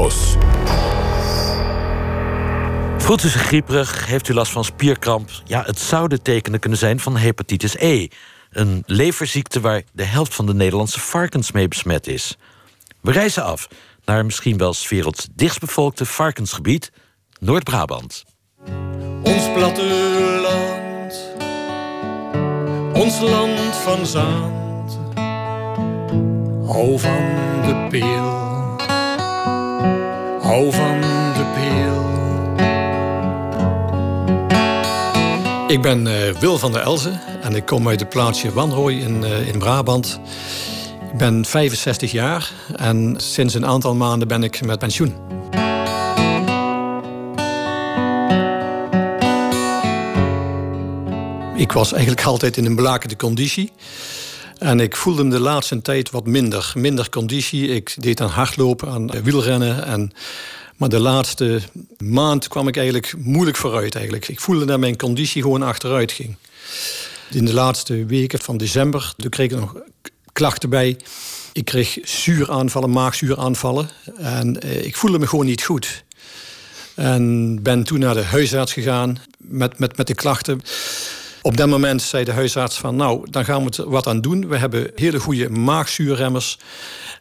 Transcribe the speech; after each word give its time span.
Argos. 0.00 0.36
Voelt 2.98 3.24
u 3.24 3.28
zich 3.28 3.42
grieperig? 3.42 4.06
Heeft 4.06 4.28
u 4.28 4.34
last 4.34 4.52
van 4.52 4.64
spierkramp? 4.64 5.30
Ja, 5.44 5.62
het 5.66 5.78
zou 5.78 6.08
de 6.08 6.22
tekenen 6.22 6.60
kunnen 6.60 6.78
zijn 6.78 7.00
van 7.00 7.16
hepatitis 7.16 7.74
E. 7.76 8.08
Een 8.50 8.82
leverziekte 8.86 9.60
waar 9.60 9.82
de 9.92 10.04
helft 10.04 10.34
van 10.34 10.46
de 10.46 10.54
Nederlandse 10.54 11.00
varkens 11.00 11.52
mee 11.52 11.68
besmet 11.68 12.06
is. 12.06 12.36
We 13.00 13.12
reizen 13.12 13.44
af 13.44 13.68
naar 14.04 14.24
misschien 14.24 14.56
wel 14.56 14.74
's 14.74 14.88
werelds 14.88 15.28
dichtstbevolkte 15.34 16.04
varkensgebied, 16.04 16.92
Noord-Brabant. 17.40 18.24
Ons 19.22 19.52
platteland, 19.54 21.14
ons 22.92 23.20
land 23.20 23.76
van 23.76 24.06
zand. 24.06 24.98
Hou 26.66 26.98
van 26.98 27.24
de 27.62 27.86
peel, 27.90 28.69
hou 30.50 30.72
van 30.72 31.00
de 31.34 31.44
peel. 31.54 32.08
Ik 35.66 35.82
ben 35.82 36.06
uh, 36.06 36.30
Wil 36.40 36.58
van 36.58 36.72
der 36.72 36.80
Elzen 36.80 37.20
en 37.42 37.54
ik 37.54 37.66
kom 37.66 37.88
uit 37.88 38.00
het 38.00 38.08
plaatsje 38.08 38.52
Wanrooy 38.52 38.92
in, 38.92 39.22
uh, 39.22 39.48
in 39.48 39.58
Brabant. 39.58 40.20
Ik 41.12 41.18
ben 41.18 41.44
65 41.44 42.12
jaar 42.12 42.52
en 42.76 43.14
sinds 43.16 43.54
een 43.54 43.66
aantal 43.66 43.94
maanden 43.94 44.28
ben 44.28 44.42
ik 44.42 44.64
met 44.64 44.78
pensioen. 44.78 45.14
Ik 51.54 51.72
was 51.72 51.92
eigenlijk 51.92 52.24
altijd 52.24 52.56
in 52.56 52.64
een 52.64 52.74
belakende 52.74 53.16
conditie. 53.16 53.72
En 54.60 54.80
ik 54.80 54.96
voelde 54.96 55.24
me 55.24 55.30
de 55.30 55.40
laatste 55.40 55.82
tijd 55.82 56.10
wat 56.10 56.26
minder. 56.26 56.72
Minder 56.74 57.08
conditie. 57.10 57.68
Ik 57.68 57.94
deed 57.98 58.20
aan 58.20 58.28
hardlopen, 58.28 58.88
aan 58.88 59.22
wielrennen. 59.22 59.84
En, 59.84 60.12
maar 60.76 60.88
de 60.88 60.98
laatste 60.98 61.60
maand 61.98 62.48
kwam 62.48 62.68
ik 62.68 62.76
eigenlijk 62.76 63.14
moeilijk 63.18 63.56
vooruit. 63.56 63.94
Eigenlijk. 63.94 64.28
Ik 64.28 64.40
voelde 64.40 64.64
dat 64.64 64.78
mijn 64.78 64.96
conditie 64.96 65.42
gewoon 65.42 65.62
achteruit 65.62 66.12
ging. 66.12 66.36
In 67.30 67.44
de 67.44 67.52
laatste 67.52 68.06
weken 68.06 68.38
van 68.38 68.56
december 68.56 69.12
toen 69.16 69.30
kreeg 69.30 69.50
ik 69.50 69.58
nog 69.58 69.76
klachten 70.32 70.70
bij. 70.70 70.96
Ik 71.52 71.64
kreeg 71.64 71.98
zuuraanvallen, 72.02 72.90
maagzuuraanvallen. 72.90 73.90
En 74.16 74.60
eh, 74.60 74.84
ik 74.84 74.96
voelde 74.96 75.18
me 75.18 75.26
gewoon 75.26 75.46
niet 75.46 75.62
goed. 75.62 76.04
En 76.94 77.62
ben 77.62 77.84
toen 77.84 77.98
naar 77.98 78.14
de 78.14 78.24
huisarts 78.24 78.72
gegaan 78.72 79.18
met, 79.38 79.78
met, 79.78 79.96
met 79.96 80.06
de 80.06 80.14
klachten. 80.14 80.62
Op 81.42 81.56
dat 81.56 81.68
moment 81.68 82.02
zei 82.02 82.24
de 82.24 82.32
huisarts 82.32 82.76
van... 82.76 82.96
nou, 82.96 83.30
dan 83.30 83.44
gaan 83.44 83.64
we 83.64 83.82
er 83.82 83.90
wat 83.90 84.06
aan 84.06 84.20
doen. 84.20 84.48
We 84.48 84.56
hebben 84.56 84.90
hele 84.94 85.20
goede 85.20 85.50
maagzuurremmers. 85.50 86.58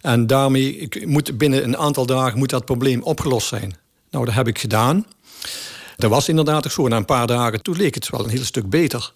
En 0.01 0.27
daarmee 0.27 0.89
moet 1.05 1.37
binnen 1.37 1.63
een 1.63 1.77
aantal 1.77 2.05
dagen 2.05 2.37
moet 2.37 2.49
dat 2.49 2.65
probleem 2.65 3.01
opgelost 3.01 3.47
zijn. 3.47 3.75
Nou, 4.11 4.25
dat 4.25 4.33
heb 4.33 4.47
ik 4.47 4.59
gedaan. 4.59 5.05
Dat 5.97 6.09
was 6.09 6.29
inderdaad 6.29 6.71
zo. 6.71 6.87
Na 6.87 6.97
een 6.97 7.05
paar 7.05 7.27
dagen, 7.27 7.61
toen 7.61 7.77
leek 7.77 7.95
het 7.95 8.09
wel 8.09 8.23
een 8.23 8.29
heel 8.29 8.43
stuk 8.43 8.69
beter. 8.69 9.11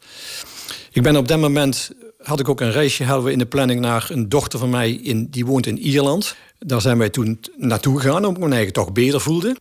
Ik 0.91 1.03
ben 1.03 1.15
op 1.15 1.27
dat 1.27 1.39
moment 1.39 1.91
had 2.17 2.39
ik 2.39 2.49
ook 2.49 2.61
een 2.61 2.71
reisje 2.71 3.03
in 3.25 3.37
de 3.37 3.45
planning 3.45 3.79
naar 3.79 4.07
een 4.09 4.29
dochter 4.29 4.59
van 4.59 4.69
mij 4.69 4.91
in, 4.91 5.27
die 5.29 5.45
woont 5.45 5.65
in 5.65 5.79
Ierland. 5.79 6.35
Daar 6.59 6.81
zijn 6.81 6.97
wij 6.97 7.09
toen 7.09 7.39
naartoe 7.57 7.99
gegaan, 7.99 8.15
omdat 8.15 8.31
ik 8.31 8.37
me 8.37 8.43
eigenlijk 8.43 8.73
toch 8.73 8.91
beter 8.91 9.21
voelde. 9.21 9.55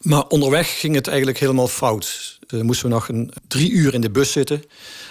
Maar 0.00 0.26
onderweg 0.26 0.80
ging 0.80 0.94
het 0.94 1.06
eigenlijk 1.06 1.38
helemaal 1.38 1.68
fout. 1.68 2.38
Uh, 2.48 2.60
moesten 2.60 2.88
we 2.88 2.94
nog 2.94 3.08
een, 3.08 3.32
drie 3.48 3.70
uur 3.70 3.94
in 3.94 4.00
de 4.00 4.10
bus 4.10 4.32
zitten. 4.32 4.62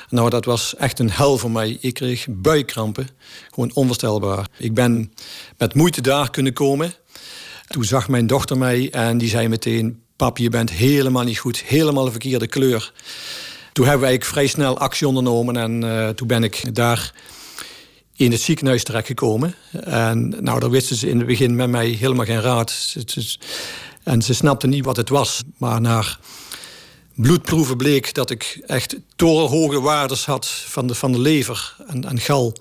Nou, 0.09 0.29
dat 0.29 0.45
was 0.45 0.75
echt 0.75 0.99
een 0.99 1.11
hel 1.11 1.37
voor 1.37 1.51
mij. 1.51 1.77
Ik 1.81 1.93
kreeg 1.93 2.25
buikkrampen. 2.29 3.07
Gewoon 3.49 3.71
onvoorstelbaar. 3.73 4.47
Ik 4.57 4.73
ben 4.73 5.13
met 5.57 5.73
moeite 5.73 6.01
daar 6.01 6.29
kunnen 6.29 6.53
komen. 6.53 6.93
Toen 7.67 7.83
zag 7.83 8.07
mijn 8.07 8.27
dochter 8.27 8.57
mij 8.57 8.91
en 8.91 9.17
die 9.17 9.29
zei 9.29 9.47
meteen... 9.47 10.03
Pap, 10.15 10.37
je 10.37 10.49
bent 10.49 10.71
helemaal 10.71 11.23
niet 11.23 11.37
goed. 11.37 11.63
Helemaal 11.63 12.05
de 12.05 12.11
verkeerde 12.11 12.47
kleur. 12.47 12.93
Toen 13.73 13.85
hebben 13.85 14.07
wij 14.07 14.21
vrij 14.21 14.47
snel 14.47 14.77
actie 14.77 15.07
ondernomen. 15.07 15.57
En 15.57 15.83
uh, 15.83 16.09
toen 16.09 16.27
ben 16.27 16.43
ik 16.43 16.75
daar 16.75 17.13
in 18.15 18.31
het 18.31 18.41
ziekenhuis 18.41 18.83
terechtgekomen. 18.83 19.55
En 19.71 20.35
nou, 20.39 20.59
daar 20.59 20.69
wisten 20.69 20.95
ze 20.95 21.09
in 21.09 21.17
het 21.17 21.27
begin 21.27 21.55
met 21.55 21.69
mij 21.69 21.87
helemaal 21.87 22.25
geen 22.25 22.41
raad. 22.41 22.95
En 24.05 24.21
ze 24.21 24.33
snapten 24.33 24.69
niet 24.69 24.85
wat 24.85 24.97
het 24.97 25.09
was. 25.09 25.43
Maar 25.57 25.81
naar 25.81 26.19
bloedproeven 27.15 27.77
bleek 27.77 28.13
dat 28.13 28.29
ik 28.29 28.61
echt 28.65 28.95
torenhoge 29.15 29.81
waardes 29.81 30.25
had 30.25 30.47
van 30.47 30.87
de, 30.87 30.95
van 30.95 31.11
de 31.11 31.19
lever 31.19 31.75
en, 31.87 32.05
en 32.05 32.19
gal. 32.19 32.55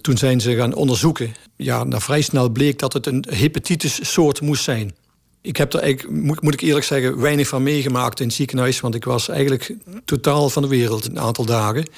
Toen 0.00 0.16
zijn 0.16 0.40
ze 0.40 0.56
gaan 0.56 0.74
onderzoeken. 0.74 1.34
Ja, 1.56 1.84
nou, 1.84 2.02
vrij 2.02 2.20
snel 2.20 2.48
bleek 2.48 2.78
dat 2.78 2.92
het 2.92 3.06
een 3.06 3.24
hepatitis 3.28 4.12
soort 4.12 4.40
moest 4.40 4.64
zijn. 4.64 4.94
Ik 5.40 5.56
heb 5.56 5.72
er 5.72 5.80
eigenlijk, 5.80 6.22
moet, 6.22 6.42
moet 6.42 6.54
ik 6.54 6.60
eerlijk 6.60 6.84
zeggen, 6.84 7.20
weinig 7.20 7.48
van 7.48 7.62
meegemaakt 7.62 8.20
in 8.20 8.26
het 8.26 8.36
ziekenhuis. 8.36 8.80
Want 8.80 8.94
ik 8.94 9.04
was 9.04 9.28
eigenlijk 9.28 9.74
totaal 10.04 10.48
van 10.48 10.62
de 10.62 10.68
wereld 10.68 11.04
een 11.04 11.20
aantal 11.20 11.44
dagen. 11.44 11.88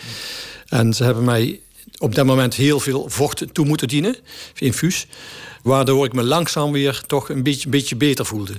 En 0.66 0.94
ze 0.94 1.04
hebben 1.04 1.24
mij 1.24 1.60
op 1.98 2.14
dat 2.14 2.26
moment 2.26 2.54
heel 2.54 2.80
veel 2.80 3.08
vocht 3.08 3.44
toe 3.52 3.66
moeten 3.66 3.88
dienen, 3.88 4.16
infuus. 4.54 5.06
Waardoor 5.62 6.04
ik 6.04 6.12
me 6.12 6.22
langzaam 6.22 6.72
weer 6.72 7.02
toch 7.06 7.28
een 7.28 7.42
beetje, 7.42 7.64
een 7.64 7.70
beetje 7.70 7.96
beter 7.96 8.26
voelde. 8.26 8.54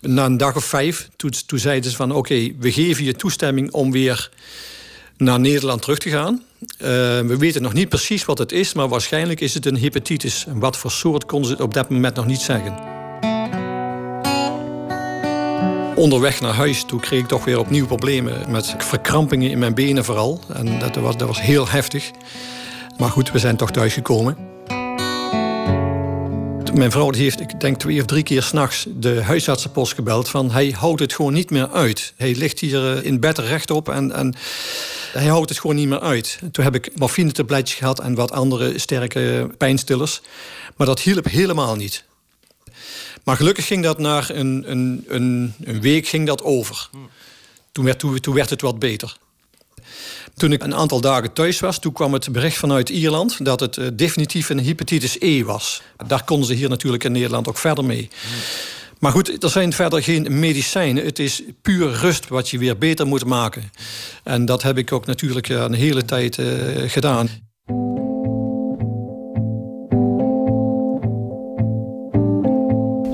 Na 0.00 0.24
een 0.24 0.36
dag 0.36 0.56
of 0.56 0.64
vijf, 0.64 1.08
toen, 1.16 1.32
toen 1.46 1.58
zeiden 1.58 1.90
ze 1.90 1.96
van... 1.96 2.12
oké, 2.12 2.52
we 2.58 2.72
geven 2.72 3.04
je 3.04 3.14
toestemming 3.14 3.72
om 3.72 3.92
weer 3.92 4.30
naar 5.16 5.40
Nederland 5.40 5.82
terug 5.82 5.98
te 5.98 6.10
gaan. 6.10 6.42
Uh, 6.60 6.88
we 7.20 7.36
weten 7.38 7.62
nog 7.62 7.72
niet 7.72 7.88
precies 7.88 8.24
wat 8.24 8.38
het 8.38 8.52
is... 8.52 8.72
maar 8.72 8.88
waarschijnlijk 8.88 9.40
is 9.40 9.54
het 9.54 9.66
een 9.66 9.78
hepatitis. 9.78 10.44
En 10.46 10.58
wat 10.58 10.76
voor 10.76 10.90
soort 10.90 11.24
konden 11.24 11.56
ze 11.56 11.62
op 11.62 11.74
dat 11.74 11.90
moment 11.90 12.14
nog 12.14 12.26
niet 12.26 12.40
zeggen. 12.40 12.78
Onderweg 15.96 16.40
naar 16.40 16.54
huis 16.54 16.84
toe 16.84 17.00
kreeg 17.00 17.20
ik 17.20 17.28
toch 17.28 17.44
weer 17.44 17.58
opnieuw 17.58 17.86
problemen... 17.86 18.50
met 18.50 18.74
verkrampingen 18.78 19.50
in 19.50 19.58
mijn 19.58 19.74
benen 19.74 20.04
vooral. 20.04 20.40
En 20.52 20.78
dat 20.78 20.96
was, 20.96 21.16
dat 21.16 21.28
was 21.28 21.40
heel 21.40 21.68
heftig. 21.68 22.10
Maar 22.98 23.10
goed, 23.10 23.30
we 23.30 23.38
zijn 23.38 23.56
toch 23.56 23.70
thuisgekomen. 23.70 24.49
Mijn 26.74 26.90
vrouw 26.90 27.12
heeft, 27.12 27.40
ik 27.40 27.60
denk 27.60 27.78
twee 27.78 28.00
of 28.00 28.06
drie 28.06 28.22
keer 28.22 28.42
s'nachts 28.42 28.86
de 28.88 29.22
huisartsenpost 29.22 29.94
gebeld 29.94 30.28
van 30.28 30.50
hij 30.50 30.70
houdt 30.70 31.00
het 31.00 31.12
gewoon 31.12 31.32
niet 31.32 31.50
meer 31.50 31.70
uit. 31.70 32.12
Hij 32.16 32.34
ligt 32.34 32.60
hier 32.60 32.96
eh, 32.96 33.04
in 33.04 33.20
bed 33.20 33.38
rechtop 33.38 33.88
en, 33.88 34.12
en 34.12 34.34
hij 35.12 35.26
houdt 35.26 35.48
het 35.48 35.58
gewoon 35.58 35.76
niet 35.76 35.88
meer 35.88 36.00
uit. 36.00 36.38
toen 36.52 36.64
heb 36.64 36.74
ik 36.74 36.98
morfinetabletjes 36.98 37.78
gehad 37.78 38.00
en 38.00 38.14
wat 38.14 38.32
andere 38.32 38.78
sterke 38.78 39.50
pijnstillers. 39.58 40.20
Maar 40.76 40.86
dat 40.86 41.00
hielp 41.00 41.24
helemaal 41.24 41.76
niet. 41.76 42.04
Maar 43.24 43.36
gelukkig 43.36 43.66
ging 43.66 43.82
dat 43.82 43.98
na 43.98 44.30
een, 44.30 44.70
een, 44.70 45.04
een, 45.08 45.54
een 45.64 45.80
week 45.80 46.06
ging 46.06 46.26
dat 46.26 46.42
over. 46.42 46.88
Toen 47.72 47.84
werd, 47.84 47.98
toen, 47.98 48.20
toen 48.20 48.34
werd 48.34 48.50
het 48.50 48.60
wat 48.60 48.78
beter. 48.78 49.16
Toen 50.40 50.52
ik 50.52 50.62
een 50.62 50.74
aantal 50.74 51.00
dagen 51.00 51.32
thuis 51.32 51.60
was, 51.60 51.78
toen 51.78 51.92
kwam 51.92 52.12
het 52.12 52.32
bericht 52.32 52.56
vanuit 52.56 52.88
Ierland 52.88 53.44
dat 53.44 53.60
het 53.60 53.76
uh, 53.76 53.86
definitief 53.92 54.48
een 54.48 54.64
hepatitis 54.64 55.16
E 55.18 55.44
was. 55.44 55.82
Daar 56.06 56.24
konden 56.24 56.46
ze 56.46 56.54
hier 56.54 56.68
natuurlijk 56.68 57.04
in 57.04 57.12
Nederland 57.12 57.48
ook 57.48 57.58
verder 57.58 57.84
mee. 57.84 58.08
Maar 58.98 59.12
goed, 59.12 59.42
er 59.42 59.50
zijn 59.50 59.72
verder 59.72 60.02
geen 60.02 60.38
medicijnen. 60.38 61.04
Het 61.04 61.18
is 61.18 61.42
puur 61.62 61.92
rust 61.92 62.28
wat 62.28 62.48
je 62.48 62.58
weer 62.58 62.78
beter 62.78 63.06
moet 63.06 63.24
maken. 63.24 63.70
En 64.24 64.44
dat 64.44 64.62
heb 64.62 64.78
ik 64.78 64.92
ook 64.92 65.06
natuurlijk 65.06 65.48
een 65.48 65.72
hele 65.72 66.04
tijd 66.04 66.38
uh, 66.38 66.46
gedaan. 66.86 67.28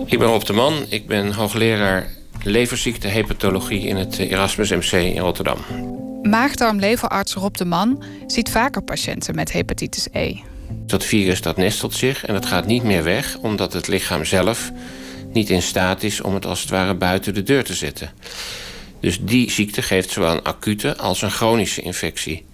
Ik 0.07 0.19
ben 0.19 0.29
Rob 0.29 0.43
de 0.43 0.53
Man, 0.53 0.85
ik 0.89 1.07
ben 1.07 1.33
hoogleraar 1.33 2.11
leverziekte 2.43 3.09
hepatologie 3.09 3.81
in 3.81 3.97
het 3.97 4.19
Erasmus 4.19 4.71
MC 4.71 4.93
in 4.93 5.19
Rotterdam. 5.19 5.86
Maagdarm-leverarts 6.27 7.35
Rob 7.35 7.55
de 7.55 7.65
Man 7.65 8.03
ziet 8.27 8.51
vaker 8.51 8.83
patiënten 8.83 9.35
met 9.35 9.53
hepatitis 9.53 10.09
E. 10.13 10.35
Dat 10.69 11.05
virus 11.05 11.41
dat 11.41 11.57
nestelt 11.57 11.95
zich 11.95 12.25
en 12.25 12.35
het 12.35 12.47
gaat 12.47 12.67
niet 12.67 12.83
meer 12.83 13.03
weg... 13.03 13.37
omdat 13.39 13.73
het 13.73 13.89
lichaam 13.89 14.25
zelf 14.25 14.73
niet 15.33 15.51
in 15.51 15.63
staat 15.63 16.03
is 16.03 16.21
om 16.21 16.35
het 16.35 16.47
als 16.47 16.61
het 16.61 16.71
ware 16.71 16.95
buiten 16.95 17.35
de 17.35 17.43
deur 17.43 17.65
te 17.65 17.75
zetten. 17.75 18.11
Dus 19.01 19.21
die 19.21 19.51
ziekte 19.51 19.83
geeft 19.83 20.11
zowel 20.11 20.33
een 20.33 20.43
acute 20.43 20.97
als 20.97 21.23
een 21.23 21.31
chronische 21.31 21.81
infectie. 21.81 22.45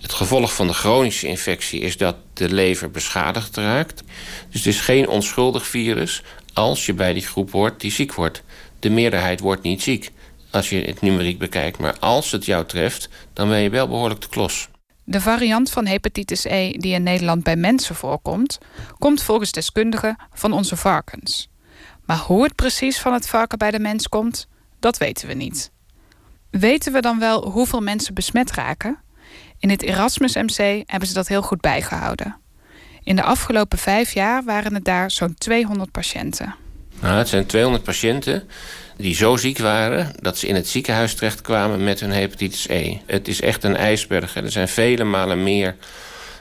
Het 0.00 0.12
gevolg 0.12 0.54
van 0.54 0.66
de 0.66 0.72
chronische 0.72 1.26
infectie 1.26 1.80
is 1.80 1.96
dat 1.96 2.16
de 2.32 2.52
lever 2.52 2.90
beschadigd 2.90 3.56
raakt. 3.56 4.02
Dus 4.50 4.64
het 4.64 4.74
is 4.74 4.80
geen 4.80 5.08
onschuldig 5.08 5.66
virus 5.66 6.22
als 6.52 6.86
je 6.86 6.94
bij 6.94 7.12
die 7.12 7.26
groep 7.26 7.50
hoort 7.50 7.80
die 7.80 7.92
ziek 7.92 8.14
wordt. 8.14 8.42
De 8.78 8.90
meerderheid 8.90 9.40
wordt 9.40 9.62
niet 9.62 9.82
ziek 9.82 10.12
als 10.50 10.70
je 10.70 10.80
het 10.80 11.00
numeriek 11.00 11.38
bekijkt. 11.38 11.78
Maar 11.78 11.98
als 11.98 12.30
het 12.30 12.44
jou 12.44 12.64
treft, 12.66 13.08
dan 13.32 13.48
ben 13.48 13.58
je 13.58 13.70
wel 13.70 13.88
behoorlijk 13.88 14.20
te 14.20 14.28
klos. 14.28 14.68
De 15.04 15.20
variant 15.20 15.70
van 15.70 15.86
hepatitis 15.86 16.44
E 16.44 16.72
die 16.72 16.94
in 16.94 17.02
Nederland 17.02 17.42
bij 17.42 17.56
mensen 17.56 17.94
voorkomt, 17.94 18.58
komt 18.98 19.22
volgens 19.22 19.52
deskundigen 19.52 20.16
van 20.32 20.52
onze 20.52 20.76
varkens. 20.76 21.48
Maar 22.04 22.18
hoe 22.18 22.42
het 22.42 22.54
precies 22.54 23.00
van 23.00 23.12
het 23.12 23.28
varken 23.28 23.58
bij 23.58 23.70
de 23.70 23.78
mens 23.78 24.08
komt, 24.08 24.46
dat 24.80 24.98
weten 24.98 25.28
we 25.28 25.34
niet. 25.34 25.70
Weten 26.50 26.92
we 26.92 27.00
dan 27.00 27.18
wel 27.18 27.50
hoeveel 27.50 27.80
mensen 27.80 28.14
besmet 28.14 28.52
raken? 28.52 28.98
In 29.58 29.70
het 29.70 29.82
Erasmus 29.82 30.34
MC 30.34 30.82
hebben 30.86 31.08
ze 31.08 31.14
dat 31.14 31.28
heel 31.28 31.42
goed 31.42 31.60
bijgehouden. 31.60 32.36
In 33.02 33.16
de 33.16 33.22
afgelopen 33.22 33.78
vijf 33.78 34.12
jaar 34.12 34.44
waren 34.44 34.74
het 34.74 34.84
daar 34.84 35.10
zo'n 35.10 35.34
200 35.34 35.90
patiënten. 35.90 36.54
Nou, 37.00 37.18
het 37.18 37.28
zijn 37.28 37.46
200 37.46 37.84
patiënten 37.84 38.48
die 39.00 39.14
zo 39.14 39.36
ziek 39.36 39.58
waren 39.58 40.12
dat 40.20 40.38
ze 40.38 40.46
in 40.46 40.54
het 40.54 40.68
ziekenhuis 40.68 41.14
terechtkwamen 41.14 41.84
met 41.84 42.00
hun 42.00 42.10
hepatitis 42.10 42.68
E. 42.68 42.96
Het 43.06 43.28
is 43.28 43.40
echt 43.40 43.64
een 43.64 43.76
ijsberg. 43.76 44.36
Er 44.36 44.50
zijn 44.50 44.68
vele 44.68 45.04
malen 45.04 45.42
meer 45.42 45.76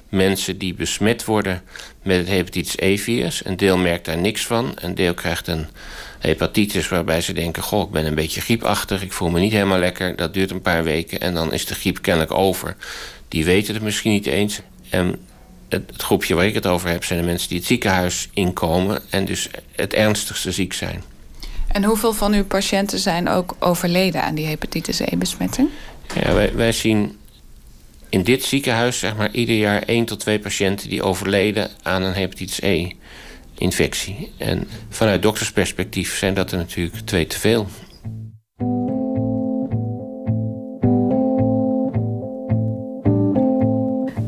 mensen 0.09 0.57
die 0.57 0.73
besmet 0.73 1.25
worden 1.25 1.61
met 2.03 2.17
het 2.17 2.27
hepatitis 2.27 2.77
E-virus. 2.77 3.45
Een 3.45 3.57
deel 3.57 3.77
merkt 3.77 4.05
daar 4.05 4.17
niks 4.17 4.45
van. 4.45 4.71
Een 4.75 4.95
deel 4.95 5.13
krijgt 5.13 5.47
een 5.47 5.67
hepatitis 6.19 6.87
waarbij 6.87 7.21
ze 7.21 7.33
denken... 7.33 7.63
goh, 7.63 7.83
ik 7.83 7.91
ben 7.91 8.05
een 8.05 8.15
beetje 8.15 8.41
griepachtig, 8.41 9.01
ik 9.01 9.13
voel 9.13 9.29
me 9.29 9.39
niet 9.39 9.51
helemaal 9.51 9.79
lekker. 9.79 10.15
Dat 10.15 10.33
duurt 10.33 10.51
een 10.51 10.61
paar 10.61 10.83
weken 10.83 11.19
en 11.19 11.33
dan 11.33 11.53
is 11.53 11.65
de 11.65 11.75
griep 11.75 12.01
kennelijk 12.01 12.33
over. 12.33 12.75
Die 13.27 13.45
weten 13.45 13.73
het 13.73 13.83
misschien 13.83 14.11
niet 14.11 14.25
eens. 14.25 14.59
En 14.89 15.15
het, 15.69 15.91
groepje 15.97 16.35
waar 16.35 16.45
ik 16.45 16.53
het 16.53 16.67
over 16.67 16.89
heb... 16.89 17.03
zijn 17.03 17.19
de 17.19 17.25
mensen 17.25 17.49
die 17.49 17.57
het 17.57 17.67
ziekenhuis 17.67 18.29
inkomen... 18.33 19.01
en 19.09 19.25
dus 19.25 19.49
het 19.75 19.93
ernstigste 19.93 20.51
ziek 20.51 20.73
zijn. 20.73 21.03
En 21.71 21.83
hoeveel 21.83 22.13
van 22.13 22.33
uw 22.33 22.45
patiënten 22.45 22.99
zijn 22.99 23.29
ook 23.29 23.55
overleden 23.59 24.23
aan 24.23 24.35
die 24.35 24.45
hepatitis 24.45 24.99
E-besmetting? 24.99 25.69
Ja, 26.15 26.33
wij, 26.33 26.55
wij 26.55 26.71
zien 26.71 27.17
in 28.09 28.23
dit 28.23 28.43
ziekenhuis 28.43 28.99
zeg 28.99 29.15
maar, 29.15 29.31
ieder 29.31 29.55
jaar 29.55 29.81
één 29.81 30.05
tot 30.05 30.19
twee 30.19 30.39
patiënten 30.39 30.89
die 30.89 31.03
overleden 31.03 31.69
aan 31.81 32.03
een 32.03 32.13
hepatitis 32.13 32.61
E-infectie. 32.61 34.31
En 34.37 34.67
vanuit 34.89 35.21
doktersperspectief 35.21 36.17
zijn 36.17 36.33
dat 36.33 36.51
er 36.51 36.57
natuurlijk 36.57 36.95
twee 37.05 37.27
te 37.27 37.39
veel. 37.39 37.67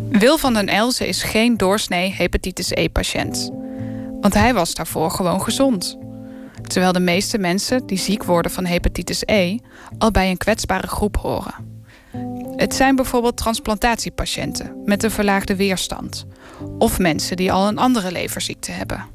Wil 0.10 0.38
van 0.38 0.54
den 0.54 0.68
Elzen 0.68 1.08
is 1.08 1.24
geen 1.24 1.58
doorsnee 1.58 2.14
hepatitis 2.14 2.72
E-patiënt. 2.72 3.52
Want 4.20 4.34
hij 4.34 4.54
was 4.54 4.74
daarvoor 4.74 5.12
gewoon 5.12 5.42
gezond. 5.42 5.98
Terwijl 6.72 6.94
de 6.94 7.00
meeste 7.00 7.38
mensen 7.38 7.86
die 7.86 7.98
ziek 7.98 8.24
worden 8.24 8.52
van 8.52 8.66
hepatitis 8.66 9.24
E 9.26 9.58
al 9.98 10.12
bij 10.12 10.30
een 10.30 10.38
kwetsbare 10.38 10.88
groep 10.88 11.18
horen. 11.18 11.54
Het 12.56 12.76
zijn 12.76 12.96
bijvoorbeeld 12.96 13.38
transplantatiepatiënten 13.38 14.82
met 14.86 15.04
een 15.04 15.12
verlaagde 15.12 15.56
weerstand. 15.56 16.26
Of 16.78 17.00
mensen 17.00 17.38
die 17.38 17.52
al 17.52 17.68
een 17.68 17.78
andere 17.78 18.12
leverziekte 18.12 18.72
hebben. 18.72 19.06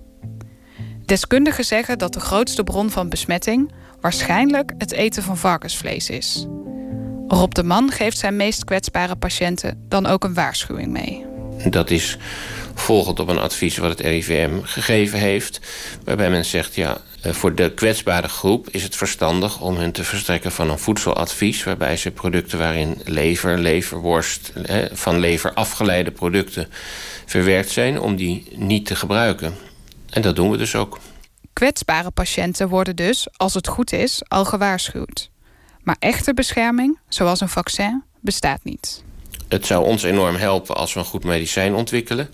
Deskundigen 1.05 1.65
zeggen 1.65 1.99
dat 1.99 2.13
de 2.13 2.21
grootste 2.21 2.65
bron 2.65 2.91
van 2.91 3.09
besmetting 3.09 3.73
waarschijnlijk 4.01 4.73
het 4.79 4.93
eten 4.93 5.23
van 5.23 5.37
varkensvlees 5.37 6.11
is. 6.11 6.47
Rob 7.29 7.53
de 7.53 7.63
Man 7.63 7.91
geeft 7.91 8.19
zijn 8.19 8.37
meest 8.37 8.65
kwetsbare 8.65 9.17
patiënten 9.17 9.85
dan 9.89 10.07
ook 10.07 10.25
een 10.25 10.35
waarschuwing 10.35 10.89
mee. 10.89 11.25
Dat 11.71 11.91
is 11.91 12.19
volgend 12.75 13.21
op 13.21 13.29
een 13.29 13.39
advies 13.39 13.77
wat 13.77 13.91
het 13.91 14.01
RIVM 14.01 14.61
gegeven 14.63 15.19
heeft. 15.19 15.61
Waarbij 16.05 16.31
men 16.31 16.45
zegt, 16.45 16.75
ja, 16.75 17.01
voor 17.35 17.55
de 17.55 17.73
kwetsbare 17.75 18.29
groep 18.29 18.69
is 18.71 18.83
het 18.83 18.97
verstandig 18.97 19.61
om 19.61 19.77
hun 19.77 19.93
te 19.93 20.05
verstrekken 20.05 20.53
van 20.53 20.71
een 20.71 20.79
voedseladvies. 20.79 21.65
Waarbij 21.65 21.97
ze 21.97 22.11
producten 22.11 22.59
waarin 22.59 23.01
lever, 23.05 23.59
leverworst, 23.59 24.53
van 24.93 25.19
lever 25.19 25.55
afgeleide 25.55 26.11
producten 26.11 26.69
verwerkt 27.27 27.71
zijn, 27.71 28.01
om 28.01 28.17
die 28.17 28.49
niet 28.55 28.87
te 28.87 28.97
gebruiken. 28.97 29.55
En 30.11 30.23
dat 30.23 30.37
doen 30.37 30.51
we 30.51 30.57
dus 30.57 30.75
ook. 30.75 30.99
Kwetsbare 31.53 32.11
patiënten 32.11 32.69
worden 32.69 32.97
dus, 32.97 33.27
als 33.37 33.55
het 33.55 33.69
goed 33.69 33.93
is, 33.93 34.23
al 34.29 34.45
gewaarschuwd. 34.45 35.31
Maar 35.83 35.97
echte 35.99 36.35
bescherming, 36.35 36.99
zoals 37.09 37.41
een 37.41 37.49
vaccin, 37.49 38.03
bestaat 38.21 38.65
niet. 38.65 39.03
Het 39.49 39.67
zou 39.67 39.85
ons 39.85 40.03
enorm 40.03 40.37
helpen 40.37 40.77
als 40.77 40.95
we 40.95 41.01
een 41.01 41.07
goed 41.07 41.25
medicijn 41.25 41.75
ontwikkelen. 41.75 42.31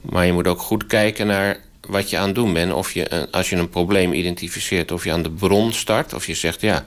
Maar 0.00 0.26
je 0.26 0.32
moet 0.32 0.46
ook 0.46 0.60
goed 0.60 0.86
kijken 0.86 1.26
naar 1.26 1.58
wat 1.86 2.10
je 2.10 2.18
aan 2.18 2.26
het 2.26 2.34
doen 2.34 2.52
bent. 2.52 2.72
Of 2.72 2.92
je, 2.92 3.28
als 3.30 3.50
je 3.50 3.56
een 3.56 3.68
probleem 3.68 4.12
identificeert, 4.12 4.92
of 4.92 5.04
je 5.04 5.12
aan 5.12 5.22
de 5.22 5.30
bron 5.30 5.72
start. 5.72 6.14
Of 6.14 6.26
je 6.26 6.34
zegt, 6.34 6.60
ja, 6.60 6.84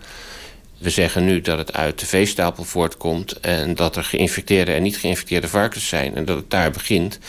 we 0.78 0.90
zeggen 0.90 1.26
nu 1.26 1.42
dat 1.42 1.58
het 1.58 1.74
uit 1.74 2.00
de 2.00 2.06
veestapel 2.06 2.64
voortkomt... 2.64 3.40
en 3.40 3.76
dat 3.76 3.96
er 3.96 4.04
geïnfecteerde 4.04 4.72
en 4.72 4.84
niet 4.84 4.98
geïnfecteerde 4.98 5.48
varkens 5.48 5.88
zijn... 5.88 6.16
en 6.16 6.26
dat 6.26 6.38
het 6.38 6.50
daar 6.50 6.72
begint. 6.72 7.20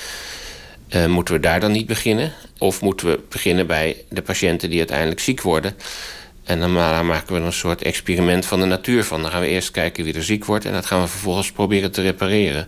Uh, 0.91 1.07
moeten 1.07 1.35
we 1.35 1.41
daar 1.41 1.61
dan 1.61 1.73
niet 1.73 1.87
beginnen? 1.87 2.33
Of 2.59 2.81
moeten 2.81 3.07
we 3.07 3.21
beginnen 3.29 3.67
bij 3.67 3.97
de 4.09 4.23
patiënten 4.23 4.71
die 4.71 4.79
uiteindelijk 4.79 5.21
ziek 5.21 5.41
worden... 5.41 5.75
En 6.51 6.61
dan 6.61 6.73
maken 7.07 7.35
we 7.35 7.41
een 7.41 7.53
soort 7.53 7.83
experiment 7.83 8.47
van 8.47 8.61
de 8.61 8.67
natuur 8.67 9.05
van. 9.05 9.23
Dan 9.23 9.31
gaan 9.31 9.41
we 9.41 9.47
eerst 9.47 9.71
kijken 9.71 10.05
wie 10.05 10.15
er 10.15 10.25
ziek 10.25 10.45
wordt 10.45 10.65
en 10.65 10.73
dat 10.73 10.87
gaan 10.87 11.01
we 11.01 11.09
vervolgens 11.09 11.53
proberen 11.53 11.93
te 11.93 12.03
repareren. 12.03 12.67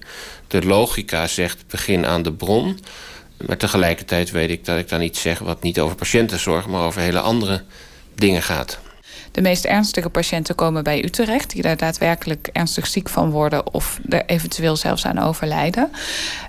De 0.49 0.65
logica 0.65 1.27
zegt 1.27 1.65
begin 1.67 2.07
aan 2.07 2.23
de 2.23 2.33
bron. 2.33 2.79
Maar 3.47 3.56
tegelijkertijd 3.56 4.31
weet 4.31 4.50
ik 4.50 4.65
dat 4.65 4.79
ik 4.79 4.89
dan 4.89 5.03
iets 5.03 5.21
zeg 5.21 5.39
wat 5.39 5.62
niet 5.62 5.81
over 5.81 5.97
patiëntenzorg, 5.97 6.67
maar 6.67 6.83
over 6.83 7.00
hele 7.00 7.21
andere 7.21 7.62
dingen 8.15 8.43
gaat. 8.43 8.79
De 9.33 9.41
meest 9.41 9.65
ernstige 9.65 10.09
patiënten 10.09 10.55
komen 10.55 10.85
bij 10.85 11.05
u 11.05 11.11
terecht, 11.11 11.50
die 11.50 11.62
daar 11.62 11.77
daadwerkelijk 11.77 12.49
ernstig 12.53 12.87
ziek 12.87 13.09
van 13.09 13.31
worden 13.31 13.73
of 13.73 13.99
er 14.09 14.25
eventueel 14.27 14.77
zelfs 14.77 15.06
aan 15.06 15.19
overlijden. 15.19 15.91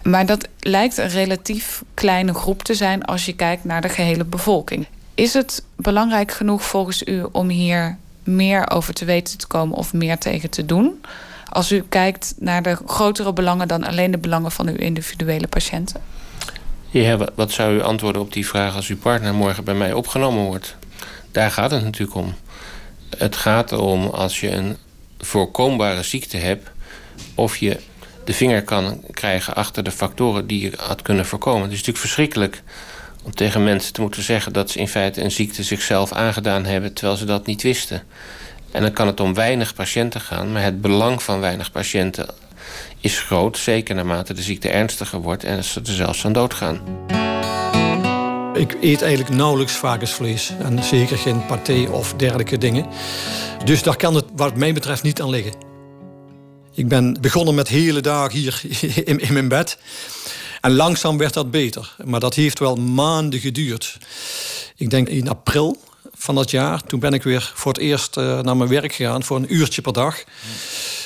Maar 0.04 0.26
dat 0.26 0.48
lijkt 0.60 0.98
een 0.98 1.10
relatief 1.10 1.84
kleine 1.94 2.34
groep 2.34 2.64
te 2.64 2.74
zijn 2.74 3.06
als 3.06 3.26
je 3.26 3.34
kijkt 3.34 3.64
naar 3.64 3.82
de 3.82 3.90
gehele 3.90 4.26
bevolking. 4.26 4.88
Is 5.16 5.34
het 5.34 5.64
belangrijk 5.76 6.32
genoeg 6.32 6.64
volgens 6.64 7.04
u 7.04 7.24
om 7.32 7.50
hier 7.50 7.98
meer 8.24 8.70
over 8.70 8.94
te 8.94 9.06
weten 9.06 9.38
te 9.38 9.48
komen 9.48 9.78
of 9.78 9.94
meer 9.94 10.18
tegen 10.18 10.50
te 10.50 10.66
doen? 10.66 11.02
Als 11.50 11.72
u 11.72 11.84
kijkt 11.90 12.34
naar 12.38 12.62
de 12.62 12.78
grotere 12.86 13.34
belangen 13.34 13.68
dan 13.68 13.84
alleen 13.84 14.12
de 14.12 14.18
belangen 14.18 14.52
van 14.52 14.68
uw 14.68 14.76
individuele 14.76 15.48
patiënten? 15.48 16.02
Ja, 16.94 17.18
wat 17.36 17.52
zou 17.52 17.76
u 17.76 17.82
antwoorden 17.82 18.22
op 18.22 18.34
die 18.34 18.48
vraag 18.48 18.76
als 18.76 18.88
uw 18.88 18.98
partner 18.98 19.34
morgen 19.34 19.64
bij 19.64 19.74
mij 19.74 19.94
opgenomen 19.94 20.44
wordt? 20.44 20.76
Daar 21.32 21.52
gaat 21.52 21.72
het 21.72 21.84
natuurlijk 21.84 22.18
om. 22.18 22.36
Het 23.18 23.36
gaat 23.36 23.72
erom 23.72 24.06
als 24.06 24.40
je 24.40 24.50
een 24.50 24.78
voorkombare 25.20 26.04
ziekte 26.04 26.38
hebt, 26.38 26.70
of 27.36 27.58
je 27.58 27.80
de 28.26 28.34
vinger 28.34 28.64
kan 28.64 29.02
krijgen 29.12 29.56
achter 29.56 29.84
de 29.84 29.92
factoren 29.92 30.48
die 30.48 30.62
je 30.62 30.72
had 30.78 31.02
kunnen 31.02 31.26
voorkomen. 31.26 31.62
Het 31.62 31.72
is 31.72 31.78
natuurlijk 31.78 32.06
verschrikkelijk 32.06 32.64
om 33.24 33.36
tegen 33.36 33.64
mensen 33.64 33.94
te 33.94 34.02
moeten 34.02 34.24
zeggen 34.24 34.54
dat 34.54 34.70
ze 34.70 34.80
in 34.80 34.88
feite 34.88 35.24
een 35.24 35.32
ziekte 35.32 35.64
zichzelf 35.64 36.12
aangedaan 36.12 36.66
hebben 36.66 36.94
terwijl 36.94 37.18
ze 37.18 37.26
dat 37.26 37.46
niet 37.46 37.62
wisten. 37.62 38.04
En 38.72 38.82
dan 38.82 38.94
kan 38.94 39.08
het 39.08 39.20
om 39.20 39.34
weinig 39.34 39.74
patiënten 39.74 40.22
gaan, 40.22 40.52
maar 40.52 40.64
het 40.64 40.82
belang 40.82 41.24
van 41.24 41.40
weinig 41.40 41.72
patiënten 41.72 42.28
is 43.04 43.20
groot, 43.20 43.58
zeker 43.58 43.96
naarmate 43.96 44.34
de 44.34 44.42
ziekte 44.42 44.70
ernstiger 44.70 45.22
wordt 45.22 45.44
en 45.44 45.64
ze 45.64 45.80
er 45.80 45.94
zelfs 45.94 46.26
aan 46.26 46.34
doodgaan. 46.34 46.82
Ik 48.54 48.78
eet 48.82 49.02
eigenlijk 49.02 49.36
nauwelijks 49.36 49.74
varkensvlees 49.74 50.52
en 50.60 50.84
zeker 50.84 51.18
geen 51.18 51.46
paté 51.46 51.88
of 51.92 52.14
dergelijke 52.14 52.58
dingen. 52.58 52.86
Dus 53.66 53.84
daar 53.84 53.96
kan 53.96 54.16
het 54.16 54.26
wat 54.36 54.56
mij 54.56 54.74
betreft 54.74 55.04
niet 55.04 55.22
aan 55.22 55.30
liggen. 55.30 55.54
Ik 56.74 56.88
ben 56.88 57.18
begonnen 57.22 57.56
met 57.56 57.68
hele 57.68 58.02
dagen 58.02 58.40
hier 58.40 58.62
in, 59.28 59.34
mijn 59.34 59.48
bed. 59.48 59.78
En 60.62 60.74
langzaam 60.74 61.18
werd 61.18 61.34
dat 61.34 61.52
beter. 61.52 61.96
Maar 62.06 62.20
dat 62.20 62.34
heeft 62.34 62.60
wel 62.60 62.76
maanden 62.76 63.40
geduurd. 63.40 63.98
Ik 64.76 64.90
denk 64.90 65.08
in 65.08 65.30
april 65.30 65.82
van 66.14 66.36
dat 66.36 66.52
jaar, 66.52 66.84
toen 66.84 67.00
ben 67.00 67.14
ik 67.14 67.24
weer 67.24 67.52
voor 67.56 67.72
het 67.74 67.82
eerst 67.82 68.18
uh, 68.18 68.40
naar 68.42 68.58
mijn 68.58 68.70
werk 68.70 68.94
gegaan 68.94 69.24
voor 69.24 69.38
een 69.38 69.54
uurtje 69.54 69.82
per 69.82 69.94
dag. 69.94 70.24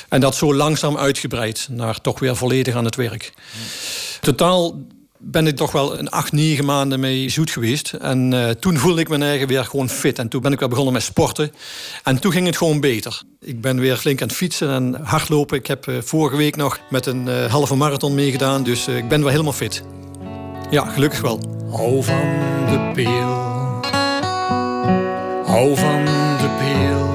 En 0.08 0.20
dat 0.20 0.34
zo 0.34 0.54
langzaam 0.54 0.96
uitgebreid 0.96 1.68
naar 1.70 2.00
toch 2.00 2.18
weer 2.18 2.36
volledig 2.36 2.74
aan 2.74 2.84
het 2.84 2.96
werk. 2.96 3.32
Totaal 4.20 4.76
ben 5.18 5.46
ik 5.46 5.56
toch 5.56 5.72
wel 5.72 5.98
een 5.98 6.10
acht, 6.10 6.32
negen 6.32 6.64
maanden 6.64 7.00
mee 7.00 7.28
zoet 7.28 7.50
geweest. 7.50 7.92
En 7.92 8.32
uh, 8.32 8.50
toen 8.50 8.76
voelde 8.76 9.00
ik 9.00 9.08
me 9.08 9.18
eigen 9.18 9.48
weer 9.48 9.64
gewoon 9.64 9.88
fit. 9.88 10.18
En 10.18 10.28
toen 10.28 10.42
ben 10.42 10.52
ik 10.52 10.58
weer 10.58 10.68
begonnen 10.68 10.92
met 10.92 11.02
sporten. 11.02 11.52
En 12.02 12.18
toen 12.18 12.32
ging 12.32 12.46
het 12.46 12.56
gewoon 12.56 12.80
beter. 12.80 13.22
Ik 13.40 13.60
ben 13.60 13.80
weer 13.80 13.96
flink 13.96 14.22
aan 14.22 14.28
het 14.28 14.36
fietsen 14.36 14.70
en 14.70 15.00
hardlopen. 15.02 15.58
Ik 15.58 15.66
heb 15.66 15.86
uh, 15.86 15.96
vorige 16.00 16.36
week 16.36 16.56
nog 16.56 16.80
met 16.90 17.06
een 17.06 17.26
uh, 17.26 17.44
halve 17.44 17.74
marathon 17.74 18.14
meegedaan. 18.14 18.62
Dus 18.62 18.88
ik 18.88 19.08
ben 19.08 19.20
weer 19.20 19.30
helemaal 19.30 19.52
fit. 19.52 19.82
Ja, 20.70 20.84
gelukkig 20.84 21.20
wel. 21.20 21.40
Hou 21.70 22.02
van 22.04 22.22
de 22.66 22.90
peel. 22.94 23.46
Hou 25.44 25.76
van 25.76 26.04
de 26.38 26.56
peel. 26.58 27.07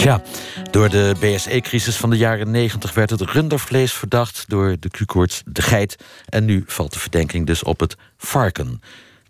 Tja, 0.00 0.22
door 0.70 0.88
de 0.88 1.14
BSE-crisis 1.20 1.96
van 1.96 2.10
de 2.10 2.16
jaren 2.16 2.50
90 2.50 2.94
werd 2.94 3.10
het 3.10 3.20
rundervlees 3.20 3.92
verdacht 3.92 4.44
door 4.48 4.76
de 4.80 4.88
Q-koorts 4.88 5.42
de 5.46 5.62
geit. 5.62 5.96
En 6.28 6.44
nu 6.44 6.64
valt 6.66 6.92
de 6.92 6.98
verdenking 6.98 7.46
dus 7.46 7.62
op 7.62 7.80
het 7.80 7.96
varken. 8.16 8.80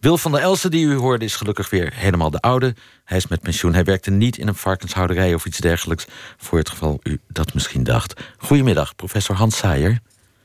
Wil 0.01 0.19
van 0.19 0.33
der 0.33 0.41
Elsen, 0.41 0.71
die 0.71 0.87
u 0.87 0.95
hoorde, 0.95 1.25
is 1.25 1.37
gelukkig 1.37 1.71
weer 1.71 1.93
helemaal 1.95 2.31
de 2.31 2.41
oude. 2.41 2.75
Hij 3.05 3.17
is 3.17 3.27
met 3.27 3.41
pensioen. 3.41 3.75
Hij 3.75 3.85
werkte 3.85 4.11
niet 4.11 4.39
in 4.39 4.49
een 4.49 4.55
varkenshouderij 4.55 5.35
of 5.35 5.45
iets 5.45 5.59
dergelijks. 5.59 6.07
Voor 6.37 6.59
het 6.59 6.69
geval 6.69 7.01
u 7.03 7.21
dat 7.29 7.55
misschien 7.55 7.85
dacht. 7.85 8.21
Goedemiddag, 8.39 8.97
professor 8.97 9.37
Hans 9.37 9.57
Saaier. 9.57 9.99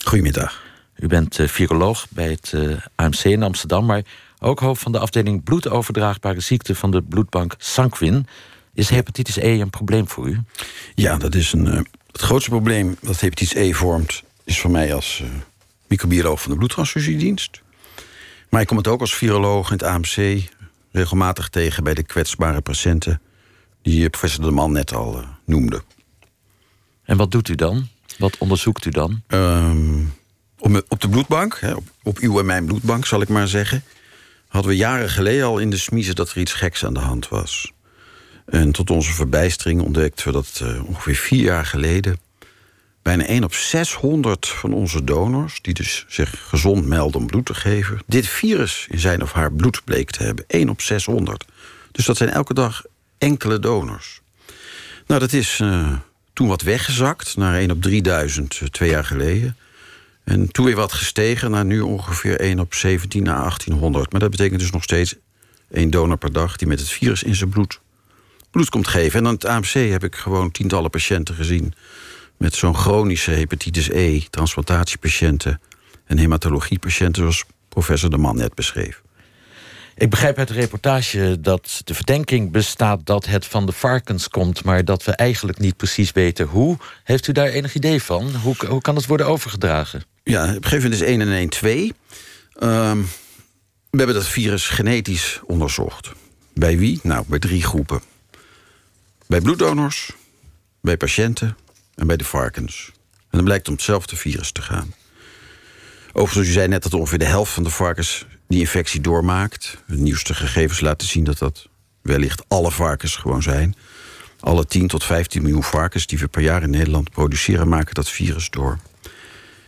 Goedemiddag. 0.06 0.64
U 0.96 1.08
bent 1.08 1.40
uh, 1.40 1.48
viroloog 1.48 2.06
bij 2.10 2.30
het 2.30 2.52
uh, 2.56 2.72
eh, 2.72 2.78
AMC 2.96 3.24
in 3.24 3.44
Amsterdam, 3.44 3.86
maar 3.86 4.02
ook 4.40 4.60
hoofd 4.60 4.82
van 4.82 4.92
de 4.92 5.00
afdeling 5.00 5.44
bloedoverdraagbare 5.44 6.40
ziekten 6.40 6.76
van 6.76 6.92
de 6.92 7.02
bloedbank 7.02 7.56
Sanquin. 7.58 8.28
Is 8.76 8.90
hepatitis 8.90 9.36
E 9.36 9.60
een 9.60 9.70
probleem 9.70 10.08
voor 10.08 10.28
u? 10.28 10.40
Ja, 10.96 11.18
dat 11.18 11.36
is 11.36 11.54
een, 11.54 11.66
uh, 11.66 11.80
het 12.12 12.22
grootste 12.22 12.50
probleem 12.50 12.98
dat 13.02 13.20
hepatitis 13.20 13.56
E 13.56 13.74
vormt... 13.74 14.24
is 14.44 14.60
voor 14.60 14.72
mij 14.72 14.94
als 14.94 15.22
uh, 15.24 15.30
microbioloog 15.88 16.42
van 16.42 16.52
de 16.52 16.58
bloedtransfusiedienst. 16.58 17.62
Maar 18.50 18.62
ik 18.62 18.68
kom 18.68 18.78
het 18.78 18.88
ook 18.88 19.02
als 19.02 19.16
viroloog 19.16 19.72
in 19.72 19.78
het 19.78 19.84
AMC 19.84 20.42
regelmatig 20.92 21.50
tegen 21.50 21.84
bij 21.84 21.94
de 21.94 22.04
kwetsbare 22.04 22.62
patiënten 22.62 23.22
die 23.82 24.10
professor 24.10 24.44
De 24.44 24.52
Man 24.52 24.72
net 24.72 24.94
al 24.94 25.24
noemde. 25.46 25.84
En 27.04 27.18
wat 27.18 27.32
doet 27.32 27.50
u 27.50 27.56
dan? 27.56 27.88
Wat 28.18 28.38
onderzoekt 28.38 28.86
u 28.86 28.90
dan? 28.90 29.22
Um, 29.28 30.14
op, 30.58 31.02
de 31.02 31.10
bloedbank, 31.10 31.58
hè, 31.60 31.74
op, 31.74 31.88
op, 32.04 32.18
uw 32.18 32.40
en 32.40 32.46
mijn 32.46 32.66
bloedbank 32.66 33.06
zal 33.06 33.22
ik 33.22 33.30
maar 33.30 33.48
zeggen, 33.48 33.84
hadden 34.48 34.72
we 34.72 34.78
jaren 34.78 35.10
geleden 35.10 35.46
al 35.46 35.58
in 35.58 35.70
de 35.70 35.78
smiezen 35.78 36.16
dat 36.16 36.30
er 36.30 36.38
iets 36.38 36.54
geks 36.54 36.86
aan 36.86 36.94
de 36.94 37.00
hand 37.00 37.30
was. 37.30 37.72
En 38.46 38.72
tot 38.72 38.90
onze 38.90 39.14
verbijstering 39.14 39.82
ontdekten 39.82 40.26
we 40.26 40.32
dat 40.32 40.60
uh, 40.64 40.84
ongeveer 40.86 41.16
vier 41.16 41.44
jaar 41.44 41.66
geleden 41.66 42.20
bijna 43.06 43.26
1 43.26 43.44
op 43.44 43.54
600 43.54 44.48
van 44.48 44.74
onze 44.74 45.04
donors, 45.04 45.62
die 45.62 45.74
dus 45.74 46.06
zich 46.08 46.48
gezond 46.48 46.86
melden 46.86 47.22
om 47.22 47.28
bloed 47.28 47.46
te 47.46 47.54
geven, 47.54 48.00
dit 48.06 48.28
virus 48.28 48.88
in 48.90 49.00
zijn 49.00 49.22
of 49.22 49.32
haar 49.32 49.52
bloed 49.52 49.82
bleek 49.84 50.12
te 50.12 50.24
hebben. 50.24 50.46
1 50.48 50.70
op 50.70 50.82
600. 50.82 51.46
Dus 51.92 52.06
dat 52.06 52.18
zijn 52.18 52.30
elke 52.30 52.54
dag 52.54 52.84
enkele 53.18 53.60
donors. 53.60 54.22
Nou, 55.08 55.20
dat 55.20 55.34
is 55.34 55.60
uh, 55.60 55.94
toen 56.34 56.48
wat 56.48 56.62
weggezakt 56.62 57.38
naar 57.38 57.56
1 57.56 57.72
op 57.72 57.82
3000 57.82 58.60
uh, 58.62 58.68
twee 58.68 58.90
jaar 58.90 59.06
geleden. 59.06 59.58
En 60.24 60.52
toen 60.52 60.66
weer 60.66 60.76
wat 60.76 60.94
gestegen 60.94 61.52
naar 61.52 61.66
nu 61.66 61.80
ongeveer 61.80 62.40
1 62.40 62.60
op 62.60 62.74
17 62.74 63.24
naar 63.24 63.40
1800. 63.40 64.12
Maar 64.12 64.22
dat 64.22 64.32
betekent 64.32 64.60
dus 64.60 64.72
nog 64.72 64.84
steeds 64.84 65.16
één 65.72 65.90
donor 65.90 66.18
per 66.18 66.34
dag 66.34 66.56
die 66.56 66.68
met 66.68 66.80
het 66.80 66.90
virus 66.90 67.24
in 67.24 67.36
zijn 67.36 67.50
bloed 67.50 67.80
bloed 68.56 68.70
komt 68.70 68.88
geven. 68.88 69.20
En 69.20 69.28
aan 69.28 69.34
het 69.34 69.46
AMC 69.46 69.74
heb 69.92 70.04
ik 70.04 70.16
gewoon 70.16 70.52
tientallen 70.52 70.90
patiënten 70.90 71.36
gezien 71.36 71.74
met 72.38 72.56
zo'n 72.56 72.76
chronische 72.76 73.32
hepatitis 73.32 73.90
E, 73.90 74.22
transplantatiepatiënten 74.30 75.62
en 76.06 76.18
hematologiepatiënten, 76.18 77.22
zoals 77.22 77.44
professor 77.70 78.10
De 78.10 78.18
Man 78.18 78.36
net 78.36 78.54
beschreef. 78.54 79.02
Ik 79.96 80.10
begrijp 80.10 80.38
uit 80.38 80.48
de 80.48 80.54
reportage 80.54 81.38
dat 81.42 81.82
de 81.84 81.94
verdenking 81.94 82.52
bestaat 82.52 83.06
dat 83.06 83.26
het 83.26 83.46
van 83.46 83.66
de 83.66 83.72
varkens 83.72 84.28
komt, 84.28 84.64
maar 84.64 84.86
dat 84.86 85.04
we 85.04 85.12
eigenlijk 85.12 85.60
niet 85.60 85.78
precies 85.78 86.12
weten 86.12 86.46
hoe. 86.46 86.78
Heeft 87.04 87.28
u 87.28 87.32
daar 87.32 87.48
enig 87.48 87.76
idee 87.76 88.02
van? 88.02 88.36
Hoe, 88.36 88.56
hoe 88.68 88.82
kan 88.82 88.96
het 88.96 89.06
worden 89.06 89.28
overgedragen? 89.28 90.04
Ja, 90.24 90.42
op 90.44 90.48
een 90.48 90.54
gegeven 90.54 90.84
moment 90.84 91.02
is 91.02 91.08
1 91.08 91.22
en 91.22 91.32
1 91.32 91.50
2. 91.50 91.94
Um, 92.60 93.08
we 93.90 93.98
hebben 93.98 94.16
dat 94.16 94.28
virus 94.28 94.68
genetisch 94.68 95.42
onderzocht. 95.46 96.12
Bij 96.54 96.78
wie? 96.78 97.00
Nou, 97.04 97.24
bij 97.28 97.40
drie 97.40 97.64
groepen. 97.64 98.14
Bij 99.28 99.42
bloeddonors, 99.42 100.12
bij 100.82 100.98
patiënten 100.98 101.58
en 101.96 102.08
bij 102.08 102.18
de 102.18 102.24
varkens. 102.24 102.92
En 103.14 103.28
dan 103.30 103.44
blijkt 103.44 103.68
om 103.68 103.74
hetzelfde 103.74 104.16
virus 104.16 104.52
te 104.52 104.62
gaan. 104.62 104.94
Overigens, 106.14 106.48
u 106.48 106.52
zei 106.52 106.68
net 106.68 106.84
dat 106.84 106.94
ongeveer 106.94 107.18
de 107.18 107.26
helft 107.26 107.52
van 107.52 107.64
de 107.64 107.70
varkens 107.70 108.26
die 108.48 108.60
infectie 108.60 109.02
doormaakt. 109.02 109.84
De 109.88 109.98
nieuwste 109.98 110.34
gegevens 110.34 110.80
laten 110.80 111.08
zien 111.08 111.24
dat 111.24 111.38
dat 111.38 111.68
wellicht 112.02 112.44
alle 112.48 112.72
varkens 112.72 113.16
gewoon 113.16 113.42
zijn. 113.42 113.76
Alle 114.40 114.66
10 114.66 114.88
tot 114.88 115.04
15 115.04 115.42
miljoen 115.42 115.64
varkens 115.64 116.08
die 116.08 116.20
we 116.20 116.28
per 116.28 116.42
jaar 116.42 116.64
in 116.64 116.70
Nederland 116.70 117.12
produceren, 117.12 117.68
maken 117.68 117.94
dat 117.94 118.10
virus 118.10 118.50
door. 118.50 118.80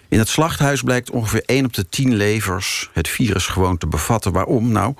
In 0.08 0.20
het 0.20 0.30
slachthuis 0.30 0.82
blijkt 0.82 1.10
ongeveer 1.10 1.44
1 1.46 1.66
op 1.66 1.74
de 1.74 1.90
10 1.90 2.16
levers 2.16 2.90
het 2.94 3.08
virus 3.08 3.46
gewoon 3.46 3.78
te 3.78 3.88
bevatten. 3.88 4.32
Waarom? 4.32 4.72
Nou, 4.72 4.96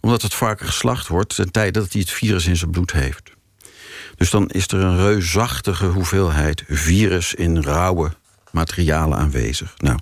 omdat 0.00 0.22
het 0.22 0.34
varken 0.34 0.66
geslacht 0.66 1.08
wordt 1.08 1.34
ten 1.34 1.50
tijde 1.50 1.80
dat 1.80 1.92
hij 1.92 2.00
het 2.00 2.10
virus 2.10 2.46
in 2.46 2.56
zijn 2.56 2.70
bloed 2.70 2.92
heeft. 2.92 3.32
Dus 4.16 4.30
dan 4.30 4.48
is 4.50 4.66
er 4.66 4.80
een 4.80 4.96
reusachtige 4.96 5.86
hoeveelheid 5.86 6.62
virus 6.68 7.34
in 7.34 7.62
rauwe 7.62 8.10
materialen 8.50 9.18
aanwezig. 9.18 9.74
Nou, 9.76 9.98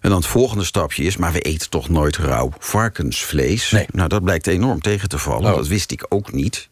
en 0.00 0.08
dan 0.08 0.18
het 0.18 0.26
volgende 0.26 0.64
stapje 0.64 1.02
is, 1.02 1.16
maar 1.16 1.32
we 1.32 1.40
eten 1.40 1.70
toch 1.70 1.88
nooit 1.88 2.16
rauw 2.16 2.52
varkensvlees. 2.58 3.70
Nee. 3.70 3.86
Nou, 3.92 4.08
dat 4.08 4.22
blijkt 4.24 4.46
enorm 4.46 4.80
tegen 4.80 5.08
te 5.08 5.18
vallen. 5.18 5.50
Oh. 5.50 5.56
Dat 5.56 5.66
wist 5.66 5.90
ik 5.90 6.06
ook 6.08 6.32
niet. 6.32 6.68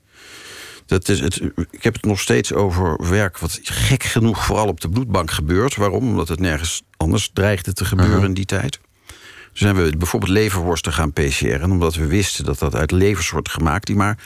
Dat 0.87 1.09
is 1.09 1.21
het, 1.21 1.40
ik 1.71 1.83
heb 1.83 1.95
het 1.95 2.05
nog 2.05 2.21
steeds 2.21 2.52
over 2.52 3.09
werk 3.09 3.38
wat 3.38 3.59
gek 3.62 4.02
genoeg 4.02 4.45
vooral 4.45 4.67
op 4.67 4.81
de 4.81 4.88
bloedbank 4.88 5.31
gebeurt. 5.31 5.76
Waarom? 5.76 6.09
Omdat 6.09 6.28
het 6.28 6.40
nergens 6.40 6.83
anders 6.97 7.31
dreigde 7.33 7.73
te 7.73 7.85
gebeuren 7.85 8.12
Uh-huh. 8.14 8.28
in 8.28 8.35
die 8.35 8.45
tijd. 8.45 8.81
Toen 9.09 9.17
zijn 9.52 9.76
we 9.76 9.97
bijvoorbeeld 9.97 10.33
leverworsten 10.33 10.93
gaan 10.93 11.12
PCR'en... 11.12 11.71
omdat 11.71 11.95
we 11.95 12.07
wisten 12.07 12.45
dat 12.45 12.59
dat 12.59 12.75
uit 12.75 12.90
levers 12.90 13.31
wordt 13.31 13.50
gemaakt... 13.50 13.87
die 13.87 13.97
maar 13.97 14.19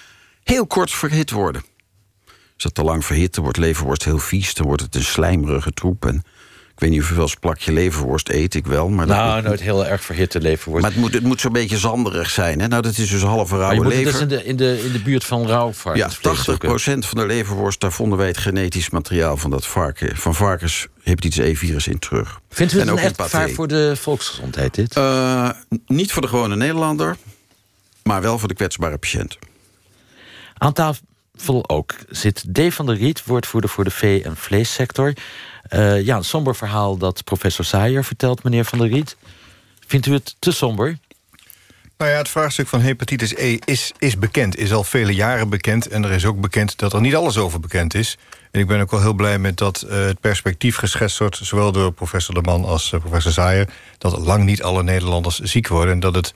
heel 0.43 0.67
kort 0.67 0.91
verhit 0.91 1.31
worden. 1.31 1.63
Als 2.65 2.73
dat 2.73 2.85
te 2.85 2.91
lang 2.91 3.05
verhit, 3.05 3.35
dan 3.35 3.43
wordt 3.45 3.59
leverworst 3.59 4.05
heel 4.05 4.19
vies... 4.19 4.55
dan 4.55 4.67
wordt 4.67 4.83
het 4.83 4.95
een 4.95 5.03
slijmerige 5.05 5.73
troep. 5.73 6.07
En 6.07 6.15
ik 6.75 6.81
weet 6.81 6.91
niet 6.91 7.01
of 7.01 7.09
je 7.09 7.15
wel 7.15 7.23
eens 7.23 7.33
een 7.33 7.39
plakje 7.41 7.73
leverworst 7.73 8.29
eet, 8.29 8.55
ik 8.55 8.67
wel. 8.67 8.89
Maar 8.89 9.07
dat 9.07 9.17
Nou, 9.17 9.35
moet- 9.35 9.45
nooit 9.45 9.61
heel 9.61 9.87
erg 9.87 10.05
verhitte 10.05 10.41
leverworst. 10.41 10.83
maar 10.83 10.93
het 10.93 11.01
moet, 11.01 11.13
het 11.15 11.23
moet 11.23 11.41
zo'n 11.41 11.53
beetje 11.53 11.79
zanderig 11.79 12.31
zijn. 12.31 12.61
Hè? 12.61 12.69
Nou, 12.69 12.83
dat 12.83 12.99
is 12.99 13.09
dus 13.11 13.23
halve 13.23 13.55
je 13.55 13.61
rauwe 13.61 13.85
het 13.85 13.95
lever. 13.95 14.13
dus 14.13 14.21
in 14.21 14.29
de, 14.29 14.45
in, 14.45 14.57
de, 14.57 14.83
in 14.85 14.93
de 14.93 14.99
buurt 14.99 15.25
van 15.25 15.47
rauw 15.47 15.73
Ja, 15.95 16.11
varkensvlees 16.11 16.89
80% 16.89 17.09
van 17.09 17.19
de 17.19 17.27
leverworst, 17.27 17.81
daar 17.81 17.93
vonden 17.93 18.19
wij 18.19 18.27
het 18.27 18.39
genetisch 18.39 18.91
materiaal 18.91 19.37
van 19.37 19.51
dat 19.51 19.67
varken, 19.67 20.17
van 20.17 20.35
varkens 20.35 20.87
hepatitis 21.03 21.45
E-virus 21.45 21.87
in 21.87 21.99
terug. 21.99 22.41
Vindt 22.49 22.73
u 22.73 22.79
het 22.79 22.87
En 22.87 22.93
een 22.93 22.99
ook 22.99 23.05
echt 23.05 23.21
gevaar 23.23 23.51
voor 23.51 23.69
de 23.69 23.97
volksgezondheid, 23.97 24.75
dit? 24.75 24.97
Eh, 24.97 25.51
niet 25.87 26.13
voor 26.13 26.23
de 26.23 26.29
gewone 26.29 26.57
Nederlander, 26.57 27.17
maar 28.03 28.23
wel 28.23 28.39
voor 28.39 28.49
de 28.49 28.55
kwetsbare 28.55 28.99
patiënt. 28.99 29.39
Aan 30.55 30.73
tafel 30.73 31.05
ook 31.67 31.95
zit 32.09 32.45
D. 32.53 32.75
van 32.75 32.87
der 32.87 32.97
Riet, 32.97 33.25
woordvoerder 33.25 33.71
voor 33.71 33.85
de 33.85 33.91
vee- 33.91 34.23
en 34.23 34.37
vleessector. 34.37 35.13
Eh, 35.63 36.05
ja, 36.05 36.17
een 36.17 36.25
somber 36.25 36.57
verhaal 36.57 36.97
dat 36.97 37.25
professor 37.25 37.65
Saaier 37.65 38.05
vertelt, 38.05 38.43
meneer 38.43 38.65
van 38.65 38.79
der 38.79 38.89
Riet. 38.89 39.17
Vindt 39.87 40.07
u 40.07 40.13
het 40.13 40.37
te 40.39 40.53
somber? 40.53 40.99
Nou 41.97 42.11
ja, 42.11 42.17
het 42.17 42.29
vraagstuk 42.29 42.69
van 42.69 42.81
hepatitis 42.81 43.35
E 43.35 43.59
is, 43.65 43.93
is 43.99 44.19
bekend, 44.19 44.57
is 44.57 44.73
al 44.73 44.85
vele 44.85 45.15
jaren 45.15 45.49
bekend. 45.49 45.89
En 45.89 46.05
er 46.05 46.11
is 46.11 46.25
ook 46.25 46.41
bekend 46.41 46.79
dat 46.79 46.93
er 46.93 47.01
niet 47.01 47.15
alles 47.15 47.39
over 47.39 47.61
bekend 47.61 47.95
is. 47.95 48.19
En 48.51 48.61
ik 48.61 48.67
ben 48.67 48.81
ook 48.81 48.91
wel 48.91 49.01
heel 49.01 49.13
blij 49.13 49.39
met 49.39 49.57
dat 49.57 49.83
eh, 49.83 50.05
het 50.05 50.21
perspectief 50.21 50.77
geschetst 50.77 51.19
wordt... 51.19 51.37
zowel 51.43 51.73
door 51.73 51.93
professor 51.93 52.35
De 52.35 52.41
Man 52.41 52.65
als 52.65 52.93
eh, 52.93 53.01
professor 53.01 53.33
Zaaier... 53.33 53.69
dat 53.99 54.19
lang 54.19 54.45
niet 54.45 54.63
alle 54.63 54.83
Nederlanders 54.83 55.39
ziek 55.39 55.69
worden 55.69 55.95
en 55.95 56.01
dat 56.01 56.15
het 56.15 56.35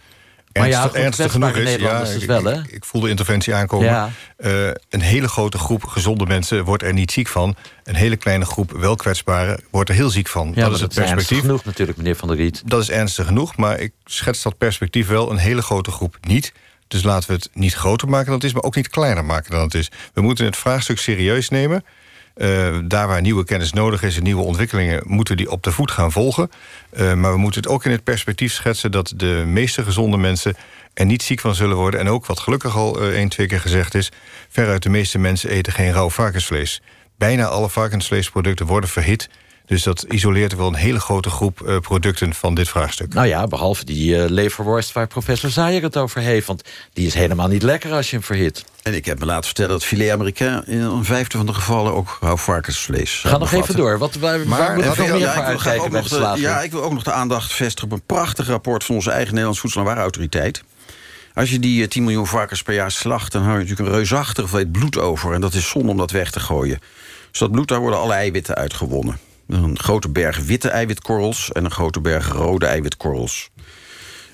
Maar 0.58 0.68
ja, 0.68 0.82
ernstig, 0.82 0.92
goed, 0.92 1.04
ernstig 1.04 1.32
genoeg 1.32 1.56
is. 1.56 2.12
Dus 2.12 2.24
wel, 2.24 2.44
hè? 2.44 2.60
ik, 2.60 2.70
ik 2.70 2.84
voel 2.84 3.00
de 3.00 3.08
interventie 3.08 3.54
aankomen. 3.54 3.86
Ja. 3.86 4.10
Eh, 4.36 4.68
een 4.88 5.00
hele 5.00 5.28
grote 5.28 5.58
groep 5.58 5.84
gezonde 5.84 6.26
mensen 6.26 6.64
wordt 6.64 6.82
er 6.82 6.92
niet 6.92 7.12
ziek 7.12 7.28
van. 7.28 7.56
Een 7.84 7.94
hele 7.94 8.16
kleine 8.16 8.44
groep 8.44 8.72
wel 8.72 8.96
kwetsbare 8.96 9.60
wordt 9.70 9.88
er 9.88 9.94
heel 9.94 10.10
ziek 10.10 10.28
van. 10.28 10.52
Ja, 10.54 10.64
dat 10.64 10.74
is 10.74 10.80
het 10.80 10.96
ernstig 10.96 11.14
perspectief. 11.14 11.40
genoeg 11.40 11.64
natuurlijk, 11.64 11.98
meneer 11.98 12.16
van 12.16 12.28
der 12.28 12.36
Riet. 12.36 12.62
Dat 12.64 12.82
is 12.82 12.90
ernstig 12.90 13.26
genoeg, 13.26 13.56
maar 13.56 13.80
ik 13.80 13.92
schets 14.04 14.42
dat 14.42 14.58
perspectief 14.58 15.08
wel. 15.08 15.30
Een 15.30 15.36
hele 15.36 15.62
grote 15.62 15.90
groep 15.90 16.16
niet. 16.20 16.52
Dus 16.88 17.02
laten 17.02 17.28
we 17.28 17.34
het 17.34 17.48
niet 17.52 17.74
groter 17.74 18.08
maken 18.08 18.26
dan 18.26 18.34
het 18.34 18.44
is... 18.44 18.52
maar 18.52 18.62
ook 18.62 18.76
niet 18.76 18.88
kleiner 18.88 19.24
maken 19.24 19.50
dan 19.50 19.62
het 19.62 19.74
is. 19.74 19.90
We 20.14 20.20
moeten 20.20 20.44
het 20.44 20.56
vraagstuk 20.56 20.98
serieus 20.98 21.48
nemen. 21.48 21.84
Eh, 22.36 22.78
daar 22.84 23.06
waar 23.06 23.20
nieuwe 23.20 23.44
kennis 23.44 23.72
nodig 23.72 24.02
is 24.02 24.16
en 24.16 24.22
nieuwe 24.22 24.42
ontwikkelingen... 24.42 25.02
moeten 25.06 25.36
die 25.36 25.50
op 25.50 25.62
de 25.62 25.72
voet 25.72 25.90
gaan 25.90 26.12
volgen. 26.12 26.50
Eh, 26.90 27.14
maar 27.14 27.32
we 27.32 27.38
moeten 27.38 27.60
het 27.60 27.70
ook 27.70 27.84
in 27.84 27.90
het 27.90 28.04
perspectief 28.04 28.52
schetsen... 28.52 28.90
dat 28.90 29.12
de 29.16 29.44
meeste 29.46 29.82
gezonde 29.82 30.16
mensen 30.16 30.56
er 30.94 31.06
niet 31.06 31.22
ziek 31.22 31.40
van 31.40 31.54
zullen 31.54 31.76
worden. 31.76 32.00
En 32.00 32.08
ook, 32.08 32.26
wat 32.26 32.40
gelukkig 32.40 32.76
al 32.76 33.00
eh, 33.00 33.08
één, 33.08 33.28
twee 33.28 33.46
keer 33.46 33.60
gezegd 33.60 33.94
is... 33.94 34.12
veruit 34.48 34.82
de 34.82 34.88
meeste 34.88 35.18
mensen 35.18 35.50
eten 35.50 35.72
geen 35.72 35.92
rauw 35.92 36.10
varkensvlees. 36.10 36.82
Bijna 37.18 37.46
alle 37.46 37.68
varkensvleesproducten 37.68 38.66
worden 38.66 38.90
verhit... 38.90 39.28
Dus 39.66 39.82
dat 39.82 40.02
isoleert 40.08 40.54
wel 40.56 40.66
een 40.66 40.74
hele 40.74 41.00
grote 41.00 41.30
groep 41.30 41.60
eh, 41.60 41.78
producten 41.78 42.34
van 42.34 42.54
dit 42.54 42.68
vraagstuk. 42.68 43.14
Nou 43.14 43.26
ja, 43.26 43.46
behalve 43.46 43.84
die 43.84 44.22
eh, 44.22 44.30
leverworst 44.30 44.92
waar 44.92 45.06
professor 45.06 45.50
Saaier 45.50 45.82
het 45.82 45.96
over 45.96 46.20
heeft. 46.20 46.46
Want 46.46 46.62
die 46.92 47.06
is 47.06 47.14
helemaal 47.14 47.48
niet 47.48 47.62
lekker 47.62 47.92
als 47.92 48.10
je 48.10 48.16
hem 48.16 48.24
verhit. 48.24 48.64
En 48.82 48.94
ik 48.94 49.04
heb 49.04 49.18
me 49.18 49.26
laten 49.26 49.44
vertellen 49.44 49.70
dat 49.70 49.84
filet 49.84 50.10
américain 50.10 50.66
in 50.66 50.80
een 50.80 51.04
vijfde 51.04 51.36
van 51.36 51.46
de 51.46 51.54
gevallen 51.54 51.92
ook 51.94 52.18
varkensvlees 52.20 53.20
Ga 53.26 53.38
nog 53.38 53.52
even 53.52 53.76
door. 53.76 53.98
Wat, 53.98 54.14
waar, 54.14 54.44
waar 54.44 54.74
moet 54.74 54.84
ik 54.84 54.96
nog 54.96 55.08
meer 55.08 55.18
ja, 55.18 55.32
voor 55.32 55.42
ik 55.42 55.48
wil 55.48 55.56
uitkijken 55.56 55.82
ook 55.84 55.90
bij 55.90 56.00
nog 56.00 56.08
de 56.08 56.14
de- 56.14 56.20
slager? 56.20 56.40
Ja, 56.40 56.62
ik 56.62 56.70
wil 56.70 56.82
ook 56.82 56.92
nog 56.92 57.02
de 57.02 57.12
aandacht 57.12 57.52
vestigen 57.52 57.90
op 57.90 57.94
een 57.98 58.06
prachtig 58.06 58.46
rapport 58.46 58.84
van 58.84 58.94
onze 58.94 59.10
eigen 59.10 59.28
Nederlandse 59.28 59.60
Voedsel- 59.60 59.80
en 59.80 59.86
Warenautoriteit. 59.86 60.62
Als 61.34 61.50
je 61.50 61.58
die 61.58 61.82
eh, 61.82 61.88
10 61.88 62.02
miljoen 62.04 62.26
varkens 62.26 62.62
per 62.62 62.74
jaar 62.74 62.90
slacht, 62.90 63.32
dan 63.32 63.42
hou 63.42 63.54
je 63.54 63.60
natuurlijk 63.60 63.88
een 63.88 63.94
reusachtig 63.94 64.36
hoeveelheid 64.38 64.72
bloed 64.72 64.98
over. 64.98 65.32
En 65.34 65.40
dat 65.40 65.54
is 65.54 65.68
zonde 65.68 65.90
om 65.90 65.96
dat 65.96 66.10
weg 66.10 66.30
te 66.30 66.40
gooien. 66.40 66.78
Dus 67.30 67.40
dat 67.40 67.50
bloed, 67.50 67.68
daar 67.68 67.80
worden 67.80 67.98
alle 67.98 68.12
eiwitten 68.14 68.54
uitgewonnen. 68.54 69.18
Een 69.48 69.78
grote 69.78 70.08
berg 70.08 70.38
witte 70.38 70.68
eiwitkorrels 70.68 71.52
en 71.52 71.64
een 71.64 71.70
grote 71.70 72.00
berg 72.00 72.28
rode 72.28 72.66
eiwitkorrels. 72.66 73.50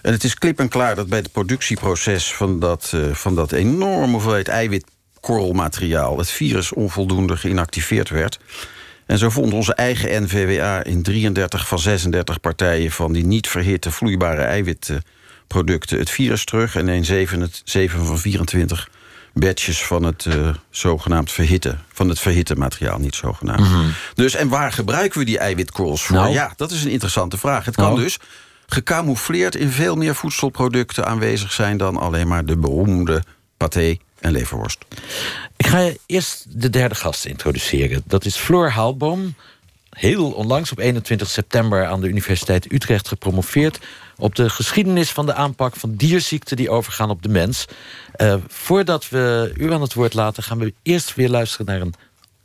En 0.03 0.13
het 0.13 0.25
is 0.25 0.35
klip 0.35 0.59
en 0.59 0.69
klaar 0.69 0.95
dat 0.95 1.09
bij 1.09 1.19
het 1.19 1.33
productieproces 1.33 2.35
van 2.35 2.59
dat, 2.59 2.93
eh, 2.95 3.15
van 3.15 3.35
dat 3.35 3.53
enorme 3.53 4.13
hoeveelheid 4.13 4.49
eiwitkorrelmateriaal 4.49 6.19
het 6.19 6.31
virus 6.31 6.73
onvoldoende 6.73 7.37
geïnactiveerd 7.37 8.09
werd. 8.09 8.39
En 9.07 9.19
zo 9.19 9.31
vond 9.31 9.53
onze 9.53 9.75
eigen 9.75 10.23
NVWA 10.23 10.85
in 10.85 11.03
33 11.03 11.69
van 11.69 11.79
36 11.79 12.41
partijen 12.41 12.91
van 12.91 13.13
die 13.13 13.25
niet 13.25 13.49
verhitte 13.49 13.91
vloeibare 13.91 14.43
eiwitproducten 14.43 15.99
het 15.99 16.11
virus 16.11 16.45
terug. 16.45 16.77
En 16.77 16.89
in 16.89 17.05
7, 17.05 17.41
het- 17.41 17.63
7 17.65 18.05
van 18.07 18.19
24 18.19 18.89
batches 19.33 19.85
van 19.85 20.03
het 20.03 20.27
eh, 20.27 20.49
zogenaamd 20.71 21.33
verhitte, 21.33 21.77
van 21.93 22.09
het 22.09 22.21
verhitte 22.21 22.55
materiaal, 22.57 22.99
niet 22.99 23.15
zogenaamd. 23.15 23.69
Dus 24.15 24.35
en 24.35 24.49
waar 24.49 24.73
gebruiken 24.73 25.19
we 25.19 25.25
die 25.25 25.39
eiwitkorrels 25.39 26.03
voor? 26.03 26.17
Nou. 26.17 26.33
Ja, 26.33 26.53
dat 26.57 26.71
is 26.71 26.85
een 26.85 26.91
interessante 26.91 27.39
vraag. 27.39 27.65
Het 27.65 27.75
kan 27.75 27.85
Nou. 27.85 28.01
dus 28.01 28.19
gecamoufleerd 28.67 29.55
in 29.55 29.71
veel 29.71 29.97
meer 29.97 30.15
voedselproducten 30.15 31.07
aanwezig 31.07 31.53
zijn 31.53 31.77
dan 31.77 31.97
alleen 31.97 32.29
maar 32.29 32.45
de 32.45 32.57
beroemde 32.57 33.23
paté 33.57 33.97
en 34.19 34.33
leverworst. 34.33 34.79
Ik 35.57 35.67
ga 35.67 35.79
je 35.79 36.01
eerst 36.07 36.45
de 36.49 36.71
derde 36.71 36.95
gast 36.95 37.25
introduceren. 37.25 38.03
Dat 38.07 38.25
is 38.25 38.37
Floor 38.37 38.71
Haalboom. 38.71 39.35
Heel 39.91 40.31
onlangs, 40.31 40.73
op 40.73 40.79
21 40.79 41.29
september, 41.29 41.87
aan 41.87 42.01
de 42.01 42.09
Universiteit 42.09 42.73
Utrecht 42.73 43.09
gepromoveerd 43.09 43.79
op 44.23 44.35
de 44.35 44.51
geschiedenis 44.51 45.11
van 45.11 45.27
de 45.27 45.35
aanpak 45.35 45.77
van 45.77 45.95
dierziekten 45.95 46.57
die 46.57 46.71
overgaan 46.71 47.11
op 47.11 47.23
de 47.23 47.29
mens. 47.29 47.65
Uh, 48.17 48.35
voordat 48.47 49.09
we 49.09 49.53
u 49.57 49.73
aan 49.73 49.81
het 49.81 49.95
woord 49.95 50.15
laten, 50.15 50.43
gaan 50.43 50.59
we 50.59 50.75
eerst 50.83 51.15
weer 51.15 51.29
luisteren 51.29 51.67
naar 51.67 51.81
een 51.81 51.95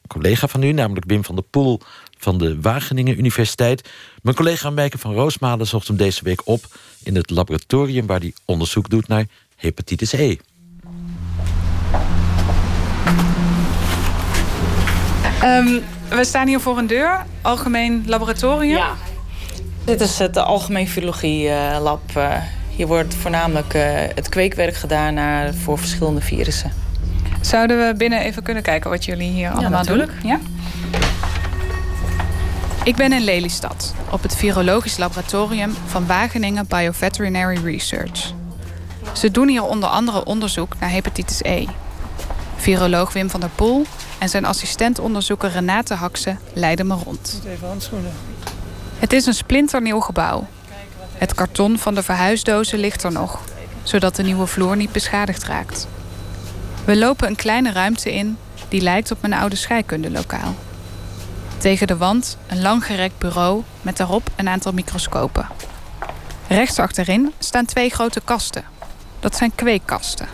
collega 0.07 0.47
van 0.47 0.63
u, 0.63 0.71
namelijk 0.71 1.05
Wim 1.05 1.25
van 1.25 1.35
der 1.35 1.43
Poel 1.43 1.81
van 2.17 2.37
de 2.37 2.61
Wageningen 2.61 3.17
Universiteit. 3.17 3.89
Mijn 4.21 4.35
collega 4.35 4.69
Meike 4.69 4.97
van 4.97 5.13
Roosmalen 5.13 5.67
zocht 5.67 5.87
hem 5.87 5.97
deze 5.97 6.23
week 6.23 6.41
op 6.47 6.65
in 7.03 7.15
het 7.15 7.29
laboratorium 7.29 8.05
waar 8.05 8.19
hij 8.19 8.33
onderzoek 8.45 8.89
doet 8.89 9.07
naar 9.07 9.25
hepatitis 9.55 10.11
E. 10.11 10.35
Um, 15.43 15.83
we 16.09 16.25
staan 16.25 16.47
hier 16.47 16.59
voor 16.59 16.77
een 16.77 16.87
deur, 16.87 17.25
algemeen 17.41 18.03
laboratorium. 18.05 18.77
Ja. 18.77 19.06
Dit 19.87 20.01
is 20.01 20.19
het 20.19 20.37
Algemeen 20.37 20.87
Virologie 20.87 21.47
uh, 21.47 21.77
Lab. 21.81 22.01
Uh, 22.17 22.35
hier 22.69 22.87
wordt 22.87 23.15
voornamelijk 23.15 23.73
uh, 23.73 23.81
het 23.91 24.29
kweekwerk 24.29 24.75
gedaan 24.75 25.13
naar, 25.13 25.53
voor 25.53 25.77
verschillende 25.77 26.21
virussen. 26.21 26.71
Zouden 27.41 27.87
we 27.87 27.93
binnen 27.97 28.19
even 28.19 28.43
kunnen 28.43 28.63
kijken 28.63 28.89
wat 28.89 29.05
jullie 29.05 29.31
hier 29.31 29.49
allemaal 29.49 29.85
doen? 29.85 30.09
Ja, 30.23 30.39
Ik 32.83 32.95
ben 32.95 33.13
in 33.13 33.21
Lelystad, 33.21 33.93
op 34.11 34.21
het 34.21 34.35
Virologisch 34.35 34.97
Laboratorium 34.97 35.73
van 35.85 36.07
Wageningen 36.07 36.67
Bioveterinary 36.67 37.59
Research. 37.63 38.33
Ze 39.13 39.31
doen 39.31 39.47
hier 39.47 39.63
onder 39.63 39.89
andere 39.89 40.25
onderzoek 40.25 40.73
naar 40.79 40.89
hepatitis 40.89 41.41
E. 41.41 41.65
Viroloog 42.55 43.13
Wim 43.13 43.29
van 43.29 43.39
der 43.39 43.51
Poel 43.55 43.85
en 44.19 44.29
zijn 44.29 44.45
assistentonderzoeker 44.45 45.49
Renate 45.49 45.93
Hakse 45.93 46.35
leiden 46.53 46.87
me 46.87 46.93
rond. 46.93 47.41
Even 47.45 47.67
handschoenen. 47.67 48.11
Het 48.99 49.13
is 49.13 49.25
een 49.25 49.33
splinternieuw 49.33 49.99
gebouw. 49.99 50.47
Het 51.13 51.33
karton 51.33 51.77
van 51.77 51.95
de 51.95 52.03
verhuisdozen 52.03 52.79
ligt 52.79 53.03
er 53.03 53.11
nog, 53.11 53.41
zodat 53.83 54.15
de 54.15 54.23
nieuwe 54.23 54.47
vloer 54.47 54.75
niet 54.75 54.91
beschadigd 54.91 55.43
raakt. 55.43 55.87
We 56.85 56.97
lopen 56.97 57.27
een 57.27 57.35
kleine 57.35 57.71
ruimte 57.71 58.13
in 58.13 58.37
die 58.67 58.81
lijkt 58.81 59.11
op 59.11 59.21
mijn 59.21 59.33
oude 59.33 59.55
scheikundelokaal. 59.55 60.55
Tegen 61.57 61.87
de 61.87 61.97
wand 61.97 62.37
een 62.47 62.61
langgerekt 62.61 63.17
bureau 63.17 63.63
met 63.81 63.97
daarop 63.97 64.29
een 64.35 64.49
aantal 64.49 64.71
microscopen. 64.71 65.47
Rechts 66.47 66.79
achterin 66.79 67.33
staan 67.39 67.65
twee 67.65 67.89
grote 67.89 68.21
kasten. 68.23 68.63
Dat 69.19 69.35
zijn 69.35 69.55
kweekkasten. 69.55 70.27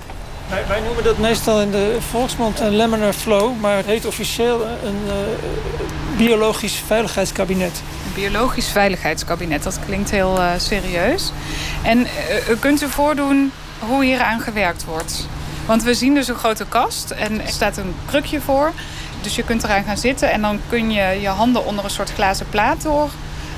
Wij, 0.53 0.67
wij, 0.67 0.81
noemen 0.81 1.03
dat 1.03 1.17
meestal 1.17 1.61
in 1.61 1.71
de 1.71 1.97
volksmond 2.09 2.59
een 2.59 2.75
laminar 2.75 3.13
flow, 3.13 3.59
maar 3.59 3.77
het 3.77 3.85
heet 3.85 4.05
officieel 4.05 4.65
een 4.65 5.01
uh, 5.05 5.13
biologisch 6.17 6.75
veiligheidskabinet. 6.85 7.81
Een 8.05 8.13
biologisch 8.13 8.67
veiligheidskabinet, 8.67 9.63
dat 9.63 9.79
klinkt 9.85 10.11
heel 10.11 10.37
uh, 10.37 10.51
serieus. 10.57 11.31
En 11.83 11.99
uh, 11.99 12.49
u 12.49 12.55
kunt 12.55 12.81
u 12.81 12.89
voordoen 12.89 13.51
hoe 13.79 14.03
hier 14.03 14.21
aan 14.21 14.39
gewerkt 14.39 14.85
wordt. 14.85 15.27
Want 15.65 15.83
we 15.83 15.93
zien 15.93 16.13
dus 16.13 16.27
een 16.27 16.35
grote 16.35 16.65
kast 16.69 17.11
en 17.11 17.41
er 17.41 17.47
staat 17.47 17.77
een 17.77 17.95
krukje 18.05 18.41
voor. 18.41 18.71
Dus 19.21 19.35
je 19.35 19.43
kunt 19.43 19.63
eraan 19.63 19.83
gaan 19.83 19.97
zitten 19.97 20.31
en 20.31 20.41
dan 20.41 20.59
kun 20.69 20.91
je 20.91 21.21
je 21.21 21.27
handen 21.27 21.65
onder 21.65 21.83
een 21.83 21.89
soort 21.89 22.13
glazen 22.13 22.49
plaat 22.49 22.81
door 22.81 23.09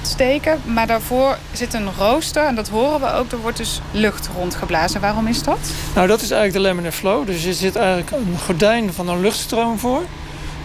steken. 0.05 0.61
Maar 0.65 0.87
daarvoor 0.87 1.37
zit 1.51 1.73
een 1.73 1.93
rooster 1.97 2.45
en 2.45 2.55
dat 2.55 2.69
horen 2.69 2.99
we 2.99 3.13
ook. 3.13 3.31
Er 3.31 3.37
wordt 3.37 3.57
dus 3.57 3.81
lucht 3.91 4.29
rondgeblazen. 4.35 5.01
Waarom 5.01 5.27
is 5.27 5.43
dat? 5.43 5.59
Nou, 5.95 6.07
dat 6.07 6.21
is 6.21 6.31
eigenlijk 6.31 6.63
de 6.63 6.69
laminar 6.69 6.91
flow. 6.91 7.25
Dus 7.25 7.45
er 7.45 7.53
zit 7.53 7.75
eigenlijk 7.75 8.11
een 8.11 8.37
gordijn 8.45 8.93
van 8.93 9.09
een 9.09 9.21
luchtstroom 9.21 9.79
voor. 9.79 10.01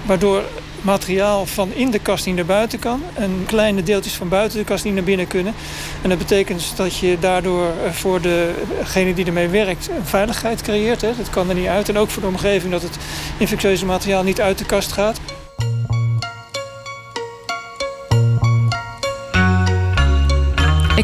Waardoor 0.07 0.43
materiaal 0.83 1.47
van 1.47 1.73
in 1.73 1.91
de 1.91 1.99
kast 1.99 2.27
niet 2.27 2.35
naar 2.35 2.45
buiten 2.45 2.79
kan. 2.79 3.03
En 3.15 3.45
kleine 3.47 3.83
deeltjes 3.83 4.15
van 4.15 4.29
buiten 4.29 4.59
de 4.59 4.65
kast 4.65 4.85
niet 4.85 4.95
naar 4.95 5.03
binnen 5.03 5.27
kunnen. 5.27 5.55
En 6.03 6.09
dat 6.09 6.19
betekent 6.19 6.73
dat 6.77 6.97
je 6.97 7.17
daardoor 7.21 7.67
voor 7.91 8.21
degene 8.21 9.15
die 9.15 9.27
ermee 9.27 9.49
werkt 9.49 9.89
een 9.89 10.07
veiligheid 10.07 10.63
creëert. 10.63 11.01
Hè. 11.01 11.11
Dat 11.17 11.31
kan 11.31 11.49
er 11.49 11.55
niet 11.55 11.67
uit. 11.67 11.89
En 11.89 11.99
ook 11.99 12.11
voor 12.11 12.23
de 12.23 12.29
omgeving 12.29 12.73
dat 12.73 12.83
het 12.83 12.97
infectieuze 13.37 13.87
materiaal 13.87 14.23
niet 14.23 14.41
uit 14.41 14.59
de 14.59 14.65
kast 14.65 14.93
gaat. 14.93 15.21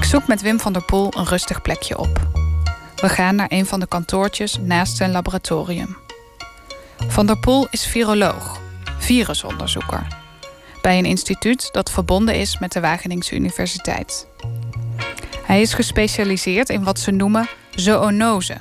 Zoek 0.07 0.27
met 0.27 0.43
Wim 0.43 0.61
van 0.61 0.73
der 0.73 0.83
Poel 0.83 1.13
een 1.17 1.25
rustig 1.25 1.63
plekje 1.63 1.99
op. 1.99 2.29
We 2.97 3.09
gaan 3.09 3.35
naar 3.35 3.47
een 3.51 3.67
van 3.67 3.81
de 3.81 3.87
kantoortjes 3.87 4.59
naast 4.61 4.97
zijn 4.97 5.11
laboratorium. 5.11 5.97
Van 7.09 7.27
der 7.27 7.39
Poel 7.39 7.67
is 7.71 7.87
viroloog, 7.87 8.61
virusonderzoeker. 8.99 10.07
Bij 10.83 10.99
een 10.99 11.05
instituut 11.05 11.69
dat 11.73 11.91
verbonden 11.91 12.35
is 12.35 12.59
met 12.59 12.73
de 12.73 12.81
Wageningse 12.81 13.35
Universiteit. 13.35 14.27
Hij 15.45 15.61
is 15.61 15.75
gespecialiseerd 15.75 16.69
in 16.69 16.85
wat 16.85 16.99
ze 16.99 17.11
noemen 17.11 17.49
zoonose. 17.71 18.57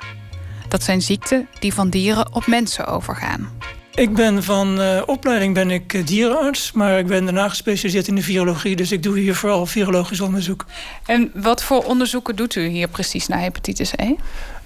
Dat 0.67 0.83
zijn 0.83 1.01
ziekten 1.01 1.47
die 1.59 1.73
van 1.73 1.89
dieren 1.89 2.33
op 2.33 2.47
mensen 2.47 2.85
overgaan. 2.85 3.49
Ik 3.95 4.13
ben 4.13 4.43
van 4.43 4.81
uh, 4.81 5.01
opleiding 5.05 5.53
ben 5.53 5.71
ik 5.71 5.93
uh, 5.93 6.05
dierenarts, 6.05 6.71
maar 6.71 6.99
ik 6.99 7.07
ben 7.07 7.25
daarna 7.25 7.49
gespecialiseerd 7.49 8.07
in 8.07 8.15
de 8.15 8.21
virologie. 8.21 8.75
Dus 8.75 8.91
ik 8.91 9.03
doe 9.03 9.19
hier 9.19 9.35
vooral 9.35 9.65
virologisch 9.65 10.21
onderzoek. 10.21 10.65
En 11.05 11.31
wat 11.33 11.63
voor 11.63 11.83
onderzoeken 11.83 12.35
doet 12.35 12.55
u 12.55 12.67
hier 12.67 12.87
precies 12.87 13.27
naar 13.27 13.39
hepatitis 13.39 13.91
E? 13.95 14.13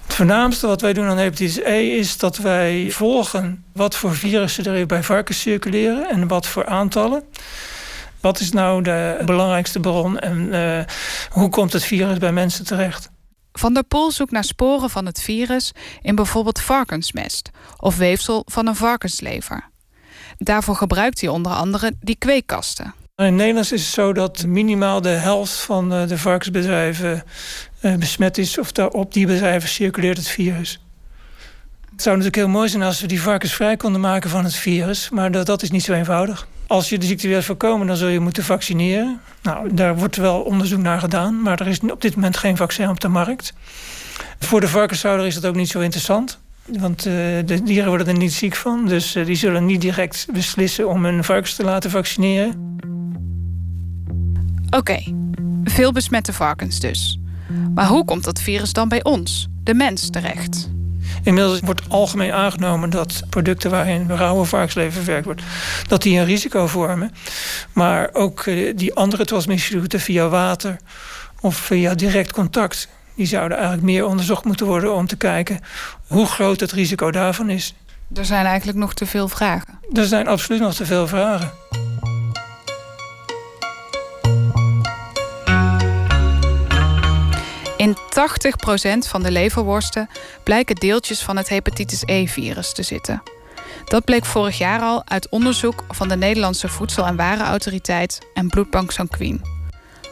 Het 0.06 0.14
voornaamste 0.14 0.66
wat 0.66 0.80
wij 0.80 0.92
doen 0.92 1.06
aan 1.06 1.18
hepatitis 1.18 1.64
E 1.64 1.96
is 1.96 2.16
dat 2.18 2.36
wij 2.36 2.86
volgen 2.90 3.64
wat 3.72 3.96
voor 3.96 4.14
virussen 4.14 4.64
er 4.64 4.86
bij 4.86 5.02
varkens 5.02 5.40
circuleren 5.40 6.08
en 6.08 6.28
wat 6.28 6.46
voor 6.46 6.66
aantallen. 6.66 7.22
Wat 8.20 8.40
is 8.40 8.52
nou 8.52 8.82
de 8.82 9.22
belangrijkste 9.24 9.80
bron 9.80 10.18
en 10.18 10.48
uh, 10.52 10.80
hoe 11.30 11.48
komt 11.48 11.72
het 11.72 11.84
virus 11.84 12.18
bij 12.18 12.32
mensen 12.32 12.64
terecht? 12.64 13.10
Van 13.52 13.74
der 13.74 13.84
Poel 13.84 14.10
zoekt 14.10 14.30
naar 14.30 14.44
sporen 14.44 14.90
van 14.90 15.06
het 15.06 15.20
virus 15.20 15.72
in 16.02 16.14
bijvoorbeeld 16.14 16.60
varkensmest 16.60 17.50
of 17.76 17.96
weefsel 17.96 18.42
van 18.46 18.66
een 18.66 18.76
varkenslever. 18.76 19.68
Daarvoor 20.38 20.76
gebruikt 20.76 21.20
hij 21.20 21.30
onder 21.30 21.52
andere 21.52 21.92
die 22.00 22.16
kweekkasten. 22.16 22.94
In 23.16 23.36
Nederland 23.36 23.72
is 23.72 23.82
het 23.82 23.92
zo 23.92 24.12
dat 24.12 24.46
minimaal 24.46 25.00
de 25.00 25.08
helft 25.08 25.52
van 25.52 25.88
de 25.88 26.18
varkensbedrijven 26.18 27.22
besmet 27.80 28.38
is 28.38 28.58
of 28.58 28.72
op 28.78 29.12
die 29.12 29.26
bedrijven 29.26 29.68
circuleert 29.68 30.16
het 30.16 30.28
virus. 30.28 30.80
Het 32.00 32.08
zou 32.08 32.18
natuurlijk 32.18 32.46
heel 32.46 32.58
mooi 32.58 32.70
zijn 32.70 32.82
als 32.82 33.00
we 33.00 33.06
die 33.06 33.22
varkens 33.22 33.52
vrij 33.52 33.76
konden 33.76 34.00
maken 34.00 34.30
van 34.30 34.44
het 34.44 34.54
virus, 34.54 35.10
maar 35.10 35.30
dat, 35.30 35.46
dat 35.46 35.62
is 35.62 35.70
niet 35.70 35.82
zo 35.82 35.92
eenvoudig. 35.92 36.46
Als 36.66 36.88
je 36.88 36.98
de 36.98 37.06
ziekte 37.06 37.28
wilt 37.28 37.44
voorkomen, 37.44 37.86
dan 37.86 37.96
zul 37.96 38.08
je 38.08 38.20
moeten 38.20 38.44
vaccineren. 38.44 39.20
Nou, 39.42 39.74
daar 39.74 39.96
wordt 39.96 40.16
wel 40.16 40.40
onderzoek 40.40 40.80
naar 40.80 41.00
gedaan, 41.00 41.42
maar 41.42 41.60
er 41.60 41.66
is 41.66 41.80
op 41.80 42.00
dit 42.00 42.14
moment 42.14 42.36
geen 42.36 42.56
vaccin 42.56 42.88
op 42.88 43.00
de 43.00 43.08
markt. 43.08 43.52
Voor 44.38 44.60
de 44.60 44.68
varkenshouder 44.68 45.26
is 45.26 45.34
dat 45.34 45.46
ook 45.46 45.54
niet 45.54 45.68
zo 45.68 45.80
interessant. 45.80 46.38
Want 46.64 47.06
uh, 47.06 47.14
de 47.44 47.60
dieren 47.64 47.88
worden 47.88 48.06
er 48.06 48.16
niet 48.16 48.32
ziek 48.32 48.54
van. 48.54 48.86
Dus 48.86 49.16
uh, 49.16 49.26
die 49.26 49.36
zullen 49.36 49.66
niet 49.66 49.80
direct 49.80 50.26
beslissen 50.32 50.88
om 50.88 51.04
hun 51.04 51.24
varkens 51.24 51.54
te 51.54 51.64
laten 51.64 51.90
vaccineren. 51.90 52.76
Oké, 54.70 55.02
veel 55.64 55.92
besmette 55.92 56.32
varkens 56.32 56.80
dus. 56.80 57.18
Maar 57.74 57.86
hoe 57.86 58.04
komt 58.04 58.24
dat 58.24 58.40
virus 58.40 58.72
dan 58.72 58.88
bij 58.88 59.04
ons, 59.04 59.48
de 59.62 59.74
mens, 59.74 60.10
terecht? 60.10 60.70
Inmiddels 61.22 61.60
wordt 61.60 61.82
algemeen 61.88 62.32
aangenomen 62.32 62.90
dat 62.90 63.22
producten 63.30 63.70
waarin 63.70 64.10
rauwe 64.10 64.44
varkenslever 64.44 64.92
verwerkt 64.92 65.24
wordt, 65.24 65.42
dat 65.88 66.02
die 66.02 66.18
een 66.18 66.24
risico 66.24 66.66
vormen. 66.66 67.12
Maar 67.72 68.08
ook 68.12 68.44
die 68.74 68.94
andere 68.94 69.24
transmissiesroutes 69.24 70.02
via 70.02 70.28
water 70.28 70.76
of 71.40 71.56
via 71.56 71.94
direct 71.94 72.32
contact, 72.32 72.88
die 73.14 73.26
zouden 73.26 73.56
eigenlijk 73.56 73.86
meer 73.86 74.06
onderzocht 74.06 74.44
moeten 74.44 74.66
worden 74.66 74.94
om 74.94 75.06
te 75.06 75.16
kijken 75.16 75.60
hoe 76.06 76.26
groot 76.26 76.60
het 76.60 76.72
risico 76.72 77.10
daarvan 77.10 77.50
is. 77.50 77.74
Er 78.14 78.24
zijn 78.24 78.46
eigenlijk 78.46 78.78
nog 78.78 78.94
te 78.94 79.06
veel 79.06 79.28
vragen. 79.28 79.78
Er 79.92 80.06
zijn 80.06 80.28
absoluut 80.28 80.60
nog 80.60 80.74
te 80.74 80.86
veel 80.86 81.06
vragen. 81.06 81.50
In 87.80 87.96
80% 87.96 87.98
van 89.08 89.22
de 89.22 89.30
leverworsten 89.30 90.08
blijken 90.44 90.74
deeltjes 90.74 91.22
van 91.22 91.36
het 91.36 91.48
hepatitis 91.48 92.02
E-virus 92.04 92.72
te 92.72 92.82
zitten. 92.82 93.22
Dat 93.84 94.04
bleek 94.04 94.24
vorig 94.24 94.58
jaar 94.58 94.80
al 94.80 95.02
uit 95.06 95.28
onderzoek 95.28 95.84
van 95.88 96.08
de 96.08 96.16
Nederlandse 96.16 96.68
Voedsel- 96.68 97.06
en 97.06 97.16
Warenautoriteit 97.16 98.18
en 98.34 98.48
Bloedbank 98.48 98.90
Sanquin. 98.90 99.42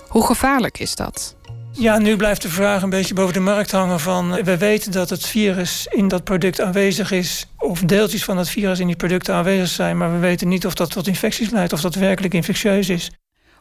Hoe 0.08 0.26
gevaarlijk 0.26 0.78
is 0.78 0.94
dat? 0.94 1.36
Ja, 1.72 1.98
nu 1.98 2.16
blijft 2.16 2.42
de 2.42 2.48
vraag 2.48 2.82
een 2.82 2.90
beetje 2.90 3.14
boven 3.14 3.32
de 3.32 3.40
markt 3.40 3.70
hangen 3.70 4.00
van... 4.00 4.42
we 4.42 4.56
weten 4.56 4.92
dat 4.92 5.10
het 5.10 5.26
virus 5.26 5.86
in 5.90 6.08
dat 6.08 6.24
product 6.24 6.60
aanwezig 6.60 7.10
is... 7.10 7.46
of 7.58 7.80
deeltjes 7.80 8.24
van 8.24 8.36
dat 8.36 8.48
virus 8.48 8.78
in 8.78 8.86
die 8.86 8.96
producten 8.96 9.34
aanwezig 9.34 9.68
zijn... 9.68 9.96
maar 9.96 10.12
we 10.12 10.18
weten 10.18 10.48
niet 10.48 10.66
of 10.66 10.74
dat 10.74 10.90
tot 10.90 11.06
infecties 11.06 11.50
leidt, 11.50 11.72
of 11.72 11.80
dat 11.80 11.94
werkelijk 11.94 12.34
infectieus 12.34 12.88
is. 12.88 13.10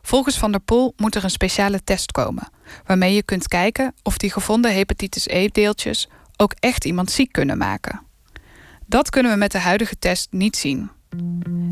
Volgens 0.01 0.37
Van 0.37 0.51
der 0.51 0.61
Poel 0.61 0.93
moet 0.97 1.15
er 1.15 1.23
een 1.23 1.29
speciale 1.29 1.83
test 1.83 2.11
komen... 2.11 2.47
waarmee 2.85 3.13
je 3.13 3.23
kunt 3.23 3.47
kijken 3.47 3.93
of 4.03 4.17
die 4.17 4.31
gevonden 4.31 4.73
hepatitis 4.73 5.27
E-deeltjes 5.27 6.09
ook 6.37 6.53
echt 6.59 6.85
iemand 6.85 7.11
ziek 7.11 7.31
kunnen 7.31 7.57
maken. 7.57 8.01
Dat 8.85 9.09
kunnen 9.09 9.31
we 9.31 9.37
met 9.37 9.51
de 9.51 9.59
huidige 9.59 9.99
test 9.99 10.27
niet 10.31 10.55
zien. 10.55 10.89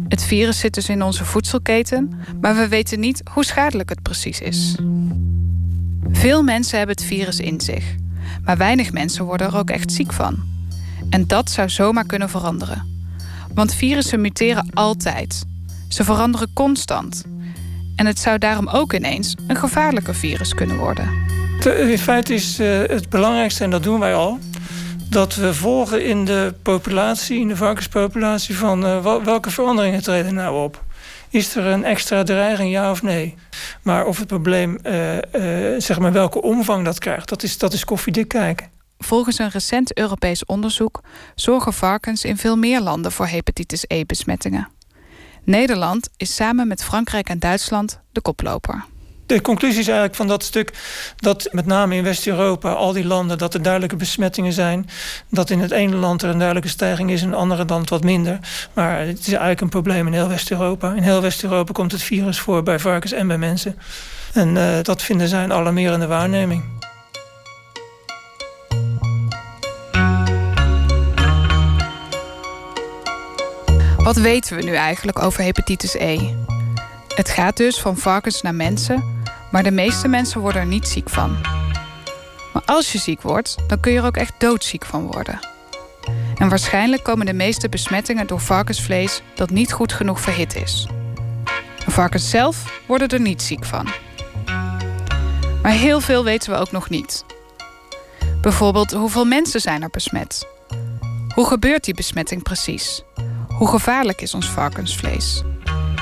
Het 0.07 0.23
virus 0.23 0.59
zit 0.59 0.73
dus 0.73 0.89
in 0.89 1.03
onze 1.03 1.25
voedselketen, 1.25 2.19
maar 2.41 2.55
we 2.55 2.67
weten 2.67 2.99
niet 2.99 3.21
hoe 3.31 3.45
schadelijk 3.45 3.89
het 3.89 4.01
precies 4.01 4.41
is. 4.41 4.75
Veel 6.11 6.43
mensen 6.43 6.77
hebben 6.77 6.95
het 6.95 7.05
virus 7.05 7.39
in 7.39 7.61
zich, 7.61 7.95
maar 8.43 8.57
weinig 8.57 8.91
mensen 8.91 9.25
worden 9.25 9.47
er 9.47 9.57
ook 9.57 9.69
echt 9.69 9.91
ziek 9.91 10.13
van. 10.13 10.43
En 11.09 11.27
dat 11.27 11.49
zou 11.49 11.69
zomaar 11.69 12.05
kunnen 12.05 12.29
veranderen. 12.29 12.93
Want 13.53 13.73
virussen 13.73 14.21
muteren 14.21 14.69
altijd. 14.73 15.43
Ze 15.87 16.03
veranderen 16.03 16.53
constant. 16.53 17.23
En 17.95 18.05
het 18.05 18.19
zou 18.19 18.37
daarom 18.37 18.67
ook 18.67 18.93
ineens 18.93 19.35
een 19.47 19.55
gevaarlijker 19.55 20.15
virus 20.15 20.53
kunnen 20.53 20.77
worden. 20.77 21.23
In 21.65 21.97
feite 21.97 22.33
is 22.33 22.59
eh, 22.59 22.67
het 22.67 23.09
belangrijkste, 23.09 23.63
en 23.63 23.69
dat 23.69 23.83
doen 23.83 23.99
wij 23.99 24.15
al, 24.15 24.39
dat 25.09 25.35
we 25.35 25.53
volgen 25.53 26.05
in 26.05 26.25
de 26.25 26.53
populatie, 26.61 27.39
in 27.39 27.47
de 27.47 27.55
varkenspopulatie, 27.55 28.57
van 28.57 28.85
uh, 28.85 29.23
welke 29.23 29.49
veranderingen 29.49 30.03
treden 30.03 30.33
nou 30.33 30.63
op. 30.63 30.83
Is 31.29 31.55
er 31.55 31.65
een 31.65 31.83
extra 31.83 32.23
dreiging, 32.23 32.71
ja 32.71 32.91
of 32.91 33.01
nee? 33.01 33.35
Maar 33.81 34.05
of 34.05 34.17
het 34.17 34.27
probleem, 34.27 34.79
uh, 34.83 35.13
uh, 35.15 35.19
zeg 35.77 35.99
maar 35.99 36.11
welke 36.11 36.41
omvang 36.41 36.85
dat 36.85 36.99
krijgt, 36.99 37.29
dat 37.29 37.43
is, 37.43 37.57
dat 37.57 37.73
is 37.73 37.85
koffiedik 37.85 38.27
kijken. 38.27 38.67
Volgens 38.97 39.39
een 39.39 39.49
recent 39.49 39.97
Europees 39.97 40.45
onderzoek 40.45 41.01
zorgen 41.35 41.73
varkens 41.73 42.23
in 42.23 42.37
veel 42.37 42.55
meer 42.55 42.81
landen 42.81 43.11
voor 43.11 43.27
hepatitis 43.27 43.83
E-besmettingen. 43.87 44.67
Nederland 45.45 46.09
is 46.17 46.35
samen 46.35 46.67
met 46.67 46.83
Frankrijk 46.83 47.29
en 47.29 47.39
Duitsland 47.39 47.99
de 48.11 48.21
koploper. 48.21 48.85
De 49.25 49.41
conclusie 49.41 49.79
is 49.79 49.85
eigenlijk 49.85 50.15
van 50.15 50.27
dat 50.27 50.43
stuk 50.43 50.73
dat 51.15 51.47
met 51.51 51.65
name 51.65 51.95
in 51.95 52.03
West-Europa, 52.03 52.71
al 52.71 52.93
die 52.93 53.05
landen, 53.05 53.37
dat 53.37 53.53
er 53.53 53.61
duidelijke 53.61 53.95
besmettingen 53.95 54.53
zijn. 54.53 54.89
Dat 55.29 55.49
in 55.49 55.59
het 55.59 55.71
ene 55.71 55.95
land 55.95 56.21
er 56.21 56.29
een 56.29 56.37
duidelijke 56.37 56.69
stijging 56.69 57.11
is, 57.11 57.21
in 57.21 57.27
het 57.27 57.37
andere 57.37 57.65
land 57.65 57.89
wat 57.89 58.03
minder. 58.03 58.39
Maar 58.73 58.99
het 58.99 59.19
is 59.19 59.27
eigenlijk 59.27 59.61
een 59.61 59.69
probleem 59.69 60.07
in 60.07 60.13
heel 60.13 60.27
West-Europa. 60.27 60.93
In 60.93 61.03
heel 61.03 61.21
West-Europa 61.21 61.71
komt 61.71 61.91
het 61.91 62.03
virus 62.03 62.39
voor 62.39 62.63
bij 62.63 62.79
varkens 62.79 63.11
en 63.11 63.27
bij 63.27 63.37
mensen. 63.37 63.77
En 64.33 64.55
uh, 64.55 64.77
dat 64.81 65.01
vinden 65.01 65.27
zij 65.27 65.43
een 65.43 65.53
alarmerende 65.53 66.07
waarneming. 66.07 66.63
Wat 74.05 74.15
weten 74.15 74.55
we 74.55 74.63
nu 74.63 74.73
eigenlijk 74.73 75.23
over 75.23 75.43
hepatitis 75.43 75.93
E? 75.93 76.19
Het 77.15 77.29
gaat 77.29 77.57
dus 77.57 77.81
van 77.81 77.97
varkens 77.97 78.41
naar 78.41 78.55
mensen, 78.55 79.23
maar 79.51 79.63
de 79.63 79.71
meeste 79.71 80.07
mensen 80.07 80.41
worden 80.41 80.61
er 80.61 80.67
niet 80.67 80.87
ziek 80.87 81.09
van. 81.09 81.37
Maar 82.53 82.61
als 82.65 82.91
je 82.91 82.97
ziek 82.97 83.21
wordt, 83.21 83.55
dan 83.67 83.79
kun 83.79 83.91
je 83.91 83.97
er 83.97 84.05
ook 84.05 84.17
echt 84.17 84.33
doodziek 84.37 84.85
van 84.85 85.11
worden. 85.11 85.39
En 86.37 86.49
waarschijnlijk 86.49 87.03
komen 87.03 87.25
de 87.25 87.33
meeste 87.33 87.69
besmettingen 87.69 88.27
door 88.27 88.39
varkensvlees 88.39 89.21
dat 89.35 89.49
niet 89.49 89.73
goed 89.73 89.93
genoeg 89.93 90.19
verhit 90.19 90.55
is. 90.55 90.87
Varkens 91.87 92.29
zelf 92.29 92.81
worden 92.85 93.07
er 93.07 93.21
niet 93.21 93.41
ziek 93.41 93.65
van. 93.65 93.87
Maar 95.61 95.71
heel 95.71 96.01
veel 96.01 96.23
weten 96.23 96.51
we 96.51 96.57
ook 96.57 96.71
nog 96.71 96.89
niet. 96.89 97.25
Bijvoorbeeld 98.41 98.91
hoeveel 98.91 99.25
mensen 99.25 99.61
zijn 99.61 99.81
er 99.81 99.89
besmet? 99.89 100.47
Hoe 101.33 101.47
gebeurt 101.47 101.83
die 101.83 101.93
besmetting 101.93 102.43
precies? 102.43 103.03
Hoe 103.57 103.67
gevaarlijk 103.67 104.21
is 104.21 104.33
ons 104.33 104.49
varkensvlees? 104.49 105.43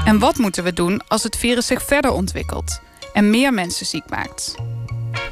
En 0.05 0.19
wat 0.19 0.37
moeten 0.37 0.63
we 0.63 0.73
doen 0.73 1.01
als 1.07 1.23
het 1.23 1.35
virus 1.35 1.65
zich 1.65 1.83
verder 1.83 2.11
ontwikkelt 2.11 2.81
en 3.13 3.29
meer 3.29 3.53
mensen 3.53 3.85
ziek 3.85 4.09
maakt? 4.09 4.55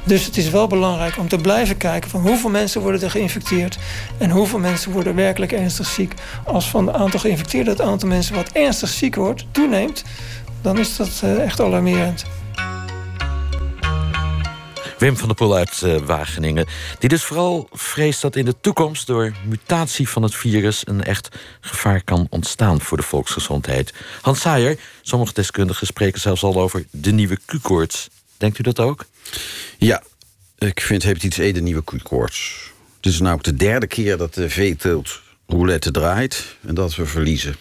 Dus 0.04 0.24
het 0.24 0.36
is 0.36 0.50
wel 0.50 0.66
belangrijk 0.66 1.18
om 1.18 1.28
te 1.28 1.36
blijven 1.36 1.76
kijken 1.76 2.10
van 2.10 2.20
hoeveel 2.20 2.50
mensen 2.50 2.80
worden 2.80 3.02
er 3.02 3.10
geïnfecteerd 3.10 3.78
en 4.18 4.30
hoeveel 4.30 4.58
mensen 4.58 4.92
worden 4.92 5.14
werkelijk 5.14 5.52
ernstig 5.52 5.86
ziek. 5.86 6.14
Als 6.44 6.68
van 6.68 6.86
het 6.86 6.96
aantal 6.96 7.20
geïnfecteerden 7.20 7.72
het 7.72 7.82
aantal 7.82 8.08
mensen 8.08 8.34
wat 8.34 8.52
ernstig 8.52 8.88
ziek 8.88 9.14
wordt 9.14 9.46
toeneemt, 9.50 10.02
dan 10.60 10.78
is 10.78 10.96
dat 10.96 11.20
eh, 11.22 11.42
echt 11.42 11.60
alarmerend. 11.60 12.24
Wim 15.02 15.16
van 15.16 15.28
der 15.28 15.36
Poel 15.36 15.56
uit 15.56 15.80
uh, 15.84 15.96
Wageningen. 15.96 16.66
Die 16.98 17.08
dus 17.08 17.24
vooral 17.24 17.68
vreest 17.72 18.22
dat 18.22 18.36
in 18.36 18.44
de 18.44 18.54
toekomst 18.60 19.06
door 19.06 19.32
mutatie 19.44 20.08
van 20.08 20.22
het 20.22 20.34
virus 20.34 20.82
een 20.84 21.04
echt 21.04 21.28
gevaar 21.60 22.02
kan 22.04 22.26
ontstaan 22.30 22.80
voor 22.80 22.96
de 22.96 23.02
volksgezondheid. 23.02 23.92
Hans 24.20 24.40
Saaier, 24.40 24.78
sommige 25.02 25.32
deskundigen 25.32 25.86
spreken 25.86 26.20
zelfs 26.20 26.42
al 26.42 26.60
over 26.60 26.84
de 26.90 27.12
nieuwe 27.12 27.38
Q-koorts. 27.46 28.08
Denkt 28.36 28.58
u 28.58 28.62
dat 28.62 28.80
ook? 28.80 29.04
Ja, 29.78 30.02
ik 30.58 30.80
vind 30.80 31.02
hepatitis 31.02 31.38
E 31.38 31.52
de 31.52 31.62
nieuwe 31.62 31.84
Q-koorts. 31.84 32.70
Het 32.96 33.12
is 33.12 33.20
nou 33.20 33.34
ook 33.34 33.42
de 33.42 33.54
derde 33.54 33.86
keer 33.86 34.16
dat 34.16 34.34
de 34.34 34.50
veeteelt 34.50 35.20
roulette 35.46 35.90
draait 35.90 36.56
en 36.66 36.74
dat 36.74 36.94
we 36.94 37.06
verliezen. 37.06 37.56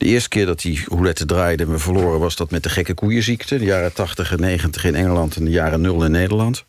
De 0.00 0.06
eerste 0.06 0.28
keer 0.28 0.46
dat 0.46 0.60
die 0.60 0.84
roulette 0.88 1.26
draaide 1.26 1.62
en 1.62 1.70
we 1.70 1.78
verloren... 1.78 2.20
was 2.20 2.36
dat 2.36 2.50
met 2.50 2.62
de 2.62 2.68
gekke 2.68 2.94
koeienziekte. 2.94 3.58
De 3.58 3.64
jaren 3.64 3.92
80 3.92 4.32
en 4.32 4.40
90 4.40 4.84
in 4.84 4.94
Engeland 4.94 5.36
en 5.36 5.44
de 5.44 5.50
jaren 5.50 5.80
0 5.80 6.04
in 6.04 6.10
Nederland. 6.10 6.64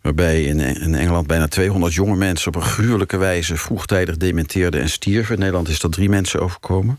Waarbij 0.00 0.42
in, 0.44 0.60
Engeland 0.94 1.26
bijna 1.26 1.48
200 1.48 1.94
jonge 1.94 2.16
mensen... 2.16 2.48
op 2.48 2.54
een 2.54 2.62
gruwelijke 2.62 3.16
wijze 3.16 3.56
vroegtijdig 3.56 4.16
dementeerden 4.16 4.80
en 4.80 4.88
stierven. 4.88 5.34
In 5.34 5.40
Nederland 5.40 5.68
is 5.68 5.80
dat 5.80 5.92
drie 5.92 6.08
mensen 6.08 6.40
overkomen. 6.40 6.98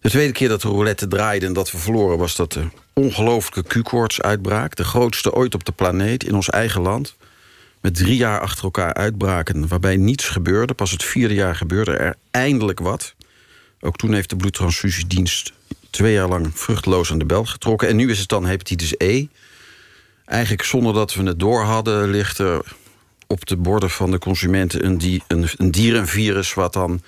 De 0.00 0.10
tweede 0.10 0.32
keer 0.32 0.48
dat 0.48 0.62
de 0.62 0.68
roulette 0.68 1.08
draaide 1.08 1.46
en 1.46 1.52
dat 1.52 1.70
we 1.70 1.78
verloren... 1.78 2.18
was 2.18 2.36
dat 2.36 2.52
de 2.52 2.64
ongelooflijke 2.92 3.80
Q-koorts 3.80 4.22
uitbraak. 4.22 4.76
De 4.76 4.84
grootste 4.84 5.32
ooit 5.32 5.54
op 5.54 5.64
de 5.64 5.72
planeet, 5.72 6.24
in 6.24 6.34
ons 6.34 6.50
eigen 6.50 6.80
land. 6.80 7.16
Met 7.80 7.94
drie 7.94 8.16
jaar 8.16 8.40
achter 8.40 8.64
elkaar 8.64 8.94
uitbraken 8.94 9.68
waarbij 9.68 9.96
niets 9.96 10.28
gebeurde. 10.28 10.74
Pas 10.74 10.90
het 10.90 11.04
vierde 11.04 11.34
jaar 11.34 11.56
gebeurde 11.56 11.96
er 11.96 12.16
eindelijk 12.30 12.80
wat... 12.80 13.14
Ook 13.80 13.96
toen 13.96 14.12
heeft 14.12 14.30
de 14.30 14.36
bloedtransfusiedienst 14.36 15.52
twee 15.90 16.12
jaar 16.12 16.28
lang 16.28 16.50
vruchteloos 16.54 17.10
aan 17.10 17.18
de 17.18 17.24
bel 17.24 17.44
getrokken. 17.44 17.88
En 17.88 17.96
nu 17.96 18.10
is 18.10 18.18
het 18.18 18.28
dan 18.28 18.46
hepatitis 18.46 18.94
E. 18.98 19.26
Eigenlijk 20.24 20.62
zonder 20.62 20.92
dat 20.92 21.14
we 21.14 21.22
het 21.22 21.38
door 21.40 21.62
hadden, 21.62 22.10
ligt 22.10 22.38
er 22.38 22.64
op 23.26 23.46
de 23.46 23.56
borden 23.56 23.90
van 23.90 24.10
de 24.10 24.18
consumenten 24.18 24.86
een, 24.86 25.22
een, 25.28 25.48
een 25.56 25.70
dierenvirus, 25.70 26.54
wat 26.54 26.72
dan, 26.72 27.02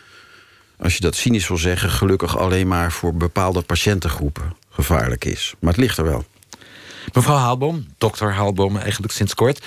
als 0.78 0.94
je 0.94 1.00
dat 1.00 1.14
cynisch 1.14 1.48
wil 1.48 1.56
zeggen, 1.56 1.90
gelukkig 1.90 2.38
alleen 2.38 2.68
maar 2.68 2.92
voor 2.92 3.14
bepaalde 3.14 3.62
patiëntengroepen 3.62 4.56
gevaarlijk 4.70 5.24
is. 5.24 5.54
Maar 5.58 5.72
het 5.72 5.80
ligt 5.80 5.98
er 5.98 6.04
wel. 6.04 6.24
Mevrouw 7.12 7.36
Haalboom, 7.36 7.86
dokter 7.98 8.32
Haalboom 8.32 8.76
eigenlijk 8.76 9.12
sinds 9.12 9.34
kort. 9.34 9.66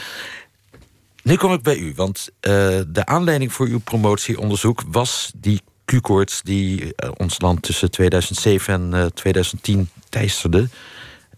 Nu 1.23 1.35
kom 1.35 1.53
ik 1.53 1.61
bij 1.61 1.77
u, 1.77 1.93
want 1.95 2.29
uh, 2.41 2.51
de 2.87 3.05
aanleiding 3.05 3.53
voor 3.53 3.67
uw 3.67 3.79
promotieonderzoek 3.79 4.83
was 4.87 5.31
die 5.35 5.61
Q-koorts 5.91 6.41
die 6.41 6.81
uh, 6.81 7.11
ons 7.17 7.39
land 7.39 7.61
tussen 7.61 7.91
2007 7.91 8.73
en 8.73 8.99
uh, 8.99 9.05
2010 9.05 9.89
teisterde. 10.09 10.67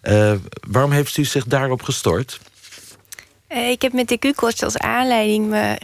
Uh, 0.04 0.34
waarom 0.68 0.92
heeft 0.92 1.18
u 1.18 1.26
zich 1.26 1.46
daarop 1.46 1.82
gestort? 1.82 2.40
Eh, 3.48 3.70
ik 3.70 3.82
heb 3.82 3.94
met 3.94 4.08
de 4.08 4.18
Q-koorts 4.18 4.64
als 4.64 4.78
aanleiding 4.78 5.48
me 5.48 5.78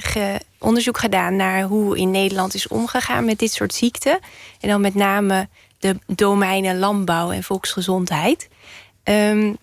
onderzoek 0.58 0.98
gedaan 0.98 1.36
naar 1.36 1.64
hoe 1.64 1.98
in 1.98 2.12
Nederland 2.12 2.54
is 2.54 2.68
omgegaan 2.68 3.26
met 3.26 3.40
dit 3.40 3.52
soort 3.52 3.74
ziekten. 3.74 4.20
En 4.60 4.70
dan 4.70 4.82
met 4.82 4.96
name 4.96 5.48
de 5.80 5.96
domeinen 6.08 6.80
landbouw 6.80 7.32
en 7.32 7.44
volksgezondheid. 7.44 8.50
Um, 9.04 9.58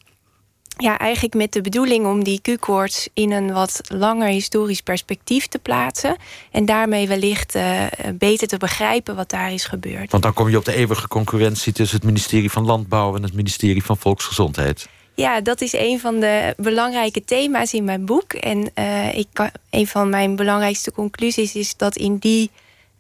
ja, 0.76 0.98
eigenlijk 0.98 1.34
met 1.34 1.52
de 1.52 1.60
bedoeling 1.60 2.06
om 2.06 2.24
die 2.24 2.40
Q-koorts 2.40 3.08
in 3.14 3.32
een 3.32 3.52
wat 3.52 3.80
langer 3.88 4.28
historisch 4.28 4.80
perspectief 4.80 5.46
te 5.46 5.58
plaatsen. 5.58 6.16
En 6.50 6.64
daarmee 6.64 7.08
wellicht 7.08 7.54
uh, 7.54 7.84
beter 8.14 8.48
te 8.48 8.56
begrijpen 8.56 9.16
wat 9.16 9.30
daar 9.30 9.52
is 9.52 9.64
gebeurd. 9.64 10.10
Want 10.10 10.22
dan 10.22 10.32
kom 10.32 10.48
je 10.48 10.56
op 10.56 10.64
de 10.64 10.74
eeuwige 10.74 11.08
concurrentie 11.08 11.72
tussen 11.72 11.96
het 11.96 12.06
ministerie 12.06 12.50
van 12.50 12.64
Landbouw 12.64 13.16
en 13.16 13.22
het 13.22 13.34
ministerie 13.34 13.84
van 13.84 13.96
Volksgezondheid. 13.96 14.88
Ja, 15.14 15.40
dat 15.40 15.60
is 15.60 15.72
een 15.72 16.00
van 16.00 16.20
de 16.20 16.54
belangrijke 16.56 17.24
thema's 17.24 17.72
in 17.72 17.84
mijn 17.84 18.04
boek. 18.04 18.32
En 18.32 18.70
uh, 18.74 19.18
ik 19.18 19.26
kan, 19.32 19.50
een 19.70 19.86
van 19.86 20.08
mijn 20.08 20.36
belangrijkste 20.36 20.92
conclusies 20.92 21.54
is 21.54 21.76
dat 21.76 21.96
in 21.96 22.16
die 22.16 22.50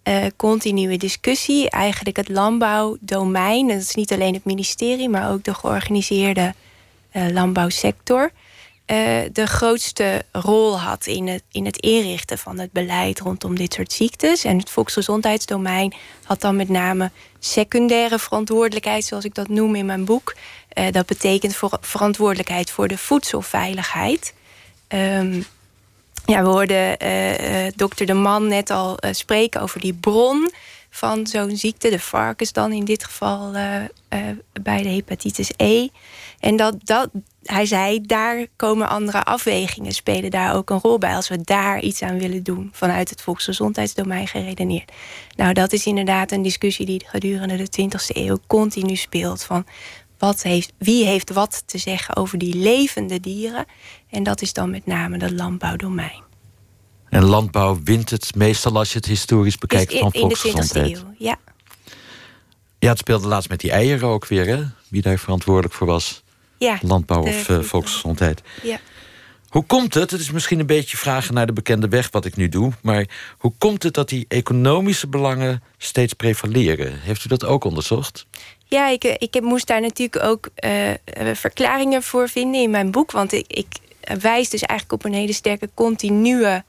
uh, 0.04 0.24
continue 0.36 0.98
discussie 0.98 1.70
eigenlijk 1.70 2.16
het 2.16 2.28
landbouwdomein, 2.28 3.68
dat 3.68 3.80
is 3.80 3.94
niet 3.94 4.12
alleen 4.12 4.34
het 4.34 4.44
ministerie, 4.44 5.08
maar 5.08 5.32
ook 5.32 5.44
de 5.44 5.54
georganiseerde 5.54 6.54
landbouwsector 7.32 8.30
uh, 8.86 8.96
de 9.32 9.46
grootste 9.46 10.24
rol 10.32 10.80
had 10.80 11.06
in 11.06 11.28
het, 11.28 11.42
in 11.50 11.64
het 11.64 11.76
inrichten 11.76 12.38
van 12.38 12.58
het 12.58 12.72
beleid 12.72 13.20
rondom 13.20 13.56
dit 13.56 13.74
soort 13.74 13.92
ziektes. 13.92 14.44
En 14.44 14.58
het 14.58 14.70
volksgezondheidsdomein 14.70 15.94
had 16.24 16.40
dan 16.40 16.56
met 16.56 16.68
name 16.68 17.10
secundaire 17.38 18.18
verantwoordelijkheid, 18.18 19.04
zoals 19.04 19.24
ik 19.24 19.34
dat 19.34 19.48
noem 19.48 19.74
in 19.74 19.86
mijn 19.86 20.04
boek. 20.04 20.34
Uh, 20.78 20.86
dat 20.90 21.06
betekent 21.06 21.56
voor, 21.56 21.78
verantwoordelijkheid 21.80 22.70
voor 22.70 22.88
de 22.88 22.98
voedselveiligheid. 22.98 24.34
Um, 24.88 25.44
ja, 26.26 26.42
we 26.42 26.48
hoorden 26.48 26.98
dokter 27.76 28.06
De 28.06 28.14
Man 28.14 28.48
net 28.48 28.70
al 28.70 28.98
spreken 29.10 29.60
over 29.60 29.80
die 29.80 29.94
bron 29.94 30.50
van 30.96 31.26
zo'n 31.26 31.56
ziekte, 31.56 31.90
de 31.90 31.98
varkens 31.98 32.52
dan 32.52 32.72
in 32.72 32.84
dit 32.84 33.04
geval 33.04 33.50
bij 34.62 34.82
de 34.82 34.88
hepatitis 34.88 35.50
E. 35.56 35.88
En 36.40 36.56
dat, 36.56 36.76
dat 36.84 37.10
hij 37.42 37.66
zei, 37.66 38.00
daar 38.00 38.46
komen 38.56 38.88
andere 38.88 39.24
afwegingen, 39.24 39.92
spelen 39.92 40.30
daar 40.30 40.54
ook 40.54 40.70
een 40.70 40.80
rol 40.80 40.98
bij. 40.98 41.14
Als 41.14 41.28
we 41.28 41.40
daar 41.40 41.80
iets 41.80 42.02
aan 42.02 42.18
willen 42.18 42.42
doen, 42.42 42.70
vanuit 42.72 43.10
het 43.10 43.22
volksgezondheidsdomein 43.22 44.26
geredeneerd. 44.28 44.92
Nou, 45.36 45.52
dat 45.52 45.72
is 45.72 45.86
inderdaad 45.86 46.32
een 46.32 46.42
discussie 46.42 46.86
die 46.86 47.02
gedurende 47.06 47.56
de 47.56 47.82
20e 47.82 48.16
eeuw 48.16 48.38
continu 48.46 48.96
speelt. 48.96 49.42
Van 49.42 49.66
wat 50.18 50.42
heeft, 50.42 50.72
wie 50.78 51.04
heeft 51.04 51.32
wat 51.32 51.62
te 51.66 51.78
zeggen 51.78 52.16
over 52.16 52.38
die 52.38 52.54
levende 52.54 53.20
dieren? 53.20 53.64
En 54.10 54.22
dat 54.22 54.42
is 54.42 54.52
dan 54.52 54.70
met 54.70 54.86
name 54.86 55.18
dat 55.18 55.30
landbouwdomein. 55.30 56.25
En 57.16 57.24
landbouw 57.24 57.78
wint 57.84 58.10
het 58.10 58.34
meestal 58.34 58.76
als 58.76 58.92
je 58.92 58.96
het 58.96 59.06
historisch 59.06 59.58
bekijkt 59.58 59.92
in, 59.92 59.98
van 59.98 60.12
volksgezondheid. 60.12 60.86
In 60.86 60.92
de 60.92 60.98
20e 60.98 61.02
eeuw, 61.02 61.14
ja. 61.18 61.38
Ja, 62.78 62.88
het 62.88 62.98
speelde 62.98 63.28
laatst 63.28 63.48
met 63.48 63.60
die 63.60 63.70
eieren 63.70 64.08
ook 64.08 64.26
weer, 64.26 64.46
hè? 64.46 64.62
Wie 64.88 65.02
daar 65.02 65.18
verantwoordelijk 65.18 65.74
voor 65.74 65.86
was. 65.86 66.22
Ja, 66.58 66.78
Landbouw 66.82 67.22
of 67.22 67.48
uh, 67.48 67.60
volksgezondheid. 67.60 68.42
Ja. 68.62 68.78
Hoe 69.48 69.64
komt 69.64 69.94
het, 69.94 70.10
het 70.10 70.20
is 70.20 70.30
misschien 70.30 70.60
een 70.60 70.66
beetje 70.66 70.96
vragen 70.96 71.34
naar 71.34 71.46
de 71.46 71.52
bekende 71.52 71.88
weg 71.88 72.10
wat 72.10 72.24
ik 72.24 72.36
nu 72.36 72.48
doe... 72.48 72.72
maar 72.82 73.06
hoe 73.38 73.52
komt 73.58 73.82
het 73.82 73.94
dat 73.94 74.08
die 74.08 74.24
economische 74.28 75.06
belangen 75.06 75.62
steeds 75.78 76.12
prevaleren? 76.12 77.00
Heeft 77.00 77.24
u 77.24 77.28
dat 77.28 77.44
ook 77.44 77.64
onderzocht? 77.64 78.26
Ja, 78.64 78.88
ik, 78.88 79.04
ik 79.04 79.40
moest 79.40 79.66
daar 79.66 79.80
natuurlijk 79.80 80.24
ook 80.24 80.48
uh, 80.64 81.34
verklaringen 81.34 82.02
voor 82.02 82.28
vinden 82.28 82.60
in 82.60 82.70
mijn 82.70 82.90
boek. 82.90 83.10
Want 83.10 83.32
ik, 83.32 83.44
ik 83.48 83.66
wijs 84.20 84.50
dus 84.50 84.62
eigenlijk 84.62 85.04
op 85.04 85.10
een 85.10 85.18
hele 85.18 85.32
sterke 85.32 85.68
continue 85.74 86.62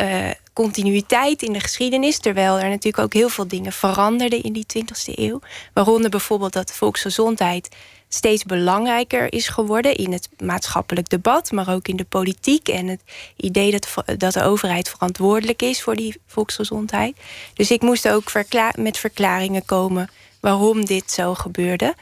uh, 0.00 0.30
continuïteit 0.52 1.42
in 1.42 1.52
de 1.52 1.60
geschiedenis. 1.60 2.18
Terwijl 2.18 2.58
er 2.58 2.68
natuurlijk 2.68 3.04
ook 3.04 3.12
heel 3.12 3.28
veel 3.28 3.48
dingen 3.48 3.72
veranderden 3.72 4.42
in 4.42 4.52
die 4.52 4.66
20e 4.78 5.14
eeuw. 5.14 5.40
Waaronder 5.72 6.10
bijvoorbeeld 6.10 6.52
dat 6.52 6.72
volksgezondheid 6.72 7.68
steeds 8.08 8.44
belangrijker 8.44 9.32
is 9.32 9.48
geworden 9.48 9.94
in 9.94 10.12
het 10.12 10.28
maatschappelijk 10.38 11.08
debat, 11.08 11.52
maar 11.52 11.74
ook 11.74 11.88
in 11.88 11.96
de 11.96 12.04
politiek 12.04 12.68
en 12.68 12.86
het 12.86 13.00
idee 13.36 13.70
dat, 13.70 13.94
dat 14.18 14.32
de 14.32 14.42
overheid 14.42 14.88
verantwoordelijk 14.88 15.62
is 15.62 15.82
voor 15.82 15.96
die 15.96 16.20
volksgezondheid. 16.26 17.16
Dus 17.54 17.70
ik 17.70 17.82
moest 17.82 18.08
ook 18.08 18.32
met 18.76 18.98
verklaringen 18.98 19.64
komen 19.64 20.10
waarom 20.40 20.84
dit 20.84 21.10
zo 21.10 21.34
gebeurde. 21.34 21.94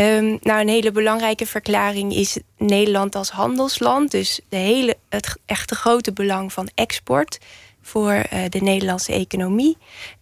Um, 0.00 0.38
nou, 0.42 0.60
een 0.60 0.68
hele 0.68 0.92
belangrijke 0.92 1.46
verklaring 1.46 2.14
is 2.14 2.38
Nederland 2.56 3.14
als 3.14 3.30
handelsland. 3.30 4.10
Dus 4.10 4.40
de 4.48 4.56
hele, 4.56 4.96
het 5.08 5.36
echte 5.46 5.74
grote 5.74 6.12
belang 6.12 6.52
van 6.52 6.68
export 6.74 7.38
voor 7.82 8.12
uh, 8.12 8.44
de 8.48 8.60
Nederlandse 8.60 9.12
economie. 9.12 9.76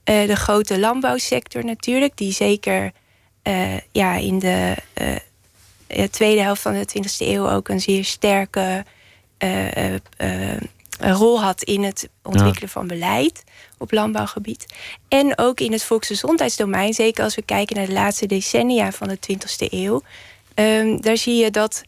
Uh, 0.04 0.26
de 0.26 0.36
grote 0.36 0.78
landbouwsector 0.78 1.64
natuurlijk, 1.64 2.16
die 2.16 2.32
zeker 2.32 2.92
uh, 3.42 3.76
ja, 3.92 4.14
in 4.14 4.38
de 4.38 4.74
tweede 6.10 6.40
helft 6.40 6.62
van 6.62 6.72
de 6.72 6.88
20e 6.98 7.26
eeuw 7.26 7.50
ook 7.50 7.68
een 7.68 7.80
zeer 7.80 8.04
sterke 8.04 8.84
rol 10.98 11.40
had 11.40 11.62
in 11.62 11.82
het 11.82 12.08
ontwikkelen 12.22 12.68
van 12.68 12.86
beleid 12.86 13.44
op 13.78 13.92
landbouwgebied. 13.92 14.66
En 15.08 15.38
ook 15.38 15.60
in 15.60 15.72
het 15.72 15.82
volksgezondheidsdomein, 15.82 16.94
zeker 16.94 17.24
als 17.24 17.34
we 17.34 17.42
kijken 17.42 17.76
naar 17.76 17.86
de 17.86 17.92
laatste 17.92 18.26
decennia 18.26 18.92
van 18.92 19.08
de 19.08 19.18
20e 19.32 19.68
eeuw. 19.70 20.02
Um, 20.54 21.00
daar 21.00 21.16
zie 21.16 21.36
je 21.36 21.50
dat 21.50 21.82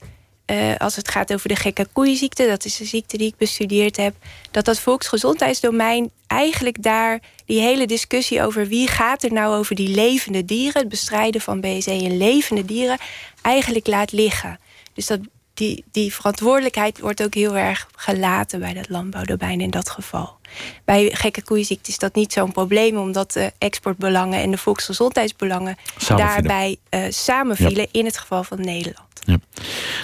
uh, 0.51 0.77
als 0.77 0.97
het 0.97 1.09
gaat 1.09 1.33
over 1.33 1.49
de 1.49 1.57
gekke 1.57 1.87
koeienziekte, 1.93 2.47
dat 2.47 2.65
is 2.65 2.77
de 2.77 2.85
ziekte 2.85 3.17
die 3.17 3.27
ik 3.27 3.37
bestudeerd 3.37 3.97
heb, 3.97 4.15
dat 4.51 4.65
dat 4.65 4.81
volksgezondheidsdomein 4.81 6.11
eigenlijk 6.27 6.83
daar 6.83 7.21
die 7.45 7.61
hele 7.61 7.87
discussie 7.87 8.43
over 8.43 8.67
wie 8.67 8.89
gaat 8.89 9.23
er 9.23 9.33
nou 9.33 9.57
over 9.57 9.75
die 9.75 9.89
levende 9.89 10.45
dieren, 10.45 10.81
het 10.81 10.89
bestrijden 10.89 11.41
van 11.41 11.61
BSE 11.61 11.93
in 11.93 12.17
levende 12.17 12.65
dieren, 12.65 12.99
eigenlijk 13.43 13.87
laat 13.87 14.13
liggen. 14.13 14.59
Dus 14.95 15.07
dat 15.07 15.21
die, 15.55 15.85
die 15.91 16.15
verantwoordelijkheid 16.15 17.01
wordt 17.01 17.23
ook 17.23 17.35
heel 17.35 17.57
erg 17.57 17.89
gelaten 17.97 18.61
bij 18.61 18.75
dat 18.75 18.89
landbouwdomein 18.89 19.61
in 19.61 19.71
dat 19.71 19.91
geval. 19.91 20.39
Bij 20.85 21.11
gekke 21.13 21.43
koeienziekte 21.43 21.91
is 21.91 21.99
dat 21.99 22.15
niet 22.15 22.33
zo'n 22.33 22.53
probleem, 22.53 22.97
omdat 22.97 23.33
de 23.33 23.53
exportbelangen 23.59 24.41
en 24.41 24.51
de 24.51 24.59
volksgezondheidsbelangen 24.59 25.77
daarbij 26.07 26.77
uh, 26.91 27.05
samenvielen 27.09 27.89
in 27.91 28.05
het 28.05 28.19
geval 28.19 28.45
van 28.45 28.61
Nederland. 28.61 29.09
Ja. 29.25 29.39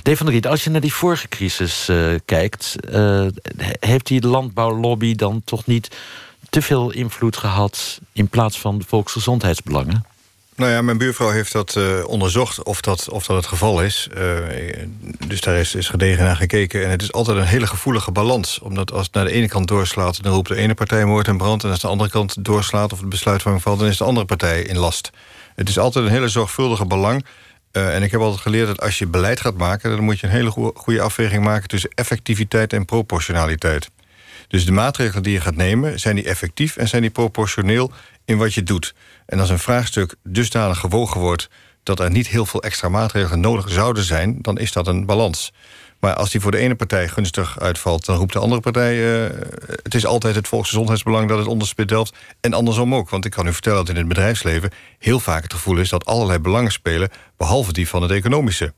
Dave 0.02 0.16
van 0.16 0.26
der 0.26 0.35
Riet, 0.35 0.46
als 0.46 0.64
je 0.64 0.70
naar 0.70 0.80
die 0.80 0.92
vorige 0.92 1.28
crisis 1.28 1.88
uh, 1.88 2.14
kijkt, 2.24 2.76
uh, 2.90 3.26
heeft 3.80 4.06
die 4.06 4.26
landbouwlobby 4.26 5.14
dan 5.14 5.42
toch 5.44 5.66
niet 5.66 5.96
te 6.50 6.62
veel 6.62 6.90
invloed 6.90 7.37
gehad 7.37 8.00
in 8.12 8.28
plaats 8.28 8.61
van 8.61 8.78
de 8.78 8.85
volksgezondheidsbelangen? 8.87 10.04
Nou 10.56 10.70
ja, 10.70 10.82
mijn 10.82 10.98
buurvrouw 10.98 11.30
heeft 11.30 11.52
dat 11.52 11.74
uh, 11.78 12.06
onderzocht 12.06 12.62
of 12.62 12.80
dat, 12.80 13.10
of 13.10 13.26
dat 13.26 13.36
het 13.36 13.46
geval 13.46 13.82
is. 13.82 14.08
Uh, 14.16 14.38
dus 15.26 15.40
daar 15.40 15.56
is, 15.56 15.74
is 15.74 15.88
gedegen 15.88 16.24
naar 16.24 16.36
gekeken. 16.36 16.84
En 16.84 16.90
het 16.90 17.02
is 17.02 17.12
altijd 17.12 17.36
een 17.36 17.44
hele 17.44 17.66
gevoelige 17.66 18.10
balans. 18.10 18.58
Omdat 18.58 18.92
als 18.92 19.06
het 19.06 19.14
naar 19.14 19.24
de 19.24 19.30
ene 19.30 19.48
kant 19.48 19.68
doorslaat... 19.68 20.22
dan 20.22 20.32
roept 20.32 20.48
de 20.48 20.56
ene 20.56 20.74
partij 20.74 21.04
moord 21.04 21.28
en 21.28 21.36
brand... 21.36 21.64
en 21.64 21.70
als 21.70 21.80
de 21.80 21.88
andere 21.88 22.10
kant 22.10 22.44
doorslaat 22.44 22.92
of 22.92 23.00
het 23.00 23.08
besluitvorming 23.08 23.62
valt... 23.62 23.78
dan 23.78 23.88
is 23.88 23.96
de 23.96 24.04
andere 24.04 24.26
partij 24.26 24.62
in 24.62 24.78
last. 24.78 25.10
Het 25.54 25.68
is 25.68 25.78
altijd 25.78 26.04
een 26.04 26.10
hele 26.10 26.28
zorgvuldige 26.28 26.86
belang. 26.86 27.24
Uh, 27.72 27.94
en 27.94 28.02
ik 28.02 28.10
heb 28.10 28.20
altijd 28.20 28.42
geleerd 28.42 28.66
dat 28.66 28.80
als 28.80 28.98
je 28.98 29.06
beleid 29.06 29.40
gaat 29.40 29.56
maken... 29.56 29.90
dan 29.90 30.04
moet 30.04 30.20
je 30.20 30.26
een 30.26 30.32
hele 30.32 30.50
goede 30.74 31.00
afweging 31.00 31.44
maken... 31.44 31.68
tussen 31.68 31.90
effectiviteit 31.94 32.72
en 32.72 32.84
proportionaliteit. 32.84 33.90
Dus 34.48 34.64
de 34.64 34.72
maatregelen 34.72 35.22
die 35.22 35.32
je 35.32 35.40
gaat 35.40 35.56
nemen... 35.56 36.00
zijn 36.00 36.14
die 36.14 36.24
effectief 36.24 36.76
en 36.76 36.88
zijn 36.88 37.02
die 37.02 37.11
proportioneel 37.11 37.92
in 38.24 38.38
wat 38.38 38.54
je 38.54 38.62
doet. 38.62 38.94
En 39.26 39.40
als 39.40 39.50
een 39.50 39.59
vraagstuk 39.59 40.14
dusdanig 40.22 40.78
gewogen 40.78 41.20
wordt 41.20 41.48
dat 41.82 42.00
er 42.00 42.11
niet 42.11 42.28
heel 42.28 42.46
veel 42.46 42.62
extra 42.62 42.88
maatregelen 42.88 43.40
nodig 43.40 43.70
zouden 43.70 44.04
zijn, 44.04 44.38
dan 44.40 44.59
is 44.59 44.72
dat 44.72 44.87
een 44.87 45.06
balans. 45.06 45.52
Maar 46.00 46.14
als 46.14 46.30
die 46.30 46.40
voor 46.40 46.50
de 46.50 46.59
ene 46.59 46.74
partij 46.74 47.09
gunstig 47.09 47.61
uitvalt, 47.61 48.04
dan 48.04 48.16
roept 48.16 48.32
de 48.32 48.38
andere 48.38 48.61
partij: 48.61 48.96
uh, 48.96 49.38
het 49.82 49.94
is 49.94 50.06
altijd 50.06 50.35
het 50.35 50.48
volksgezondheidsbelang 50.48 51.28
dat 51.28 51.38
het 51.38 51.46
onderspit 51.46 51.88
delft. 51.88 52.16
En 52.40 52.52
andersom 52.52 52.94
ook. 52.94 53.11
Want 53.11 53.24
ik 53.24 53.30
kan 53.30 53.46
u 53.46 53.52
vertellen 53.52 53.78
dat 53.78 53.88
in 53.88 53.96
het 53.96 54.09
bedrijfsleven 54.09 54.70
heel 54.98 55.20
vaak 55.20 55.42
het 55.42 55.52
gevoel 55.52 55.78
is 55.78 55.88
dat 55.88 56.04
allerlei 56.04 56.38
belangen 56.38 56.72
spelen, 56.72 57.11
behalve 57.37 57.72
die 57.72 57.88
van 57.88 58.02
het 58.02 58.11
economische. 58.11 58.72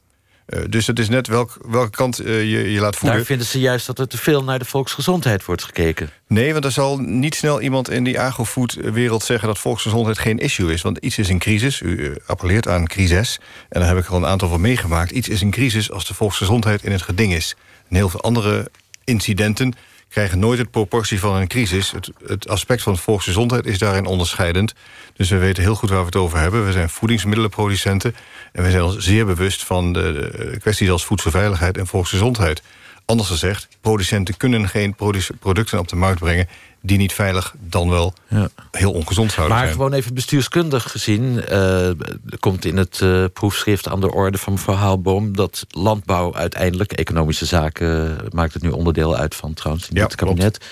Uh, 0.49 0.61
dus 0.69 0.87
het 0.87 0.99
is 0.99 1.09
net 1.09 1.27
welk, 1.27 1.57
welke 1.69 1.91
kant 1.91 2.21
uh, 2.21 2.27
je, 2.27 2.73
je 2.73 2.81
laat 2.81 2.97
voeden. 2.97 3.19
Daar 3.19 3.27
vinden 3.27 3.47
ze 3.47 3.61
juist 3.61 3.87
dat 3.87 3.99
er 3.99 4.09
te 4.09 4.19
veel 4.19 4.45
naar 4.45 4.59
de 4.59 4.65
volksgezondheid 4.65 5.45
wordt 5.45 5.65
gekeken. 5.65 6.11
Nee, 6.27 6.53
want 6.53 6.65
er 6.65 6.73
zal 6.73 6.99
niet 6.99 7.35
snel 7.35 7.61
iemand 7.61 7.91
in 7.91 8.05
die 8.05 8.21
agrofoodwereld 8.21 9.23
zeggen... 9.23 9.49
dat 9.49 9.59
volksgezondheid 9.59 10.19
geen 10.19 10.39
issue 10.39 10.73
is. 10.73 10.83
Want 10.83 10.99
iets 10.99 11.19
is 11.19 11.29
een 11.29 11.39
crisis. 11.39 11.81
U 11.81 11.89
uh, 11.89 12.17
appelleert 12.27 12.69
aan 12.69 12.87
crisis. 12.87 13.41
En 13.69 13.81
daar 13.81 13.89
heb 13.89 13.99
ik 14.05 14.11
al 14.11 14.17
een 14.17 14.27
aantal 14.27 14.49
van 14.49 14.61
meegemaakt. 14.61 15.11
Iets 15.11 15.29
is 15.29 15.41
een 15.41 15.51
crisis 15.51 15.91
als 15.91 16.07
de 16.07 16.15
volksgezondheid 16.15 16.83
in 16.83 16.93
het 16.93 17.03
geding 17.03 17.35
is. 17.35 17.57
En 17.89 17.97
heel 17.97 18.09
veel 18.09 18.21
andere 18.21 18.71
incidenten 19.05 19.75
krijgen 20.09 20.39
nooit 20.39 20.59
het 20.59 20.71
proportie 20.71 21.21
van 21.21 21.37
een 21.37 21.49
crisis. 21.49 21.91
Het, 21.91 22.11
het, 22.27 22.49
aspect 22.49 22.83
van 22.83 22.99
volksgezondheid 22.99 23.67
is 23.67 23.79
daarin 23.79 24.07
onderscheidend. 24.07 24.75
Dus 25.13 25.29
we 25.29 25.39
weten 25.39 25.63
heel 25.63 25.75
goed 25.75 25.89
waar 25.91 25.99
we 25.99 26.05
het 26.05 26.17
over 26.17 26.39
hebben. 26.39 26.67
We 26.67 26.73
zijn 26.73 26.89
voedingsmiddelenproducenten... 26.89 28.15
en 28.53 28.63
we 28.63 28.71
zijn 28.71 28.83
ons 28.83 28.97
zeer 28.97 29.27
bewust 29.27 29.65
van 29.65 29.93
de, 29.93 30.13
de 30.13 30.59
kwesties 30.61 30.91
als 30.91 31.05
voedselveiligheid 31.05 31.79
en 31.79 31.87
volksgezondheid. 31.87 32.63
Anders 33.09 33.29
gezegd, 33.29 33.69
producenten 33.81 34.37
kunnen 34.37 34.69
geen 34.69 34.95
producten 35.41 35.79
op 35.79 35.89
de 35.89 35.97
markt 35.97 36.19
brengen 36.19 36.49
die 36.81 36.99
niet 36.99 37.13
veilig 37.13 37.55
dan 37.61 37.91
wel 37.91 38.13
ja. 38.29 38.49
heel 38.71 38.93
ongezond 38.93 39.33
zouden 39.33 39.57
maar 39.57 39.67
zijn. 39.67 39.79
Maar 39.79 39.87
gewoon 39.87 39.93
even 39.93 40.15
bestuurskundig 40.15 40.91
gezien... 40.91 41.45
Uh, 41.51 41.91
komt 42.41 42.65
in 42.65 42.77
het 42.77 43.01
uh, 43.03 43.25
proefschrift 43.33 43.89
aan 43.89 44.01
de 44.01 44.13
orde 44.13 44.39
van 44.39 44.53
mevrouw 44.53 44.75
Haalboom... 44.75 45.37
dat 45.37 45.67
landbouw 45.71 46.35
uiteindelijk, 46.35 46.93
economische 46.93 47.47
zaken... 47.47 48.17
maakt 48.31 48.55
het 48.55 48.63
nu 48.63 48.71
onderdeel 48.71 49.17
uit 49.17 49.35
van 49.35 49.55
trouwens 49.55 49.89
in 49.89 49.97
ja, 49.97 50.03
het 50.03 50.15
kabinet... 50.15 50.65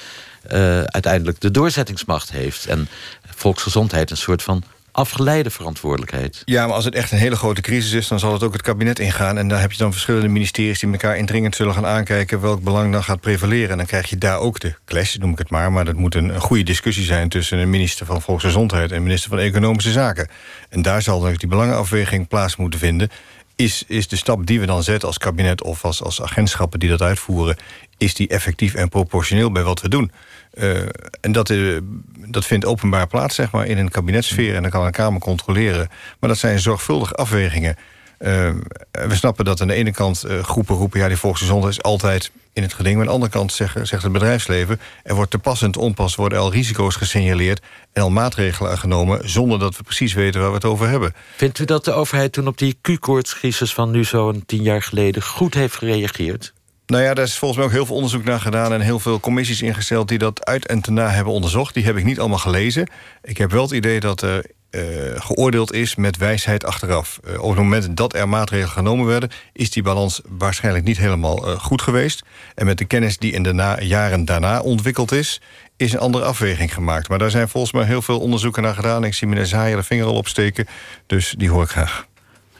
Uh, 0.52 0.82
uiteindelijk 0.82 1.40
de 1.40 1.50
doorzettingsmacht 1.50 2.30
heeft. 2.30 2.66
En 2.66 2.88
volksgezondheid 3.34 4.10
een 4.10 4.16
soort 4.16 4.42
van 4.42 4.62
afgeleide 4.96 5.50
verantwoordelijkheid. 5.50 6.42
Ja, 6.44 6.66
maar 6.66 6.74
als 6.74 6.84
het 6.84 6.94
echt 6.94 7.12
een 7.12 7.18
hele 7.18 7.36
grote 7.36 7.60
crisis 7.60 7.92
is... 7.92 8.08
dan 8.08 8.18
zal 8.18 8.32
het 8.32 8.42
ook 8.42 8.52
het 8.52 8.62
kabinet 8.62 8.98
ingaan. 8.98 9.38
En 9.38 9.48
daar 9.48 9.60
heb 9.60 9.72
je 9.72 9.78
dan 9.78 9.92
verschillende 9.92 10.28
ministeries... 10.28 10.80
die 10.80 10.90
elkaar 10.90 11.16
indringend 11.16 11.56
zullen 11.56 11.74
gaan 11.74 11.86
aankijken... 11.86 12.40
welk 12.40 12.62
belang 12.62 12.92
dan 12.92 13.02
gaat 13.02 13.20
prevaleren. 13.20 13.70
En 13.70 13.76
dan 13.76 13.86
krijg 13.86 14.10
je 14.10 14.18
daar 14.18 14.38
ook 14.38 14.60
de 14.60 14.74
clash, 14.84 15.16
noem 15.16 15.32
ik 15.32 15.38
het 15.38 15.50
maar. 15.50 15.72
Maar 15.72 15.84
dat 15.84 15.94
moet 15.94 16.14
een, 16.14 16.40
goede 16.40 16.62
discussie 16.62 17.04
zijn... 17.04 17.28
tussen 17.28 17.58
een 17.58 17.70
minister 17.70 18.06
van 18.06 18.22
Volksgezondheid... 18.22 18.92
en 18.92 19.02
minister 19.02 19.30
van 19.30 19.38
Economische 19.38 19.92
Zaken. 19.92 20.28
En 20.68 20.82
daar 20.82 21.02
zal 21.02 21.20
dan 21.20 21.34
die 21.34 21.48
belangenafweging 21.48 22.28
plaats 22.28 22.56
moeten 22.56 22.80
vinden... 22.80 23.08
Is, 23.56 23.84
is 23.86 24.08
de 24.08 24.16
stap 24.16 24.46
die 24.46 24.60
we 24.60 24.66
dan 24.66 24.82
zetten 24.82 25.08
als 25.08 25.18
kabinet 25.18 25.62
of 25.62 25.84
als, 25.84 26.02
als 26.02 26.22
agentschappen 26.22 26.78
die 26.78 26.88
dat 26.88 27.02
uitvoeren... 27.02 27.56
is 27.98 28.14
die 28.14 28.28
effectief 28.28 28.74
en 28.74 28.88
proportioneel 28.88 29.52
bij 29.52 29.62
wat 29.62 29.80
we 29.80 29.88
doen? 29.88 30.12
Uh, 30.54 30.78
en 31.20 31.32
dat, 31.32 31.50
uh, 31.50 31.78
dat 32.26 32.44
vindt 32.44 32.64
openbaar 32.64 33.06
plaats 33.06 33.34
zeg 33.34 33.50
maar, 33.50 33.66
in 33.66 33.78
een 33.78 33.90
kabinetsfeer... 33.90 34.54
en 34.54 34.62
dan 34.62 34.70
kan 34.70 34.84
een 34.84 34.92
Kamer 34.92 35.20
controleren. 35.20 35.88
Maar 36.20 36.28
dat 36.28 36.38
zijn 36.38 36.58
zorgvuldige 36.58 37.14
afwegingen. 37.14 37.76
Uh, 38.18 38.50
we 38.90 39.14
snappen 39.14 39.44
dat 39.44 39.60
aan 39.60 39.68
de 39.68 39.74
ene 39.74 39.92
kant 39.92 40.24
uh, 40.26 40.42
groepen 40.42 40.76
roepen... 40.76 41.00
ja, 41.00 41.08
die 41.08 41.16
volksgezondheid 41.16 41.72
is 41.72 41.82
altijd 41.82 42.30
in 42.52 42.62
het 42.62 42.72
geding. 42.72 42.94
Maar 42.94 43.02
aan 43.02 43.08
de 43.08 43.14
andere 43.14 43.32
kant 43.32 43.52
zegt, 43.52 43.88
zegt 43.88 44.02
het 44.02 44.12
bedrijfsleven... 44.12 44.80
er 45.02 45.14
wordt 45.14 45.30
te 45.30 45.38
pas 45.38 45.62
en 45.62 45.70
te 45.70 45.80
onpas 45.80 46.14
worden 46.14 46.38
al 46.38 46.52
risico's 46.52 46.96
gesignaleerd... 46.96 47.62
en 47.92 48.02
al 48.02 48.10
maatregelen 48.10 48.78
genomen... 48.78 49.30
zonder 49.30 49.58
dat 49.58 49.76
we 49.76 49.82
precies 49.82 50.14
weten 50.14 50.40
waar 50.40 50.48
we 50.48 50.54
het 50.54 50.64
over 50.64 50.88
hebben. 50.88 51.14
Vindt 51.36 51.58
u 51.58 51.64
dat 51.64 51.84
de 51.84 51.92
overheid 51.92 52.32
toen 52.32 52.46
op 52.46 52.58
die 52.58 52.78
Q-koortscrisis... 52.80 53.74
van 53.74 53.90
nu 53.90 54.04
zo'n 54.04 54.42
tien 54.46 54.62
jaar 54.62 54.82
geleden 54.82 55.22
goed 55.22 55.54
heeft 55.54 55.76
gereageerd? 55.76 56.54
Nou 56.86 57.02
ja, 57.02 57.14
daar 57.14 57.24
is 57.24 57.38
volgens 57.38 57.58
mij 57.58 57.68
ook 57.68 57.74
heel 57.74 57.86
veel 57.86 57.94
onderzoek 57.94 58.24
naar 58.24 58.40
gedaan... 58.40 58.72
en 58.72 58.80
heel 58.80 58.98
veel 58.98 59.20
commissies 59.20 59.62
ingesteld 59.62 60.08
die 60.08 60.18
dat 60.18 60.44
uit 60.44 60.66
en 60.66 60.80
te 60.80 60.90
na 60.90 61.08
hebben 61.08 61.32
onderzocht. 61.32 61.74
Die 61.74 61.84
heb 61.84 61.96
ik 61.96 62.04
niet 62.04 62.18
allemaal 62.18 62.38
gelezen. 62.38 62.90
Ik 63.22 63.38
heb 63.38 63.50
wel 63.50 63.62
het 63.62 63.70
idee 63.70 64.00
dat 64.00 64.22
er 64.22 64.44
uh, 64.70 64.82
geoordeeld 65.20 65.72
is 65.72 65.94
met 65.94 66.16
wijsheid 66.16 66.64
achteraf. 66.64 67.20
Uh, 67.24 67.42
op 67.42 67.48
het 67.48 67.58
moment 67.58 67.96
dat 67.96 68.14
er 68.14 68.28
maatregelen 68.28 68.72
genomen 68.72 69.06
werden... 69.06 69.30
is 69.52 69.70
die 69.70 69.82
balans 69.82 70.20
waarschijnlijk 70.28 70.84
niet 70.84 70.98
helemaal 70.98 71.48
uh, 71.48 71.58
goed 71.58 71.82
geweest. 71.82 72.24
En 72.54 72.66
met 72.66 72.78
de 72.78 72.84
kennis 72.84 73.18
die 73.18 73.32
in 73.32 73.42
de 73.42 73.76
jaren 73.80 74.24
daarna 74.24 74.60
ontwikkeld 74.60 75.12
is... 75.12 75.40
is 75.76 75.92
een 75.92 75.98
andere 75.98 76.24
afweging 76.24 76.74
gemaakt. 76.74 77.08
Maar 77.08 77.18
daar 77.18 77.30
zijn 77.30 77.48
volgens 77.48 77.72
mij 77.72 77.84
heel 77.84 78.02
veel 78.02 78.20
onderzoeken 78.20 78.62
naar 78.62 78.74
gedaan. 78.74 79.04
Ik 79.04 79.14
zie 79.14 79.28
meneer 79.28 79.46
Zaaier 79.46 79.76
de 79.76 79.82
vinger 79.82 80.06
al 80.06 80.14
opsteken, 80.14 80.66
dus 81.06 81.34
die 81.38 81.50
hoor 81.50 81.62
ik 81.62 81.70
graag. 81.70 82.06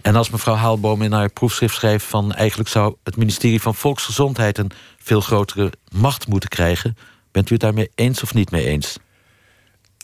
En 0.02 0.16
als 0.16 0.30
mevrouw 0.30 0.54
Haalboom 0.54 1.02
in 1.02 1.12
haar 1.12 1.30
proefschrift 1.30 1.74
schrijft 1.74 2.04
van... 2.04 2.32
eigenlijk 2.32 2.68
zou 2.68 2.94
het 3.04 3.16
ministerie 3.16 3.62
van 3.62 3.74
Volksgezondheid... 3.74 4.58
een 4.58 4.70
veel 4.98 5.20
grotere 5.20 5.72
macht 5.88 6.26
moeten 6.26 6.48
krijgen... 6.48 6.96
bent 7.32 7.50
u 7.50 7.52
het 7.52 7.62
daarmee 7.62 7.90
eens 7.94 8.22
of 8.22 8.34
niet 8.34 8.50
mee 8.50 8.66
eens? 8.66 8.98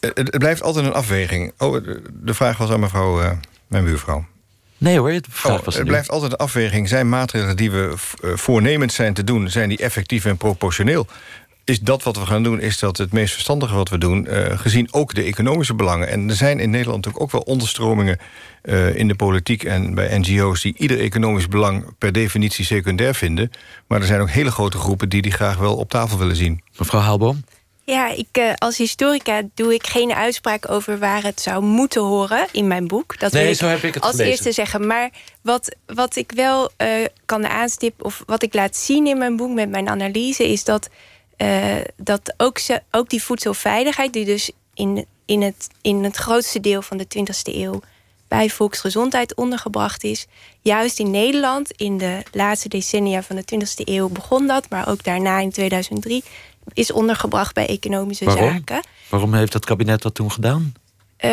Het, 0.07 0.19
het 0.19 0.39
blijft 0.39 0.63
altijd 0.63 0.87
een 0.87 0.93
afweging. 0.93 1.53
Oh, 1.59 1.85
de 2.13 2.35
vraag 2.35 2.59
was 2.59 2.71
aan 2.71 2.81
mevrouw, 2.81 3.23
uh, 3.23 3.31
mijn 3.67 3.85
buurvrouw. 3.85 4.25
Nee 4.79 4.99
hoor, 4.99 5.11
het, 5.11 5.27
oh, 5.45 5.65
het 5.65 5.85
blijft 5.85 6.11
altijd 6.11 6.33
een 6.33 6.39
afweging. 6.39 6.89
Zijn 6.89 7.09
maatregelen 7.09 7.57
die 7.57 7.71
we 7.71 7.93
voornemend 8.35 8.93
zijn 8.93 9.15
te 9.15 9.25
doen... 9.25 9.51
zijn 9.51 9.69
die 9.69 9.79
effectief 9.79 10.25
en 10.25 10.37
proportioneel? 10.37 11.07
is 11.65 11.81
dat 11.81 12.03
wat 12.03 12.17
we 12.17 12.27
gaan 12.27 12.43
doen, 12.43 12.61
is 12.61 12.79
dat 12.79 12.97
het 12.97 13.13
meest 13.13 13.33
verstandige 13.33 13.75
wat 13.75 13.89
we 13.89 13.99
doen... 13.99 14.27
Uh, 14.31 14.59
gezien 14.59 14.89
ook 14.91 15.15
de 15.15 15.23
economische 15.23 15.75
belangen. 15.75 16.09
En 16.09 16.29
er 16.29 16.35
zijn 16.35 16.61
in 16.61 16.71
Nederland 16.71 17.05
natuurlijk 17.05 17.25
ook 17.25 17.33
wel 17.33 17.55
onderstromingen... 17.55 18.19
Uh, 18.63 18.97
in 18.97 19.09
de 19.09 19.15
politiek 19.15 19.65
en 19.65 19.95
bij 19.95 20.19
NGO's 20.19 20.63
die 20.63 20.75
ieder 20.77 21.01
economisch 21.01 21.49
belang... 21.49 21.85
per 21.99 22.13
definitie 22.13 22.65
secundair 22.65 23.15
vinden. 23.15 23.51
Maar 23.87 24.01
er 24.01 24.07
zijn 24.07 24.21
ook 24.21 24.31
hele 24.31 24.51
grote 24.51 24.79
groepen 24.79 25.09
die 25.09 25.23
die 25.23 25.33
graag 25.33 25.57
wel 25.57 25.77
op 25.77 25.91
tafel 25.91 26.19
willen 26.19 26.37
zien. 26.37 26.63
Mevrouw 26.79 27.01
Haalboom? 27.01 27.45
Ja, 27.85 28.09
ik, 28.09 28.39
uh, 28.39 28.53
als 28.55 28.77
historica 28.77 29.43
doe 29.55 29.75
ik 29.75 29.87
geen 29.87 30.13
uitspraak 30.13 30.71
over 30.71 30.99
waar 30.99 31.23
het 31.23 31.41
zou 31.41 31.63
moeten 31.63 32.03
horen 32.03 32.47
in 32.53 32.67
mijn 32.67 32.89
boek. 32.89 33.19
Dat 33.19 33.33
nee, 33.33 33.45
wil 33.45 33.55
zo 33.55 33.67
heb 33.67 33.83
ik 33.83 33.95
het 33.95 34.03
als 34.03 34.11
gelezen. 34.11 34.33
eerste 34.33 34.53
zeggen. 34.53 34.87
Maar 34.87 35.11
wat, 35.41 35.77
wat 35.87 36.17
ik 36.17 36.33
wel 36.33 36.71
uh, 36.79 36.89
kan 37.25 37.47
aanstippen, 37.47 38.05
of 38.05 38.23
wat 38.27 38.43
ik 38.43 38.55
laat 38.55 38.77
zien 38.77 39.07
in 39.07 39.19
mijn 39.19 39.37
boek 39.37 39.51
met 39.51 39.71
mijn 39.71 39.89
analyse, 39.89 40.49
is 40.49 40.65
dat 40.65 40.89
uh, 41.39 41.77
dat 41.97 42.35
ook, 42.37 42.59
ze, 42.59 42.83
ook 42.91 43.09
die 43.09 43.23
voedselveiligheid, 43.23 44.13
die 44.13 44.25
dus 44.25 44.51
in, 44.75 45.07
in, 45.27 45.43
het, 45.43 45.69
in 45.81 46.05
het 46.05 46.17
grootste 46.17 46.61
deel 46.61 46.83
van 46.83 46.97
de 46.97 47.07
20e 47.19 47.55
eeuw 47.55 47.81
bij 48.29 48.51
volksgezondheid 48.51 49.35
ondergebracht 49.35 50.05
is. 50.05 50.27
Juist 50.61 50.99
in 50.99 51.11
Nederland, 51.11 51.71
in 51.71 51.99
de 51.99 52.23
laatste 52.33 52.69
decennia 52.69 53.23
van 53.23 53.37
de 53.37 53.45
20e 53.55 53.85
eeuw 53.85 54.09
begon 54.09 54.47
dat, 54.47 54.69
maar 54.71 54.89
ook 54.89 55.05
daarna 55.05 55.39
in 55.39 55.51
2003 55.51 56.25
is 56.73 56.93
ondergebracht 56.93 57.55
bij 57.55 57.67
economische 57.67 58.25
Waarom? 58.25 58.51
zaken. 58.51 58.85
Waarom 59.09 59.35
heeft 59.35 59.53
dat 59.53 59.65
kabinet 59.65 60.03
dat 60.03 60.15
toen 60.15 60.33
gedaan? 60.33 60.75
Uh, 61.25 61.31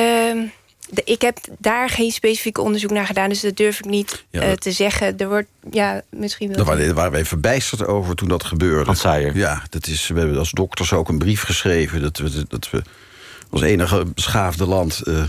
de, 0.90 1.02
ik 1.06 1.22
heb 1.22 1.38
daar 1.58 1.90
geen 1.90 2.12
specifiek 2.12 2.58
onderzoek 2.58 2.92
naar 2.92 3.06
gedaan, 3.06 3.30
dus 3.30 3.42
dat 3.42 3.58
durf 3.58 3.80
ik 3.80 3.86
niet 3.86 4.26
ja, 4.30 4.48
uh, 4.48 4.52
te 4.52 4.72
zeggen. 4.72 5.18
Er 5.18 5.28
wordt, 5.28 5.48
ja, 5.72 6.02
misschien 6.10 6.48
wel. 6.48 6.58
Daar 6.58 6.66
waren, 6.66 6.96
waren 6.96 7.12
wij 7.12 7.26
verbijsterd 7.26 7.86
over 7.86 8.16
toen 8.16 8.28
dat 8.28 8.44
gebeurde. 8.44 8.86
Wat 8.86 9.34
Ja, 9.34 9.64
dat 9.70 9.88
is, 9.88 10.08
we 10.08 10.20
hebben 10.20 10.38
als 10.38 10.52
dokters 10.52 10.94
ook 10.94 11.10
een 11.10 11.18
brief 11.18 11.42
geschreven 11.42 12.02
dat 12.02 12.18
we, 12.18 12.46
dat 12.48 12.70
we 12.70 12.82
als 13.50 13.62
enige 13.62 14.06
beschaafde 14.06 14.66
land. 14.66 15.02
Uh, 15.04 15.24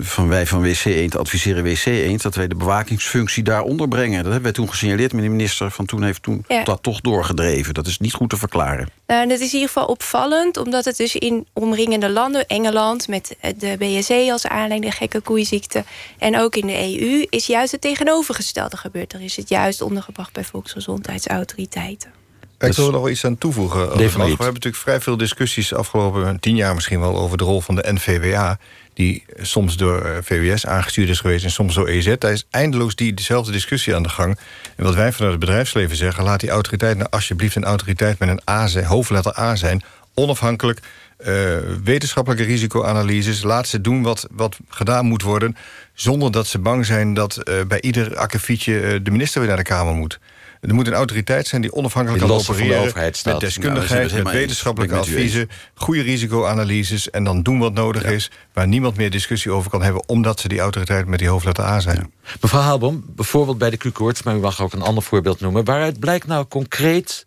van 0.00 0.28
wij 0.28 0.46
van 0.46 0.62
WC 0.62 0.84
Eend 0.84 1.16
adviseren 1.16 1.62
WC 1.62 1.84
Eend... 1.84 2.22
dat 2.22 2.34
wij 2.34 2.48
de 2.48 2.54
bewakingsfunctie 2.54 3.42
daar 3.42 3.62
onderbrengen. 3.62 4.16
Dat 4.16 4.32
hebben 4.32 4.42
wij 4.42 4.52
toen 4.52 4.68
gesignaleerd. 4.68 5.12
Meneer 5.12 5.30
minister 5.30 5.70
van 5.70 5.86
toen 5.86 6.02
heeft 6.02 6.22
toen 6.22 6.44
ja. 6.48 6.64
dat 6.64 6.82
toch 6.82 7.00
doorgedreven. 7.00 7.74
Dat 7.74 7.86
is 7.86 7.98
niet 7.98 8.12
goed 8.12 8.30
te 8.30 8.36
verklaren. 8.36 8.88
Nou, 9.06 9.28
dat 9.28 9.40
is 9.40 9.46
in 9.46 9.54
ieder 9.54 9.68
geval 9.68 9.86
opvallend... 9.86 10.56
omdat 10.56 10.84
het 10.84 10.96
dus 10.96 11.16
in 11.16 11.46
omringende 11.52 12.10
landen... 12.10 12.46
Engeland 12.46 13.08
met 13.08 13.36
de 13.56 13.76
BSE 13.78 14.28
als 14.32 14.46
aanleiding... 14.46 14.84
de 14.84 14.96
gekke 14.98 15.20
koeiziekte... 15.20 15.84
en 16.18 16.38
ook 16.38 16.56
in 16.56 16.66
de 16.66 17.00
EU 17.00 17.26
is 17.30 17.46
juist 17.46 17.72
het 17.72 17.80
tegenovergestelde 17.80 18.76
gebeurd. 18.76 19.12
Er 19.12 19.22
is 19.22 19.36
het 19.36 19.48
juist 19.48 19.80
ondergebracht 19.80 20.32
bij 20.32 20.44
volksgezondheidsautoriteiten. 20.44 22.14
Ik 22.58 22.72
wil 22.72 22.86
er 22.86 22.92
nog 22.92 23.08
iets 23.08 23.24
aan 23.24 23.38
toevoegen. 23.38 23.96
We 23.96 24.02
hebben 24.02 24.28
natuurlijk 24.38 24.76
vrij 24.76 25.00
veel 25.00 25.16
discussies 25.16 25.74
afgelopen 25.74 26.40
tien 26.40 26.56
jaar 26.56 26.74
misschien 26.74 27.00
wel... 27.00 27.16
over 27.16 27.38
de 27.38 27.44
rol 27.44 27.60
van 27.60 27.74
de 27.74 27.92
NVWA 27.92 28.58
die 28.96 29.24
soms 29.36 29.76
door 29.76 30.04
eh, 30.04 30.16
VWS 30.22 30.66
aangestuurd 30.66 31.08
is 31.08 31.20
geweest... 31.20 31.44
en 31.44 31.50
soms 31.50 31.74
door 31.74 31.88
EZ. 31.88 32.14
Daar 32.18 32.32
is 32.32 32.46
eindeloos 32.50 32.94
die, 32.94 33.14
dezelfde 33.14 33.52
discussie 33.52 33.94
aan 33.94 34.02
de 34.02 34.08
gang. 34.08 34.38
En 34.76 34.84
wat 34.84 34.94
wij 34.94 35.12
vanuit 35.12 35.30
het 35.30 35.40
bedrijfsleven 35.40 35.96
zeggen... 35.96 36.24
laat 36.24 36.40
die 36.40 36.50
autoriteit 36.50 36.96
nou 36.96 37.08
alsjeblieft 37.10 37.56
een 37.56 37.64
autoriteit 37.64 38.18
met 38.18 38.28
een 38.28 38.40
A 38.50 38.68
hoofdletter 38.82 39.38
A 39.38 39.56
zijn... 39.56 39.82
onafhankelijk, 40.14 40.80
uh, 41.26 41.56
wetenschappelijke 41.84 42.44
risicoanalyses... 42.44 43.42
laat 43.42 43.68
ze 43.68 43.80
doen 43.80 44.02
wat, 44.02 44.26
wat 44.30 44.58
gedaan 44.68 45.06
moet 45.06 45.22
worden... 45.22 45.56
zonder 45.94 46.32
dat 46.32 46.46
ze 46.46 46.58
bang 46.58 46.86
zijn 46.86 47.14
dat 47.14 47.48
uh, 47.48 47.54
bij 47.68 47.80
ieder 47.80 48.16
akkefietje... 48.16 49.02
De 49.02 49.10
minister 49.10 49.40
weer 49.40 49.48
naar 49.48 49.58
de 49.58 49.64
Kamer 49.64 49.94
moet. 49.94 50.18
Er 50.60 50.74
moet 50.74 50.86
een 50.86 50.92
autoriteit 50.92 51.46
zijn 51.46 51.62
die 51.62 51.72
onafhankelijk 51.72 52.22
die 52.22 52.32
kan 52.32 52.38
opereren... 52.38 52.92
met 53.24 53.40
deskundigheid, 53.40 54.12
nou, 54.12 54.22
met 54.22 54.32
wetenschappelijke 54.32 54.96
adviezen... 54.96 55.48
goede 55.74 56.02
risicoanalyses 56.02 57.10
en 57.10 57.24
dan 57.24 57.42
doen 57.42 57.58
wat 57.58 57.72
nodig 57.72 58.02
ja. 58.02 58.08
is... 58.08 58.30
waar 58.52 58.68
niemand 58.68 58.96
meer 58.96 59.10
discussie 59.10 59.50
over 59.50 59.70
kan 59.70 59.82
hebben... 59.82 60.08
omdat 60.08 60.40
ze 60.40 60.48
die 60.48 60.60
autoriteit 60.60 61.06
met 61.06 61.18
die 61.18 61.28
hoofdletter 61.28 61.64
A 61.64 61.80
zijn. 61.80 61.96
Ja. 61.96 62.32
Mevrouw 62.40 62.60
Haalbom, 62.60 63.04
bijvoorbeeld 63.06 63.58
bij 63.58 63.70
de 63.70 63.76
Q-koorts... 63.76 64.22
maar 64.22 64.36
u 64.36 64.38
mag 64.38 64.60
ook 64.60 64.72
een 64.72 64.82
ander 64.82 65.02
voorbeeld 65.02 65.40
noemen... 65.40 65.64
waaruit 65.64 66.00
blijkt 66.00 66.26
nou 66.26 66.46
concreet 66.46 67.26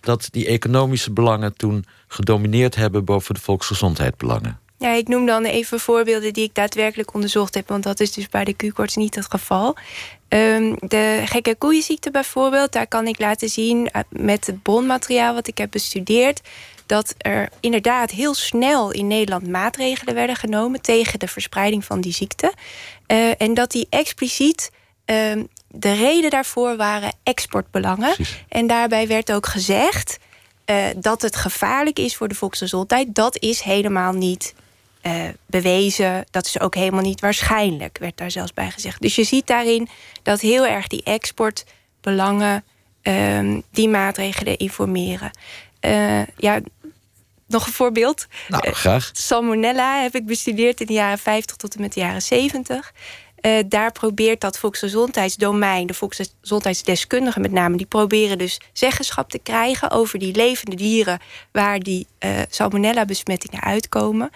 dat 0.00 0.28
die 0.30 0.46
economische 0.46 1.10
belangen... 1.10 1.56
toen 1.56 1.84
gedomineerd 2.08 2.74
hebben 2.74 3.04
boven 3.04 3.34
de 3.34 3.40
volksgezondheidsbelangen? 3.40 4.58
Ja, 4.78 4.92
ik 4.92 5.08
noem 5.08 5.26
dan 5.26 5.44
even 5.44 5.80
voorbeelden 5.80 6.32
die 6.32 6.44
ik 6.44 6.54
daadwerkelijk 6.54 7.14
onderzocht 7.14 7.54
heb... 7.54 7.68
want 7.68 7.82
dat 7.82 8.00
is 8.00 8.12
dus 8.12 8.28
bij 8.28 8.44
de 8.44 8.52
Q-koorts 8.52 8.96
niet 8.96 9.14
het 9.14 9.26
geval. 9.30 9.76
Um, 10.28 10.76
de 10.80 11.22
gekke 11.24 11.54
koeienziekte 11.54 12.10
bijvoorbeeld, 12.10 12.72
daar 12.72 12.86
kan 12.86 13.06
ik 13.06 13.18
laten 13.18 13.48
zien... 13.48 13.90
met 14.08 14.46
het 14.46 14.62
bronmateriaal 14.62 15.34
wat 15.34 15.46
ik 15.46 15.58
heb 15.58 15.70
bestudeerd... 15.70 16.40
dat 16.86 17.14
er 17.18 17.48
inderdaad 17.60 18.10
heel 18.10 18.34
snel 18.34 18.90
in 18.90 19.06
Nederland 19.06 19.48
maatregelen 19.48 20.14
werden 20.14 20.36
genomen... 20.36 20.80
tegen 20.80 21.18
de 21.18 21.28
verspreiding 21.28 21.84
van 21.84 22.00
die 22.00 22.12
ziekte. 22.12 22.52
Uh, 23.06 23.30
en 23.38 23.54
dat 23.54 23.70
die 23.70 23.86
expliciet... 23.90 24.70
Um, 25.04 25.48
de 25.68 25.92
reden 25.92 26.30
daarvoor 26.30 26.76
waren 26.76 27.12
exportbelangen. 27.22 28.14
Precies. 28.14 28.44
En 28.48 28.66
daarbij 28.66 29.06
werd 29.06 29.32
ook 29.32 29.46
gezegd... 29.46 30.18
Uh, 30.70 30.84
dat 30.96 31.22
het 31.22 31.36
gevaarlijk 31.36 31.98
is 31.98 32.16
voor 32.16 32.28
de 32.28 32.34
volksgezondheid. 32.34 33.14
Dat 33.14 33.38
is 33.38 33.60
helemaal 33.60 34.12
niet 34.12 34.54
uh, 35.02 35.22
bewezen. 35.46 36.24
Dat 36.30 36.46
is 36.46 36.60
ook 36.60 36.74
helemaal 36.74 37.02
niet 37.02 37.20
waarschijnlijk, 37.20 37.98
werd 37.98 38.16
daar 38.16 38.30
zelfs 38.30 38.52
bij 38.52 38.70
gezegd. 38.70 39.00
Dus 39.00 39.14
je 39.14 39.24
ziet 39.24 39.46
daarin 39.46 39.88
dat 40.22 40.40
heel 40.40 40.66
erg 40.66 40.86
die 40.86 41.02
exportbelangen 41.02 42.64
um, 43.02 43.62
die 43.70 43.88
maatregelen 43.88 44.56
informeren. 44.56 45.30
Uh, 45.80 46.26
ja, 46.36 46.60
nog 47.46 47.66
een 47.66 47.72
voorbeeld. 47.72 48.26
Nou, 48.48 48.72
graag. 48.72 49.08
Uh, 49.08 49.14
salmonella 49.14 50.02
heb 50.02 50.14
ik 50.14 50.26
bestudeerd 50.26 50.80
in 50.80 50.86
de 50.86 50.92
jaren 50.92 51.18
50 51.18 51.56
tot 51.56 51.74
en 51.74 51.80
met 51.80 51.92
de 51.92 52.00
jaren 52.00 52.22
70. 52.22 52.92
Uh, 53.42 53.58
daar 53.66 53.92
probeert 53.92 54.40
dat 54.40 54.58
volksgezondheidsdomein, 54.58 55.86
de 55.86 55.94
volksgezondheidsdeskundigen 55.94 57.42
met 57.42 57.52
name, 57.52 57.76
die 57.76 57.86
proberen 57.86 58.38
dus 58.38 58.60
zeggenschap 58.72 59.30
te 59.30 59.38
krijgen 59.38 59.90
over 59.90 60.18
die 60.18 60.34
levende 60.34 60.76
dieren 60.76 61.20
waar 61.52 61.80
die 61.80 62.06
uh, 62.20 62.30
salmonella-besmettingen 62.48 63.62
uitkomen. 63.62 64.30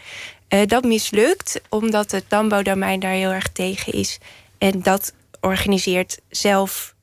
Uh, 0.49 0.61
dat 0.67 0.85
mislukt 0.85 1.61
omdat 1.69 2.11
het 2.11 2.25
landbouwdomein 2.29 3.01
daar 3.01 3.13
heel 3.13 3.31
erg 3.31 3.49
tegen 3.49 3.93
is. 3.93 4.19
En 4.59 4.83
dat 4.83 5.13
organiseert 5.41 6.19
zelf 6.29 6.95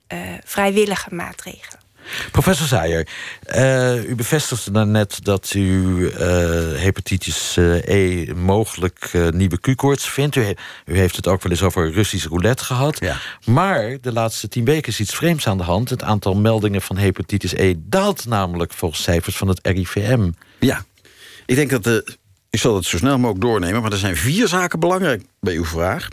vrijwillige 0.43 1.15
maatregelen. 1.15 1.78
Professor 2.31 2.67
Zaaier, 2.67 3.07
uh, 3.55 4.09
u 4.09 4.15
bevestigde 4.15 4.71
daarnet 4.71 5.19
dat 5.23 5.53
u 5.55 5.97
uh, 5.97 6.11
hepatitis 6.75 7.57
E 7.57 8.33
mogelijk 8.35 9.11
nieuwe 9.31 9.59
Q-koorts 9.59 10.09
vindt. 10.09 10.35
U, 10.35 10.43
he 10.43 10.53
u, 10.85 10.97
heeft 10.97 11.15
het 11.15 11.27
ook 11.27 11.43
wel 11.43 11.51
eens 11.51 11.61
over 11.61 11.91
Russisch 11.91 12.27
roulette 12.27 12.63
gehad. 12.63 12.99
Ja. 12.99 13.17
Maar 13.45 13.97
de 14.01 14.13
laatste 14.13 14.47
tien 14.47 14.65
weken 14.65 14.91
is 14.91 14.99
iets 14.99 15.15
vreemds 15.15 15.47
aan 15.47 15.57
de 15.57 15.63
hand. 15.63 15.89
Het 15.89 16.03
aantal 16.03 16.35
meldingen 16.35 16.81
van 16.81 16.97
hepatitis 16.97 17.53
E 17.53 17.73
daalt 17.77 18.25
namelijk 18.25 18.73
volgens 18.73 19.03
cijfers 19.03 19.37
van 19.37 19.47
het 19.47 19.59
RIVM. 19.63 20.31
Ja, 20.59 20.85
ik 21.45 21.55
denk 21.55 21.69
dat 21.69 21.83
de 21.83 22.17
ik 22.49 22.59
zal 22.59 22.75
het 22.75 22.85
zo 22.85 22.97
snel 22.97 23.17
mogelijk 23.17 23.41
doornemen, 23.41 23.81
maar 23.81 23.91
er 23.91 23.97
zijn 23.97 24.15
vier 24.15 24.47
zaken 24.47 24.79
belangrijk 24.79 25.23
bij 25.39 25.55
uw 25.55 25.65
vraag. 25.65 26.07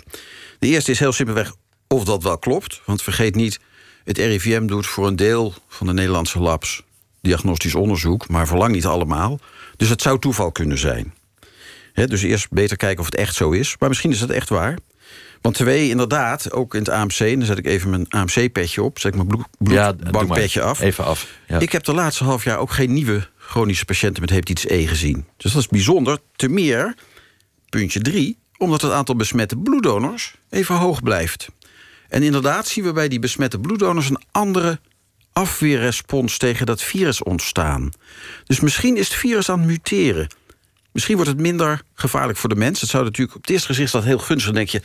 De 0.59 0.66
eerste 0.66 0.90
is 0.90 0.99
heel 0.99 1.12
simpelweg 1.12 1.55
of 1.88 2.05
dat 2.05 2.22
wel 2.22 2.38
klopt. 2.38 2.80
Want 2.84 3.03
vergeet 3.03 3.34
niet, 3.34 3.61
het 4.07 4.18
RIVM 4.18 4.66
doet 4.66 4.86
voor 4.86 5.07
een 5.07 5.16
deel 5.16 5.54
van 5.68 5.86
de 5.86 5.92
Nederlandse 5.92 6.38
labs 6.38 6.82
diagnostisch 7.20 7.74
onderzoek, 7.74 8.28
maar 8.28 8.46
voor 8.46 8.59
lang 8.59 8.72
niet 8.72 8.86
allemaal. 8.86 9.38
Dus 9.76 9.88
het 9.88 10.02
zou 10.02 10.18
toeval 10.18 10.52
kunnen 10.52 10.78
zijn. 10.78 11.14
dus 11.94 12.22
eerst 12.22 12.50
beter 12.50 12.76
kijken 12.76 12.98
of 12.98 13.04
het 13.04 13.14
echt 13.14 13.34
zo 13.34 13.50
is. 13.50 13.76
Maar 13.78 13.88
misschien 13.88 14.11
is 14.11 14.20
het 14.20 14.30
echt 14.30 14.48
waar. 14.48 14.78
Want 15.40 15.54
twee, 15.54 15.88
inderdaad, 15.88 16.52
ook 16.52 16.74
in 16.74 16.80
het 16.80 16.88
AMC... 16.88 17.18
dan 17.18 17.42
zet 17.42 17.59
ik 17.59 17.66
even 17.66 17.90
mijn 17.90 18.07
AMC-petje 18.09 18.82
op, 18.82 18.98
zet 18.98 19.14
ik 19.14 19.24
mijn 19.24 19.46
bloedbankpetje 19.59 20.61
ja, 20.61 20.66
af. 20.66 20.80
Even 20.80 21.04
af. 21.04 21.28
Ja. 21.48 21.59
Ik 21.59 21.72
heb 21.72 21.84
de 21.84 21.94
laatste 21.94 22.24
half 22.24 22.44
jaar 22.44 22.59
ook 22.59 22.72
geen 22.72 22.92
nieuwe 22.92 23.28
chronische 23.38 23.84
patiënten... 23.84 24.20
met 24.20 24.30
hepatitis 24.30 24.68
E 24.68 24.86
gezien. 24.86 25.24
Dus 25.36 25.52
dat 25.52 25.62
is 25.62 25.68
bijzonder. 25.68 26.18
Te 26.36 26.48
meer, 26.48 26.94
puntje 27.68 28.00
drie, 28.00 28.38
omdat 28.59 28.82
het 28.82 28.92
aantal 28.92 29.16
besmette 29.16 29.57
bloeddonors 29.57 30.34
even 30.50 30.74
hoog 30.74 31.02
blijft. 31.02 31.48
En 32.09 32.22
inderdaad 32.22 32.68
zien 32.68 32.84
we 32.84 32.92
bij 32.92 33.09
die 33.09 33.18
besmette 33.18 33.59
bloeddonors... 33.59 34.11
een 34.11 34.22
andere 34.30 34.80
afweerrespons 35.32 36.38
tegen 36.38 36.66
dat 36.66 36.82
virus 36.82 37.22
ontstaan. 37.22 37.90
Dus 38.44 38.61
misschien 38.61 38.96
is 38.96 39.09
het 39.09 39.16
virus 39.16 39.50
aan 39.50 39.59
het 39.59 39.68
muteren. 39.68 40.28
Misschien 40.92 41.16
wordt 41.16 41.30
het 41.30 41.40
minder 41.40 41.82
gevaarlijk 41.94 42.38
voor 42.38 42.48
de 42.48 42.54
mens. 42.54 42.80
Het 42.80 42.90
zou 42.90 43.04
natuurlijk 43.04 43.36
op 43.36 43.42
het 43.42 43.50
eerste 43.50 43.66
gezicht 43.66 43.92
dat 43.92 44.04
heel 44.04 44.18
gunstig. 44.18 44.52
denk 44.52 44.68
je, 44.68 44.82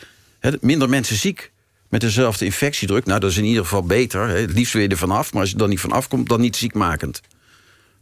minder 0.62 0.90
mensen 0.90 1.16
ziek 1.16 1.52
met 1.90 2.02
dezelfde 2.02 2.46
infectiedruk. 2.46 3.06
Nou, 3.06 3.20
dat 3.20 3.30
is 3.32 3.38
in 3.38 3.46
ieder 3.46 3.64
geval 3.64 3.84
beter. 3.84 4.28
Het 4.28 4.54
liefst 4.54 4.74
weer 4.74 4.92
er 4.92 4.98
vanaf. 4.98 5.32
Maar 5.32 5.42
als 5.42 5.50
je 5.50 5.56
er 5.56 5.62
dan 5.62 5.70
niet 5.70 5.80
vanaf 5.80 6.08
komt, 6.08 6.30
dan 6.30 6.42
niet 6.42 6.56
ziekmakend. 6.56 7.22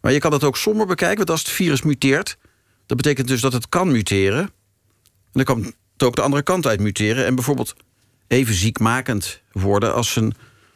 Maar 0.02 0.12
je 0.12 0.20
kan 0.20 0.32
het 0.32 0.44
ook 0.44 0.58
somber 0.58 0.86
bekijken. 0.86 1.18
Want 1.18 1.30
als 1.30 1.40
het 1.40 1.50
virus 1.50 1.82
muteert, 1.82 2.38
dat 2.86 2.98
betekent 2.98 3.28
dus 3.28 3.42
dat 3.42 3.54
het 3.54 3.70
kan 3.70 3.92
muteren. 3.92 4.42
En 4.42 4.52
dan 5.32 5.44
kan 5.44 5.64
het 5.64 6.04
ook 6.04 6.16
de 6.16 6.22
andere 6.22 6.44
kant 6.44 6.68
uit 6.68 6.80
muteren. 6.80 7.26
En 7.26 7.36
bijvoorbeeld 7.36 7.76
even 8.30 8.54
ziekmakend 8.54 9.42
worden 9.52 9.94
als 9.94 10.16
een 10.16 10.34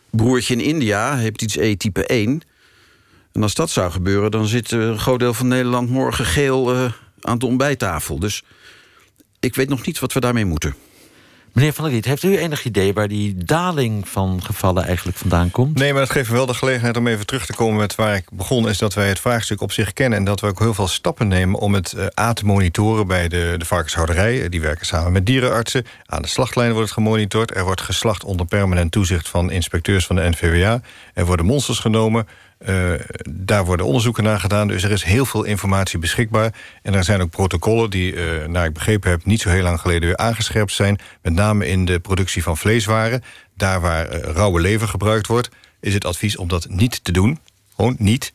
broertje 0.09 0.53
in 0.53 0.61
India, 0.61 1.17
hepatitis 1.17 1.55
E 1.55 1.75
type 1.75 2.05
1. 2.05 2.41
En 3.31 3.43
als 3.43 3.53
dat 3.53 3.69
zou 3.69 3.91
gebeuren, 3.91 4.31
dan 4.31 4.47
zit 4.47 4.71
een 4.71 4.99
groot 4.99 5.19
deel 5.19 5.33
van 5.33 5.47
Nederland 5.47 5.89
morgen 5.89 6.25
geel 6.25 6.75
uh, 6.75 6.91
aan 7.21 7.37
de 7.37 7.45
ontbijttafel. 7.45 8.19
Dus 8.19 8.43
ik 9.39 9.55
weet 9.55 9.69
nog 9.69 9.85
niet 9.85 9.99
wat 9.99 10.13
we 10.13 10.19
daarmee 10.19 10.45
moeten. 10.45 10.75
Meneer 11.53 11.73
Van 11.73 11.83
der 11.83 11.93
Riet, 11.93 12.05
heeft 12.05 12.23
u 12.23 12.37
enig 12.37 12.65
idee 12.65 12.93
waar 12.93 13.07
die 13.07 13.35
daling 13.37 14.07
van 14.07 14.43
gevallen 14.43 14.83
eigenlijk 14.83 15.17
vandaan 15.17 15.51
komt? 15.51 15.77
Nee, 15.77 15.91
maar 15.91 16.01
dat 16.01 16.11
geeft 16.11 16.29
me 16.29 16.35
wel 16.35 16.45
de 16.45 16.53
gelegenheid 16.53 16.97
om 16.97 17.07
even 17.07 17.25
terug 17.25 17.45
te 17.45 17.53
komen 17.53 17.79
met 17.79 17.95
waar 17.95 18.15
ik 18.15 18.25
begon. 18.31 18.69
Is 18.69 18.77
dat 18.77 18.93
wij 18.93 19.07
het 19.07 19.19
vraagstuk 19.19 19.61
op 19.61 19.71
zich 19.71 19.93
kennen 19.93 20.19
en 20.19 20.25
dat 20.25 20.39
we 20.39 20.47
ook 20.47 20.59
heel 20.59 20.73
veel 20.73 20.87
stappen 20.87 21.27
nemen 21.27 21.59
om 21.59 21.73
het 21.73 21.93
uh, 21.97 22.05
aan 22.13 22.33
te 22.33 22.45
monitoren 22.45 23.07
bij 23.07 23.27
de, 23.27 23.55
de 23.57 23.65
varkenshouderij. 23.65 24.49
Die 24.49 24.61
werken 24.61 24.85
samen 24.85 25.11
met 25.11 25.25
dierenartsen. 25.25 25.85
Aan 26.05 26.21
de 26.21 26.27
slachtlijnen 26.27 26.75
wordt 26.75 26.89
het 26.89 26.99
gemonitord. 26.99 27.55
Er 27.55 27.63
wordt 27.63 27.81
geslacht 27.81 28.23
onder 28.23 28.45
permanent 28.45 28.91
toezicht 28.91 29.29
van 29.29 29.51
inspecteurs 29.51 30.05
van 30.05 30.15
de 30.15 30.29
NVWA. 30.29 30.81
Er 31.13 31.25
worden 31.25 31.45
monsters 31.45 31.79
genomen. 31.79 32.27
Uh, 32.67 32.93
daar 33.29 33.65
worden 33.65 33.85
onderzoeken 33.85 34.23
naar 34.23 34.39
gedaan. 34.39 34.67
Dus 34.67 34.83
er 34.83 34.91
is 34.91 35.03
heel 35.03 35.25
veel 35.25 35.43
informatie 35.43 35.99
beschikbaar. 35.99 36.53
En 36.81 36.93
er 36.93 37.03
zijn 37.03 37.21
ook 37.21 37.29
protocollen 37.29 37.89
die, 37.89 38.13
uh, 38.13 38.45
naar 38.45 38.65
ik 38.65 38.73
begrepen 38.73 39.09
heb... 39.09 39.25
niet 39.25 39.41
zo 39.41 39.49
heel 39.49 39.63
lang 39.63 39.79
geleden 39.79 40.07
weer 40.07 40.17
aangescherpt 40.17 40.71
zijn. 40.71 40.99
Met 41.21 41.33
name 41.33 41.67
in 41.67 41.85
de 41.85 41.99
productie 41.99 42.43
van 42.43 42.57
vleeswaren. 42.57 43.23
Daar 43.55 43.81
waar 43.81 44.13
uh, 44.13 44.19
rauwe 44.19 44.61
lever 44.61 44.87
gebruikt 44.87 45.27
wordt... 45.27 45.49
is 45.79 45.93
het 45.93 46.05
advies 46.05 46.37
om 46.37 46.47
dat 46.47 46.69
niet 46.69 47.03
te 47.03 47.11
doen. 47.11 47.39
Gewoon 47.75 47.95
niet. 47.97 48.33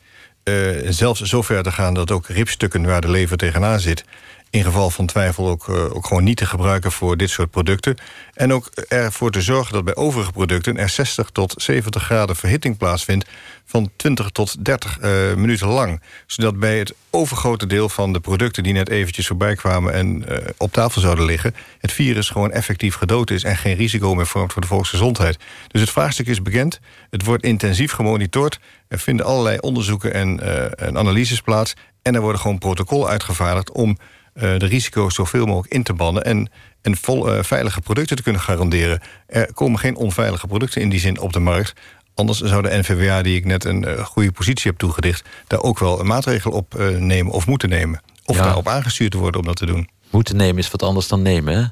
zelfs 0.85 1.21
zover 1.21 1.63
te 1.63 1.71
gaan 1.71 1.93
dat 1.93 2.11
ook 2.11 2.27
ribstukken 2.27 2.85
waar 2.85 3.01
de 3.01 3.09
lever 3.09 3.37
tegenaan 3.37 3.79
zit 3.79 4.03
in 4.49 4.63
geval 4.63 4.89
van 4.89 5.05
twijfel 5.05 5.47
ook, 5.47 5.67
uh, 5.67 5.95
ook 5.95 6.07
gewoon 6.07 6.23
niet 6.23 6.37
te 6.37 6.45
gebruiken 6.45 6.91
voor 6.91 7.17
dit 7.17 7.29
soort 7.29 7.51
producten. 7.51 7.97
En 8.33 8.53
ook 8.53 8.65
ervoor 8.87 9.31
te 9.31 9.41
zorgen 9.41 9.73
dat 9.73 9.83
bij 9.83 9.95
overige 9.95 10.31
producten 10.31 10.77
er 10.77 10.89
60 10.89 11.29
tot 11.29 11.53
70 11.57 12.03
graden 12.03 12.35
verhitting 12.35 12.77
plaatsvindt 12.77 13.25
van 13.65 13.89
20 13.95 14.29
tot 14.29 14.65
30 14.65 14.97
uh, 15.01 15.33
minuten 15.33 15.67
lang. 15.67 16.01
Zodat 16.25 16.59
bij 16.59 16.79
het 16.79 16.93
overgrote 17.09 17.67
deel 17.67 17.89
van 17.89 18.13
de 18.13 18.19
producten 18.19 18.63
die 18.63 18.73
net 18.73 18.89
eventjes 18.89 19.27
voorbij 19.27 19.55
kwamen 19.55 19.93
en 19.93 20.25
uh, 20.29 20.37
op 20.57 20.71
tafel 20.71 21.01
zouden 21.01 21.25
liggen, 21.25 21.55
het 21.79 21.91
virus 21.91 22.29
gewoon 22.29 22.51
effectief 22.51 22.95
gedood 22.95 23.29
is 23.29 23.43
en 23.43 23.57
geen 23.57 23.75
risico 23.75 24.15
meer 24.15 24.27
vormt 24.27 24.53
voor 24.53 24.61
de 24.61 24.67
volksgezondheid. 24.67 25.37
Dus 25.67 25.81
het 25.81 25.89
vraagstuk 25.89 26.27
is 26.27 26.41
bekend. 26.41 26.79
Het 27.09 27.25
wordt 27.25 27.43
intensief 27.43 27.91
gemonitord. 27.91 28.59
Er 28.87 28.99
vinden 28.99 29.25
allerlei 29.25 29.57
onderzoeken 29.57 30.13
en, 30.13 30.39
en 30.77 30.97
analyses 30.97 31.41
plaats. 31.41 31.73
En 32.01 32.15
er 32.15 32.21
worden 32.21 32.41
gewoon 32.41 32.57
protocollen 32.57 33.09
uitgevaardigd 33.09 33.71
om 33.71 33.97
de 34.39 34.65
risico's 34.65 35.15
zoveel 35.15 35.45
mogelijk 35.45 35.73
in 35.73 35.83
te 35.83 35.93
bannen... 35.93 36.23
en, 36.23 36.49
en 36.81 36.97
vol, 36.97 37.35
uh, 37.35 37.43
veilige 37.43 37.81
producten 37.81 38.15
te 38.15 38.23
kunnen 38.23 38.41
garanderen. 38.41 38.99
Er 39.27 39.53
komen 39.53 39.79
geen 39.79 39.95
onveilige 39.95 40.47
producten 40.47 40.81
in 40.81 40.89
die 40.89 40.99
zin 40.99 41.19
op 41.19 41.33
de 41.33 41.39
markt. 41.39 41.73
Anders 42.13 42.39
zou 42.39 42.61
de 42.61 42.77
NVWA, 42.77 43.21
die 43.21 43.35
ik 43.35 43.45
net 43.45 43.65
een 43.65 43.83
uh, 43.83 44.05
goede 44.05 44.31
positie 44.31 44.69
heb 44.71 44.79
toegedicht... 44.79 45.27
daar 45.47 45.61
ook 45.61 45.79
wel 45.79 45.99
een 45.99 46.07
maatregel 46.07 46.51
op 46.51 46.73
nemen 46.99 47.33
of 47.33 47.47
moeten 47.47 47.69
nemen. 47.69 48.01
Of 48.25 48.35
ja. 48.35 48.43
daarop 48.43 48.67
aangestuurd 48.67 49.13
worden 49.13 49.39
om 49.39 49.47
dat 49.47 49.55
te 49.55 49.65
doen. 49.65 49.89
Moeten 50.09 50.35
nemen 50.35 50.57
is 50.57 50.71
wat 50.71 50.83
anders 50.83 51.07
dan 51.07 51.21
nemen, 51.21 51.57
hè? 51.57 51.65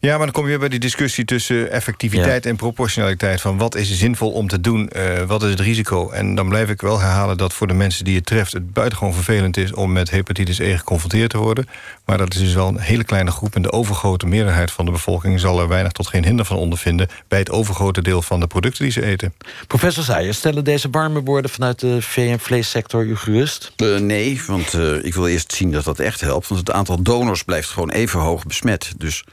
Ja, 0.00 0.16
maar 0.16 0.26
dan 0.26 0.34
kom 0.34 0.42
je 0.42 0.48
weer 0.48 0.58
bij 0.58 0.68
die 0.68 0.78
discussie 0.78 1.24
tussen 1.24 1.70
effectiviteit 1.70 2.44
ja. 2.44 2.50
en 2.50 2.56
proportionaliteit. 2.56 3.40
Van 3.40 3.58
wat 3.58 3.74
is 3.74 3.98
zinvol 3.98 4.30
om 4.32 4.48
te 4.48 4.60
doen, 4.60 4.90
uh, 4.96 5.22
wat 5.22 5.42
is 5.42 5.50
het 5.50 5.60
risico? 5.60 6.10
En 6.10 6.34
dan 6.34 6.48
blijf 6.48 6.68
ik 6.68 6.80
wel 6.80 7.00
herhalen 7.00 7.36
dat 7.36 7.52
voor 7.52 7.66
de 7.66 7.74
mensen 7.74 8.04
die 8.04 8.16
het 8.16 8.26
treft... 8.26 8.52
het 8.52 8.72
buitengewoon 8.72 9.14
vervelend 9.14 9.56
is 9.56 9.72
om 9.72 9.92
met 9.92 10.10
hepatitis 10.10 10.58
E 10.58 10.76
geconfronteerd 10.76 11.30
te 11.30 11.38
worden. 11.38 11.68
Maar 12.04 12.18
dat 12.18 12.34
is 12.34 12.40
dus 12.40 12.54
wel 12.54 12.68
een 12.68 12.78
hele 12.78 13.04
kleine 13.04 13.30
groep. 13.30 13.54
En 13.54 13.62
de 13.62 13.72
overgrote 13.72 14.26
meerderheid 14.26 14.70
van 14.70 14.84
de 14.84 14.90
bevolking 14.90 15.40
zal 15.40 15.60
er 15.60 15.68
weinig 15.68 15.92
tot 15.92 16.06
geen 16.06 16.24
hinder 16.24 16.44
van 16.44 16.56
ondervinden... 16.56 17.08
bij 17.28 17.38
het 17.38 17.50
overgrote 17.50 18.02
deel 18.02 18.22
van 18.22 18.40
de 18.40 18.46
producten 18.46 18.82
die 18.82 18.92
ze 18.92 19.04
eten. 19.04 19.34
Professor 19.66 20.04
Zeijer, 20.04 20.34
stellen 20.34 20.64
deze 20.64 20.88
warme 20.90 21.22
woorden 21.22 21.50
vanuit 21.50 21.80
de 21.80 22.02
vee- 22.02 22.30
en 22.30 22.40
vleessector 22.40 23.04
u 23.04 23.16
gerust? 23.16 23.72
Uh, 23.76 23.98
nee, 23.98 24.42
want 24.46 24.74
uh, 24.74 25.04
ik 25.04 25.14
wil 25.14 25.26
eerst 25.26 25.52
zien 25.52 25.72
dat 25.72 25.84
dat 25.84 25.98
echt 25.98 26.20
helpt. 26.20 26.48
Want 26.48 26.60
het 26.60 26.70
aantal 26.70 27.02
donors 27.02 27.42
blijft 27.42 27.68
gewoon 27.68 27.90
even 27.90 28.20
hoog 28.20 28.46
besmet. 28.46 28.92
Dus... 28.96 29.24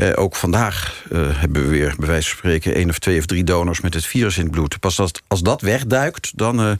Uh, 0.00 0.12
ook 0.14 0.36
vandaag 0.36 1.04
uh, 1.12 1.40
hebben 1.40 1.62
we 1.62 1.68
weer, 1.68 1.94
bij 1.98 2.08
wijze 2.08 2.28
van 2.28 2.38
spreken... 2.38 2.74
één 2.74 2.88
of 2.88 2.98
twee 2.98 3.18
of 3.18 3.26
drie 3.26 3.44
donors 3.44 3.80
met 3.80 3.94
het 3.94 4.06
virus 4.06 4.36
in 4.36 4.42
het 4.42 4.52
bloed. 4.52 4.80
Pas 4.80 5.00
als, 5.00 5.10
als 5.26 5.42
dat 5.42 5.60
wegduikt, 5.60 6.32
dan, 6.38 6.60
uh, 6.60 6.72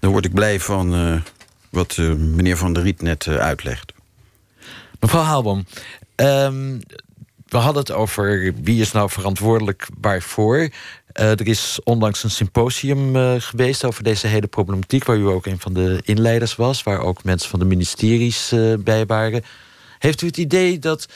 dan 0.00 0.10
word 0.10 0.24
ik 0.24 0.34
blij 0.34 0.60
van 0.60 1.22
wat 1.70 1.96
meneer 2.16 2.56
Van 2.56 2.72
der 2.72 2.82
Riet 2.82 3.02
net 3.02 3.28
uitlegt. 3.28 3.92
Mevrouw 5.00 5.22
Haalbom, 5.22 5.66
um, 6.16 6.80
we 7.48 7.56
hadden 7.56 7.82
het 7.82 7.92
over 7.92 8.54
wie 8.62 8.80
is 8.80 8.92
nou 8.92 9.10
verantwoordelijk 9.10 9.88
waarvoor. 10.00 10.68
er 11.12 11.46
is 11.46 11.78
onlangs 11.84 12.22
een 12.22 12.30
symposium 12.30 13.16
geweest 13.40 13.84
over 13.84 14.02
deze 14.02 14.26
hele 14.26 14.46
problematiek... 14.46 15.04
waar 15.04 15.16
u 15.16 15.26
ook 15.26 15.46
een 15.46 15.60
van 15.60 15.72
de 15.72 16.00
inleiders 16.04 16.56
was... 16.56 16.82
waar 16.82 17.00
ook 17.00 17.24
mensen 17.24 17.50
van 17.50 17.58
de 17.58 17.64
ministeries 17.64 18.52
bij 18.78 19.06
waren. 19.06 19.44
Heeft 19.98 20.22
u 20.22 20.26
het 20.26 20.36
idee 20.36 20.78
dat 20.78 21.06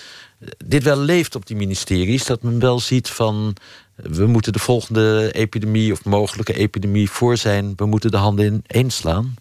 dit 0.65 0.83
wel 0.83 0.99
leeft 0.99 1.35
op 1.35 1.47
die 1.47 1.57
ministeries. 1.57 2.27
Dat 2.27 2.43
men 2.43 2.59
wel 2.59 2.81
ziet 2.81 3.09
van 3.09 3.57
we 3.95 4.27
moeten 4.27 4.53
de 4.53 4.59
volgende 4.59 5.31
epidemie 5.33 5.93
of 5.93 6.05
mogelijke 6.05 6.55
epidemie 6.55 7.11
voor 7.11 7.37
zijn. 7.37 7.73
We 7.77 7.87
moeten 7.87 8.11
de 8.11 8.17
handen 8.17 8.45
in 8.45 8.65
één 8.67 8.91
slaan. 8.91 9.35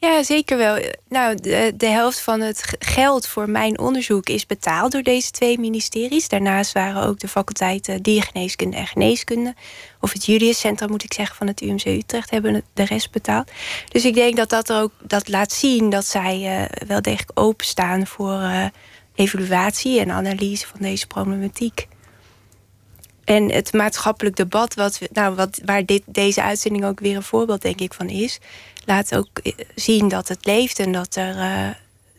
Ja, 0.00 0.22
zeker 0.22 0.56
wel. 0.56 0.78
Nou, 1.08 1.34
de, 1.34 1.72
de, 1.76 1.86
helft 1.86 2.20
van 2.20 2.40
het 2.40 2.76
geld 2.78 3.26
voor 3.26 3.50
mijn 3.50 3.78
onderzoek 3.78 4.28
is 4.28 4.46
betaald 4.46 4.92
door 4.92 5.02
deze 5.02 5.30
twee 5.30 5.58
ministeries. 5.58 6.28
Daarnaast 6.28 6.72
waren 6.72 7.02
ook 7.02 7.18
de 7.18 7.28
faculteiten 7.28 8.02
diergeneeskunde 8.02 8.76
en 8.76 8.86
geneeskunde. 8.86 9.54
Of 10.00 10.12
het 10.12 10.26
Julius 10.26 10.58
Centrum, 10.58 10.90
moet 10.90 11.04
ik 11.04 11.12
zeggen, 11.12 11.36
van 11.36 11.46
het 11.46 11.60
UMC 11.60 11.84
Utrecht 11.84 12.30
hebben 12.30 12.62
de 12.72 12.84
rest 12.84 13.10
betaald. 13.10 13.50
Dus 13.88 14.04
ik 14.04 14.14
denk 14.14 14.36
dat 14.36 14.50
dat 14.50 14.72
ook 14.72 14.92
dat 15.02 15.28
laat 15.28 15.52
zien 15.52 15.90
dat 15.90 16.06
zij 16.06 16.60
uh, 16.60 16.86
wel 16.86 17.02
degelijk 17.02 17.30
openstaan 17.34 18.06
voor. 18.06 18.40
Uh, 18.40 18.64
evaluatie 19.20 20.00
en 20.00 20.10
analyse 20.10 20.66
van 20.66 20.80
deze 20.80 21.06
problematiek. 21.06 21.88
En 23.24 23.52
het 23.52 23.72
maatschappelijk 23.72 24.36
debat, 24.36 24.74
wat, 24.74 25.00
nou, 25.12 25.34
wat, 25.34 25.60
waar 25.64 25.84
dit, 25.84 26.02
deze 26.06 26.42
uitzending 26.42 26.84
ook 26.84 27.00
weer 27.00 27.16
een 27.16 27.22
voorbeeld 27.22 27.62
denk 27.62 27.80
ik 27.80 27.94
van 27.94 28.08
is, 28.08 28.38
laat 28.84 29.16
ook 29.16 29.38
eh, 29.38 29.52
zien 29.74 30.08
dat 30.08 30.28
het 30.28 30.44
leeft 30.44 30.78
en 30.78 30.92
dat 30.92 31.16
er 31.16 31.36
uh, 31.36 31.68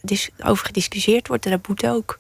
dis 0.02 0.30
over 0.44 0.66
gediscussieerd 0.66 1.28
wordt. 1.28 1.46
En 1.46 1.52
dat 1.52 1.68
moet 1.68 1.86
ook. 1.86 2.20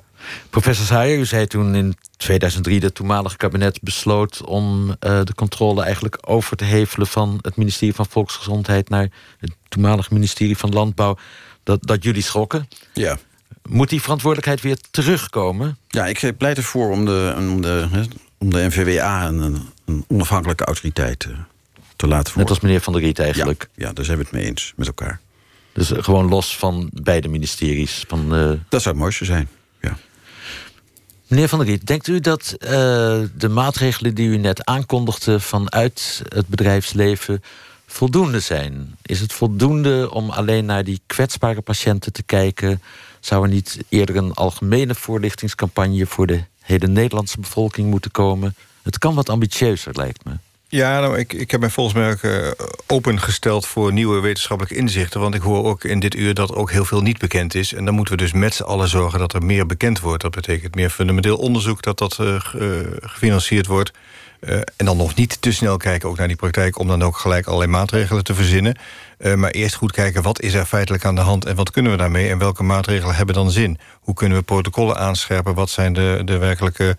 Professor 0.50 0.86
Saaier, 0.86 1.18
u 1.18 1.26
zei 1.26 1.48
toen 1.48 1.76
in 1.76 1.96
2003 2.18 2.76
dat 2.76 2.84
het 2.84 2.96
toenmalige 2.96 3.38
kabinet 3.38 3.82
besloot 3.82 4.44
om 4.44 4.90
uh, 4.90 4.96
de 5.00 5.34
controle 5.36 5.84
eigenlijk 5.84 6.18
over 6.22 6.58
te 6.58 6.64
hevelen 6.64 7.08
van 7.08 7.40
het 7.42 7.56
ministerie 7.56 7.96
van 7.96 8.06
Volksgezondheid 8.06 8.90
naar 8.90 9.08
het 9.40 9.52
toenmalige 9.70 10.14
ministerie 10.14 10.58
van 10.58 10.70
Landbouw. 10.70 11.18
Dat, 11.64 11.84
dat 11.84 12.04
jullie 12.04 12.22
schrokken. 12.22 12.68
Ja. 12.94 13.18
Moet 13.72 13.90
die 13.90 14.02
verantwoordelijkheid 14.02 14.62
weer 14.62 14.78
terugkomen? 14.92 15.78
Ja, 15.88 16.06
ik 16.06 16.34
pleit 16.38 16.58
ervoor 16.58 16.92
om 16.92 17.06
de, 17.06 17.34
om 17.38 17.62
de, 17.62 17.88
om 18.38 18.50
de 18.50 18.68
NVWA 18.68 19.28
een, 19.28 19.62
een 19.86 20.06
onafhankelijke 20.08 20.66
autoriteit 20.66 21.20
te, 21.20 21.36
te 21.96 22.08
laten 22.08 22.34
worden. 22.34 22.42
Net 22.42 22.50
als 22.50 22.60
meneer 22.60 22.82
Van 22.82 22.94
der 22.94 23.02
Riet 23.02 23.20
eigenlijk. 23.20 23.70
Ja, 23.76 23.88
ja, 23.88 23.94
daar 23.94 24.06
zijn 24.06 24.18
we 24.18 24.24
het 24.24 24.32
mee 24.32 24.46
eens 24.46 24.74
met 24.76 24.88
elkaar. 24.88 25.20
Dus 25.74 25.92
gewoon 25.96 26.30
los 26.30 26.58
van 26.58 26.90
beide 26.94 27.28
ministeries? 27.28 28.04
Van, 28.08 28.36
uh... 28.36 28.52
Dat 28.70 28.82
zou 28.82 28.96
het 28.96 29.04
mooiste 29.04 29.26
zijn, 29.26 29.50
ja. 29.82 29.98
Meneer 31.28 31.50
Van 31.50 31.60
der 31.60 31.68
Riet, 31.68 31.88
denkt 31.88 32.08
u 32.08 32.20
dat 32.20 32.56
uh, 32.60 32.70
de 33.38 33.50
maatregelen 33.50 34.16
die 34.16 34.28
u 34.28 34.38
net 34.38 34.66
aankondigde 34.66 35.40
vanuit 35.40 36.22
het 36.28 36.48
bedrijfsleven 36.48 37.44
voldoende 37.86 38.40
zijn? 38.40 38.96
Is 39.02 39.20
het 39.20 39.34
voldoende 39.34 40.12
om 40.12 40.30
alleen 40.30 40.66
naar 40.66 40.84
die 40.84 41.02
kwetsbare 41.06 41.62
patiënten 41.62 42.14
te 42.14 42.24
kijken? 42.24 42.82
Zou 43.22 43.44
er 43.44 43.50
niet 43.50 43.78
eerder 43.90 44.16
een 44.16 44.34
algemene 44.34 44.96
voorlichtingscampagne 44.96 46.06
voor 46.06 46.28
de 46.28 46.44
hele 46.62 46.88
Nederlandse 46.88 47.40
bevolking 47.40 47.90
moeten 47.90 48.12
komen? 48.12 48.56
Het 48.82 48.98
kan 48.98 49.16
wat 49.16 49.30
ambitieuzer, 49.30 49.94
lijkt 49.96 50.26
me. 50.26 50.32
Ja, 50.68 51.00
nou, 51.00 51.18
ik, 51.18 51.34
ik 51.34 51.52
heb 51.52 51.60
mij 51.60 51.70
volgens 51.70 51.96
mij 51.96 52.12
ook 52.12 52.22
uh, 52.22 52.52
opengesteld 52.88 53.66
voor 53.66 53.94
nieuwe 53.94 54.20
wetenschappelijke 54.20 54.80
inzichten. 54.80 55.20
Want 55.20 55.36
ik 55.36 55.42
hoor 55.42 55.66
ook 55.66 55.84
in 55.84 56.00
dit 56.00 56.16
uur 56.16 56.34
dat 56.34 56.54
ook 56.56 56.72
heel 56.72 56.86
veel 56.86 57.02
niet 57.02 57.18
bekend 57.18 57.56
is. 57.56 57.74
En 57.74 57.86
dan 57.86 57.94
moeten 57.94 58.16
we 58.16 58.22
dus 58.22 58.32
met 58.32 58.54
z'n 58.54 58.64
allen 58.64 58.88
zorgen 58.88 59.20
dat 59.20 59.34
er 59.34 59.44
meer 59.44 59.66
bekend 59.66 60.00
wordt. 60.00 60.22
Dat 60.22 60.32
betekent 60.32 60.76
meer 60.76 60.90
fundamenteel 60.90 61.38
onderzoek 61.38 61.82
dat 61.82 61.98
dat 61.98 62.18
uh, 62.22 62.36
gefinancierd 63.00 63.68
wordt. 63.68 63.92
Uh, 64.42 64.56
en 64.56 64.86
dan 64.86 64.98
nog 64.98 65.16
niet 65.16 65.42
te 65.42 65.52
snel 65.52 65.78
kijken 65.78 66.10
ook 66.10 66.18
naar 66.18 66.28
die 66.28 66.36
praktijk... 66.36 66.80
om 66.80 66.88
dan 66.88 67.04
ook 67.04 67.18
gelijk 67.18 67.46
allerlei 67.46 67.72
maatregelen 67.72 68.24
te 68.24 68.34
verzinnen. 68.34 68.76
Uh, 69.20 69.34
maar 69.34 69.52
eerst 69.52 69.76
goed 69.76 69.92
kijken 69.92 70.22
wat 70.22 70.42
is 70.42 70.54
er 70.54 70.66
feitelijk 70.66 71.06
aan 71.06 71.16
de 71.16 71.22
hand... 71.22 71.46
en 71.46 71.56
wat 71.56 71.72
kunnen 71.72 71.92
we 71.92 71.98
daarmee 71.98 72.30
en 72.30 72.38
welke 72.38 72.64
maatregelen 72.64 73.16
hebben 73.16 73.36
dan 73.36 73.52
zin? 73.52 73.80
Hoe 74.00 74.14
kunnen 74.14 74.38
we 74.38 74.44
protocollen 74.44 74.98
aanscherpen? 74.98 75.54
Wat 75.54 75.70
zijn 75.70 75.94
de, 75.94 76.22
de 76.26 76.38
werkelijke 76.38 76.98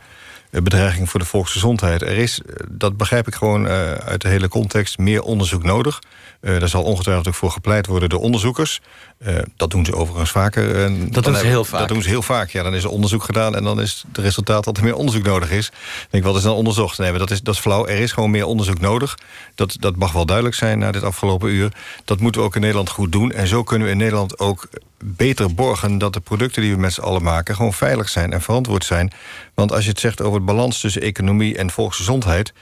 bedreigingen 0.50 1.08
voor 1.08 1.20
de 1.20 1.26
volksgezondheid? 1.26 2.02
Er 2.02 2.16
is, 2.16 2.40
dat 2.68 2.96
begrijp 2.96 3.26
ik 3.26 3.34
gewoon 3.34 3.68
uit 3.68 4.20
de 4.20 4.28
hele 4.28 4.48
context, 4.48 4.98
meer 4.98 5.22
onderzoek 5.22 5.62
nodig... 5.62 6.00
Uh, 6.42 6.58
daar 6.58 6.68
zal 6.68 6.82
ongetwijfeld 6.82 7.28
ook 7.28 7.34
voor 7.34 7.50
gepleit 7.50 7.86
worden 7.86 8.08
door 8.08 8.20
onderzoekers. 8.20 8.80
Uh, 9.26 9.38
dat 9.56 9.70
doen 9.70 9.84
ze 9.84 9.94
overigens 9.94 10.30
vaker. 10.30 10.84
En 10.84 11.10
dat 11.10 11.24
doen 11.24 11.36
ze 11.36 11.46
heel 11.46 11.64
vaak. 11.64 11.78
Dat 11.78 11.88
doen 11.88 12.02
ze 12.02 12.08
heel 12.08 12.22
vaak. 12.22 12.50
Ja, 12.50 12.62
dan 12.62 12.74
is 12.74 12.84
er 12.84 12.90
onderzoek 12.90 13.24
gedaan 13.24 13.56
en 13.56 13.64
dan 13.64 13.80
is 13.80 14.04
het 14.08 14.18
resultaat 14.18 14.64
dat 14.64 14.76
er 14.76 14.84
meer 14.84 14.94
onderzoek 14.94 15.22
nodig 15.22 15.50
is. 15.50 15.66
Ik 15.66 16.06
denk, 16.10 16.24
wat 16.24 16.36
is 16.36 16.42
dan 16.42 16.54
onderzocht? 16.54 16.98
Nee, 16.98 17.10
maar 17.10 17.18
dat 17.18 17.30
is, 17.30 17.42
dat 17.42 17.54
is 17.54 17.60
flauw. 17.60 17.86
Er 17.86 17.98
is 17.98 18.12
gewoon 18.12 18.30
meer 18.30 18.46
onderzoek 18.46 18.80
nodig. 18.80 19.18
Dat, 19.54 19.76
dat 19.80 19.96
mag 19.96 20.12
wel 20.12 20.26
duidelijk 20.26 20.56
zijn 20.56 20.78
na 20.78 20.92
dit 20.92 21.02
afgelopen 21.02 21.50
uur. 21.50 21.72
Dat 22.04 22.20
moeten 22.20 22.40
we 22.40 22.46
ook 22.46 22.54
in 22.54 22.60
Nederland 22.60 22.90
goed 22.90 23.12
doen. 23.12 23.32
En 23.32 23.46
zo 23.46 23.62
kunnen 23.62 23.86
we 23.86 23.92
in 23.92 23.98
Nederland 23.98 24.38
ook 24.38 24.68
beter 25.04 25.54
borgen 25.54 25.98
dat 25.98 26.12
de 26.12 26.20
producten 26.20 26.62
die 26.62 26.74
we 26.74 26.80
met 26.80 26.92
z'n 26.92 27.00
allen 27.00 27.22
maken 27.22 27.56
gewoon 27.56 27.72
veilig 27.72 28.08
zijn 28.08 28.32
en 28.32 28.42
verantwoord 28.42 28.84
zijn. 28.84 29.12
Want 29.54 29.72
als 29.72 29.84
je 29.84 29.90
het 29.90 30.00
zegt 30.00 30.20
over 30.20 30.36
het 30.36 30.44
balans 30.44 30.80
tussen 30.80 31.02
economie 31.02 31.56
en 31.56 31.70
volksgezondheid 31.70 32.52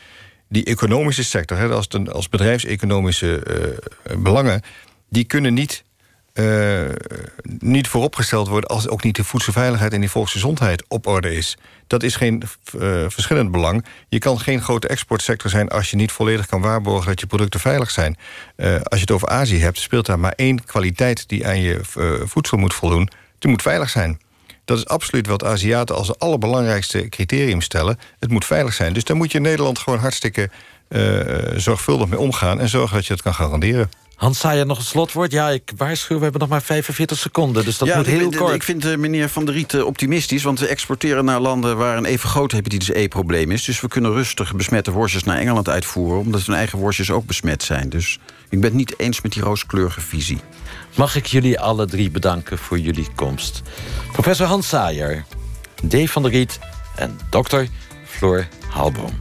die 0.50 0.64
economische 0.64 1.24
sector, 1.24 1.56
hè, 1.58 1.68
als, 1.68 1.88
als 2.12 2.28
bedrijfseconomische 2.28 3.42
uh, 4.10 4.16
belangen, 4.22 4.62
die 5.08 5.24
kunnen 5.24 5.54
niet, 5.54 5.84
uh, 6.34 6.80
niet 7.58 7.88
vooropgesteld 7.88 8.48
worden 8.48 8.70
als 8.70 8.88
ook 8.88 9.02
niet 9.02 9.16
de 9.16 9.24
voedselveiligheid 9.24 9.92
en 9.92 10.00
die 10.00 10.10
volksgezondheid 10.10 10.84
op 10.88 11.06
orde 11.06 11.34
is. 11.34 11.56
Dat 11.86 12.02
is 12.02 12.16
geen 12.16 12.42
uh, 12.42 13.04
verschillend 13.08 13.50
belang. 13.50 13.84
Je 14.08 14.18
kan 14.18 14.40
geen 14.40 14.60
grote 14.62 14.88
exportsector 14.88 15.50
zijn 15.50 15.68
als 15.68 15.90
je 15.90 15.96
niet 15.96 16.12
volledig 16.12 16.46
kan 16.46 16.60
waarborgen 16.60 17.08
dat 17.08 17.20
je 17.20 17.26
producten 17.26 17.60
veilig 17.60 17.90
zijn. 17.90 18.16
als 18.56 18.94
je 18.94 19.00
het 19.00 19.10
over 19.10 19.28
Azië 19.28 19.58
hebt, 19.58 19.78
speelt 19.78 20.06
daar 20.06 20.18
maar 20.18 20.32
één 20.36 20.64
kwaliteit 20.64 21.28
die 21.28 21.46
aan 21.46 21.60
je 21.60 21.80
voedsel 22.24 22.58
moet 22.58 22.74
voldoen. 22.74 23.10
Die 23.38 23.50
moet 23.50 23.62
veilig 23.62 23.90
zijn. 23.90 24.20
Dat 24.70 24.78
is 24.78 24.86
absoluut 24.86 25.26
wat 25.26 25.44
Aziaten 25.44 25.96
als 25.96 26.08
het 26.08 26.18
allerbelangrijkste 26.18 27.08
criterium 27.08 27.60
stellen. 27.60 27.98
Het 28.18 28.30
moet 28.30 28.44
veilig 28.44 28.74
zijn. 28.74 28.92
Dus 28.92 29.04
daar 29.04 29.16
moet 29.16 29.32
je 29.32 29.40
Nederland 29.40 29.78
gewoon 29.78 29.98
hartstikke 29.98 30.50
uh, 30.88 31.20
zorgvuldig 31.56 32.08
mee 32.08 32.18
omgaan... 32.18 32.60
en 32.60 32.68
zorgen 32.68 32.96
dat 32.96 33.06
je 33.06 33.12
het 33.12 33.22
kan 33.22 33.34
garanderen. 33.34 33.90
Hans 34.20 34.38
Saaier, 34.38 34.66
nog 34.66 34.78
een 34.78 34.84
slotwoord? 34.84 35.32
Ja, 35.32 35.48
ik 35.48 35.72
waarschuw, 35.76 36.16
we 36.16 36.22
hebben 36.22 36.40
nog 36.40 36.48
maar 36.48 36.62
45 36.62 37.18
seconden, 37.18 37.64
dus 37.64 37.78
dat 37.78 37.88
ja, 37.88 37.96
moet 37.96 38.06
heel 38.06 38.30
ik, 38.30 38.36
kort. 38.36 38.54
Ik 38.54 38.62
vind 38.62 38.84
uh, 38.84 38.96
meneer 38.96 39.28
Van 39.28 39.44
der 39.44 39.54
Riet 39.54 39.72
uh, 39.72 39.86
optimistisch... 39.86 40.42
want 40.42 40.60
we 40.60 40.66
exporteren 40.66 41.24
naar 41.24 41.40
landen 41.40 41.76
waar 41.76 41.96
een 41.96 42.04
even 42.04 42.28
groot 42.28 42.52
hepatitis 42.52 42.88
E-probleem 42.88 43.50
is. 43.50 43.64
Dus 43.64 43.80
we 43.80 43.88
kunnen 43.88 44.12
rustig 44.12 44.54
besmette 44.54 44.90
worstjes 44.90 45.24
naar 45.24 45.38
Engeland 45.38 45.68
uitvoeren... 45.68 46.18
omdat 46.18 46.42
hun 46.42 46.56
eigen 46.56 46.78
worstjes 46.78 47.10
ook 47.10 47.26
besmet 47.26 47.62
zijn. 47.62 47.88
Dus 47.88 48.18
ik 48.48 48.60
ben 48.60 48.68
het 48.68 48.78
niet 48.78 48.94
eens 48.98 49.20
met 49.20 49.32
die 49.32 49.42
rooskleurige 49.42 50.00
visie. 50.00 50.40
Mag 50.96 51.16
ik 51.16 51.26
jullie 51.26 51.60
alle 51.60 51.86
drie 51.86 52.10
bedanken 52.10 52.58
voor 52.58 52.78
jullie 52.78 53.08
komst. 53.14 53.62
Professor 54.12 54.46
Hans 54.46 54.68
Saaier, 54.68 55.24
Dave 55.82 56.08
van 56.08 56.22
der 56.22 56.30
Riet 56.30 56.58
en 56.96 57.18
dokter 57.30 57.68
Floor 58.04 58.46
Halboom. 58.68 59.18